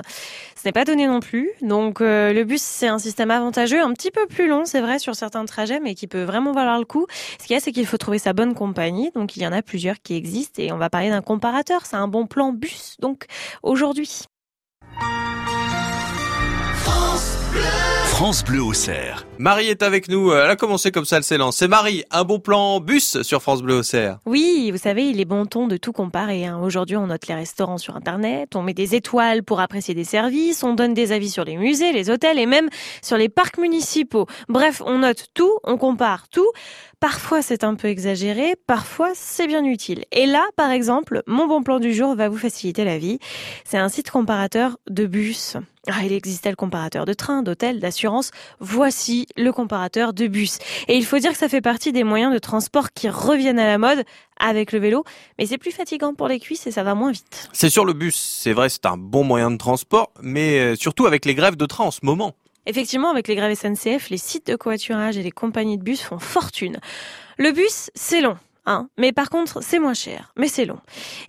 [0.61, 1.49] Ce n'est pas donné non plus.
[1.61, 4.99] Donc euh, le bus, c'est un système avantageux, un petit peu plus long, c'est vrai,
[4.99, 7.07] sur certains trajets, mais qui peut vraiment valoir le coup.
[7.39, 9.09] Ce qu'il y a, c'est qu'il faut trouver sa bonne compagnie.
[9.15, 11.85] Donc il y en a plusieurs qui existent et on va parler d'un comparateur.
[11.85, 12.97] C'est un bon plan bus.
[12.99, 13.25] Donc
[13.63, 14.23] aujourd'hui.
[16.83, 19.25] France Bleu au cerf.
[19.37, 20.33] Marie est avec nous.
[20.33, 21.55] Elle a commencé comme ça, elle s'élance.
[21.55, 24.17] C'est Marie, un bon plan bus sur France Bleu au cerf.
[24.25, 26.45] Oui, vous savez, il est bon ton de tout comparer.
[26.45, 26.59] hein.
[26.61, 30.63] Aujourd'hui, on note les restaurants sur Internet, on met des étoiles pour apprécier des services,
[30.63, 32.67] on donne des avis sur les musées, les hôtels et même
[33.01, 34.25] sur les parcs municipaux.
[34.49, 36.51] Bref, on note tout, on compare tout.
[36.99, 40.03] Parfois, c'est un peu exagéré, parfois, c'est bien utile.
[40.11, 43.19] Et là, par exemple, mon bon plan du jour va vous faciliter la vie.
[43.63, 45.55] C'est un site comparateur de bus.
[45.87, 48.31] Ah, il existait le comparateur de train, d'hôtel, d'assurance.
[48.59, 50.57] Voici le comparateur de bus.
[50.89, 53.67] Et il faut dire que ça fait partie des moyens de transport qui reviennent à
[53.67, 54.03] la mode
[54.37, 55.03] avec le vélo,
[55.37, 57.49] mais c'est plus fatigant pour les cuisses et ça va moins vite.
[57.53, 61.05] C'est sur le bus, c'est vrai, c'est un bon moyen de transport, mais euh, surtout
[61.05, 62.35] avec les grèves de train en ce moment.
[62.69, 66.19] Effectivement, avec les grèves SNCF, les sites de covoiturage et les compagnies de bus font
[66.19, 66.77] fortune.
[67.39, 68.37] Le bus, c'est long.
[68.67, 70.77] Hein mais par contre, c'est moins cher, mais c'est long.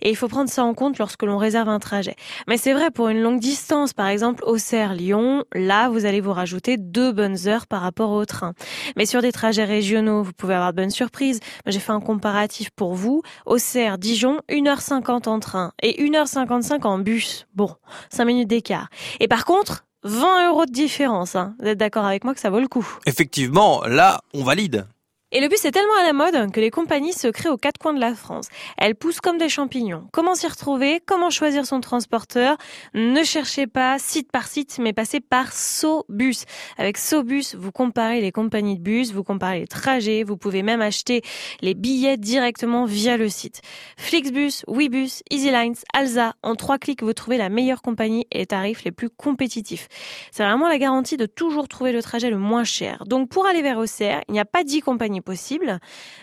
[0.03, 2.15] Et il faut prendre ça en compte lorsque l'on réserve un trajet.
[2.47, 6.77] Mais c'est vrai pour une longue distance, par exemple Auxerre-Lyon, là, vous allez vous rajouter
[6.77, 8.53] deux bonnes heures par rapport au train.
[8.95, 11.39] Mais sur des trajets régionaux, vous pouvez avoir de bonnes surprises.
[11.65, 13.23] J'ai fait un comparatif pour vous.
[13.47, 17.47] Auxerre-Dijon, 1h50 en train et 1h55 en bus.
[17.55, 17.73] Bon,
[18.11, 18.89] 5 minutes d'écart.
[19.19, 21.35] Et par contre, 20 euros de différence.
[21.35, 21.55] Hein.
[21.59, 22.87] Vous êtes d'accord avec moi que ça vaut le coup?
[23.05, 24.85] Effectivement, là, on valide.
[25.33, 27.77] Et le bus est tellement à la mode que les compagnies se créent aux quatre
[27.77, 28.49] coins de la France.
[28.77, 30.09] Elles poussent comme des champignons.
[30.11, 31.01] Comment s'y retrouver?
[31.05, 32.57] Comment choisir son transporteur?
[32.93, 36.43] Ne cherchez pas site par site, mais passez par Sobus.
[36.77, 40.81] Avec Sobus, vous comparez les compagnies de bus, vous comparez les trajets, vous pouvez même
[40.81, 41.21] acheter
[41.61, 43.61] les billets directement via le site.
[43.95, 48.83] Flixbus, Webus, EasyLines, Alza, en trois clics, vous trouvez la meilleure compagnie et les tarifs
[48.83, 49.87] les plus compétitifs.
[50.31, 53.05] C'est vraiment la garantie de toujours trouver le trajet le moins cher.
[53.05, 55.79] Donc pour aller vers Auxerre, il n'y a pas dix compagnies possibles.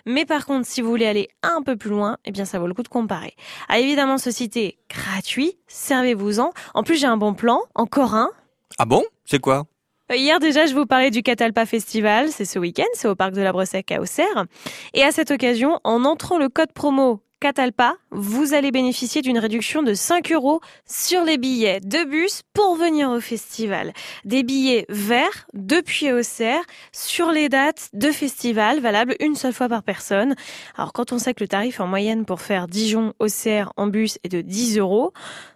[0.07, 2.66] Mais par contre, si vous voulez aller un peu plus loin, eh bien ça vaut
[2.66, 3.34] le coup de comparer.
[3.68, 6.53] Ah, évidemment, ce site est gratuit, servez-vous-en.
[6.74, 8.30] En plus, j'ai un bon plan, encore un.
[8.78, 9.05] Ah bon?
[9.24, 9.66] C'est quoi?
[10.11, 13.32] Euh, Hier déjà, je vous parlais du Catalpa Festival, c'est ce week-end, c'est au parc
[13.32, 14.46] de la Bressec à Auxerre.
[14.94, 19.84] Et à cette occasion, en entrant le code promo Catalpa, vous allez bénéficier d'une réduction
[19.84, 23.93] de 5 euros sur les billets de bus pour venir au festival.
[24.24, 29.84] Des billets verts depuis Auxerre sur les dates de festival valables une seule fois par
[29.84, 30.34] personne.
[30.76, 34.30] Alors quand on sait que le tarif en moyenne pour faire Dijon-Auxerre en bus est
[34.30, 35.12] de 10 euros,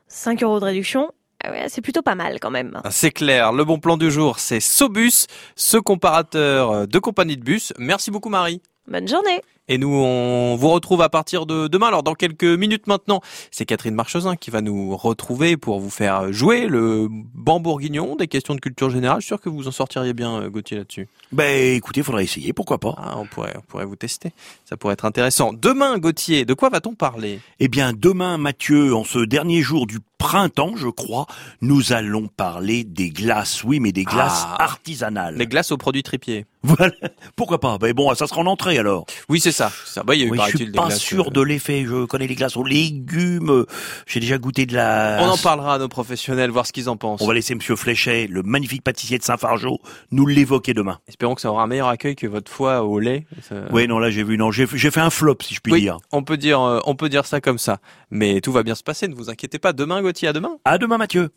[0.06, 1.10] 5 euros de réduction,
[1.42, 2.80] ah ouais, c'est plutôt pas mal quand même.
[2.84, 5.26] Ah, C'est clair, le bon plan du jour, c'est Sobus,
[5.56, 7.72] ce comparateur de compagnie de bus.
[7.76, 8.62] Merci beaucoup Marie.
[8.86, 11.86] Bonne journée Et nous, on vous retrouve à partir de demain.
[11.86, 13.20] Alors, dans quelques minutes maintenant,
[13.52, 18.26] c'est Catherine Marchesin qui va nous retrouver pour vous faire jouer le banc bourguignon des
[18.26, 19.20] questions de culture générale.
[19.20, 21.08] Je suis sûr que vous en sortiriez bien, euh, Gauthier, là-dessus.
[21.30, 22.94] Ben, écoutez, faudrait essayer, pourquoi pas.
[22.98, 24.32] Ah, on pourrait, on pourrait vous tester.
[24.64, 25.52] Ça pourrait être intéressant.
[25.52, 27.40] Demain, Gauthier, de quoi va-t-on parler?
[27.60, 31.26] Eh bien, demain, Mathieu, en ce dernier jour du printemps, je crois,
[31.60, 33.64] nous allons parler des glaces.
[33.64, 34.62] Oui, mais des glaces Ah.
[34.62, 35.36] artisanales.
[35.36, 36.46] Les glaces aux produits tripiers.
[36.64, 36.92] Voilà.
[37.34, 37.76] Pourquoi pas?
[37.78, 39.04] Ben bon, ça sera en entrée alors.
[39.28, 39.72] Oui, c'est ça.
[39.84, 40.04] ça.
[40.04, 41.84] Bah, il y a eu, Oui, je suis pas glaces, sûr euh, de l'effet.
[41.84, 43.64] Je connais les glaces aux légumes.
[44.06, 45.18] J'ai déjà goûté de la.
[45.22, 47.20] On en parlera à nos professionnels, voir ce qu'ils en pensent.
[47.20, 49.80] On va laisser Monsieur Fléchet, le magnifique pâtissier de Saint-Fargeau,
[50.12, 51.00] nous l'évoquer demain.
[51.08, 53.26] Espérons que ça aura un meilleur accueil que votre foie au lait.
[53.48, 55.80] Ça- Oui, non, là j'ai vu, non, j'ai fait un flop, si je puis Oui,
[55.80, 55.98] dire.
[56.12, 57.78] on peut dire, euh, on peut dire ça comme ça.
[58.12, 59.72] Mais tout va bien se passer, ne vous inquiétez pas.
[59.72, 60.58] Demain, Gauthier, à demain.
[60.66, 61.30] À demain, Mathieu.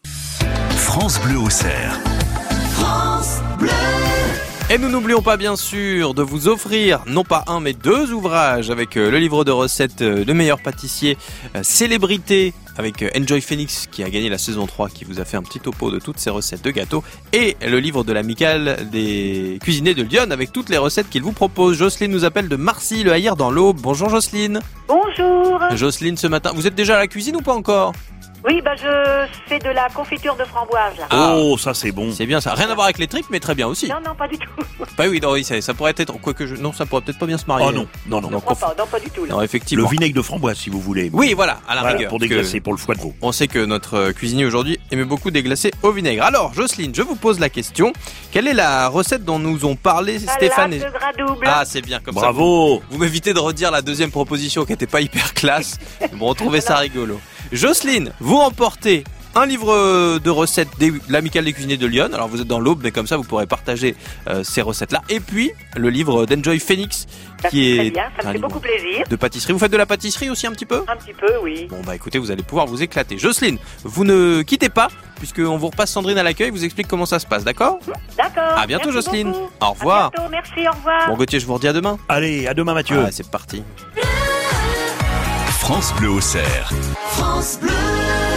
[0.76, 1.97] France Bleu au cerf.
[4.69, 8.69] Et nous n'oublions pas bien sûr de vous offrir non pas un mais deux ouvrages
[8.69, 11.17] avec euh, le livre de recettes euh, de meilleur pâtissier
[11.55, 15.38] euh, célébrité avec Enjoy Phoenix qui a gagné la saison 3 qui vous a fait
[15.38, 19.59] un petit topo de toutes ses recettes de gâteaux et le livre de l'amicale des
[19.61, 21.78] cuisiniers de Lyon avec toutes les recettes qu'il vous propose.
[21.78, 23.78] Jocelyne nous appelle de Marcy le Hayer dans l'Aube.
[23.80, 24.59] Bonjour Jocelyne.
[24.88, 25.61] Bonjour.
[25.76, 27.93] Jocelyne ce matin, vous êtes déjà à la cuisine ou pas encore?
[28.46, 31.08] Oui, bah je fais de la confiture de framboise là.
[31.36, 32.12] Oh, ça c'est bon.
[32.12, 32.54] C'est bien ça.
[32.54, 33.88] Rien à voir avec les tripes mais très bien aussi.
[33.89, 34.50] Non, non, pas du tout.
[34.98, 37.26] Bah oui, non, oui, ça, ça pourrait être quoique je non, ça pourrait peut-être pas
[37.26, 37.66] bien se marier.
[37.68, 38.30] Oh non, non, non.
[38.30, 39.26] Non, Non, pas, non, pas du tout.
[39.26, 39.34] Là.
[39.36, 39.86] non, effectivement.
[39.86, 41.10] Le vinaigre de framboise, si vous voulez.
[41.12, 42.10] Oui, voilà, à la Voilà, rigueur.
[42.10, 43.14] pour que déglacer, pour le foie de veau.
[43.22, 46.24] On sait que notre euh, cuisinier aujourd'hui aimait beaucoup déglacer au vinaigre.
[46.24, 47.93] Alors, Jocelyne, je vous pose la question.
[48.32, 50.80] Quelle est la recette dont nous ont parlé Stéphane et...
[50.80, 51.48] Salade de gras double.
[51.50, 52.22] Ah, c'est bien comme ça.
[52.22, 52.82] Bravo.
[52.89, 55.78] Vous m'évitez de redire la deuxième proposition qui n'était pas hyper classe.
[56.14, 57.20] Bon, on trouvait ça rigolo.
[57.52, 59.04] Jocelyne, vous remportez
[59.38, 62.08] un livre de recettes de l'Amicale des cuisiniers de Lyon.
[62.14, 63.94] Alors vous êtes dans l'aube, mais comme ça vous pourrez partager
[64.30, 65.02] euh, ces recettes-là.
[65.10, 67.06] Et puis le livre d'Enjoy Phoenix,
[67.42, 69.04] Ça, qui très est bien, ça un me fait livre beaucoup plaisir.
[69.10, 69.52] de pâtisserie.
[69.52, 70.84] Vous faites de la pâtisserie aussi un petit peu?
[70.88, 71.68] Un petit peu, oui.
[71.70, 73.18] Bon bah écoutez, vous allez pouvoir vous éclater.
[73.18, 77.20] Jocelyne, vous ne quittez pas, puisqu'on vous repasse Sandrine à l'accueil, vous explique comment ça
[77.20, 77.80] se passe, d'accord?
[78.18, 78.58] D'accord.
[78.58, 79.32] À bientôt merci Jocelyne.
[79.34, 79.52] beaucoup.
[79.60, 80.06] Au revoir.
[80.06, 81.10] À bientôt, merci, au revoir.
[81.10, 81.98] Bon Gauthier, je vous redis à demain.
[82.08, 83.04] Allez, à demain, Mathieu.
[83.06, 83.64] Ah, c'est parti.
[85.66, 86.72] France Bleu Auxerre.
[87.13, 88.36] France Bleu.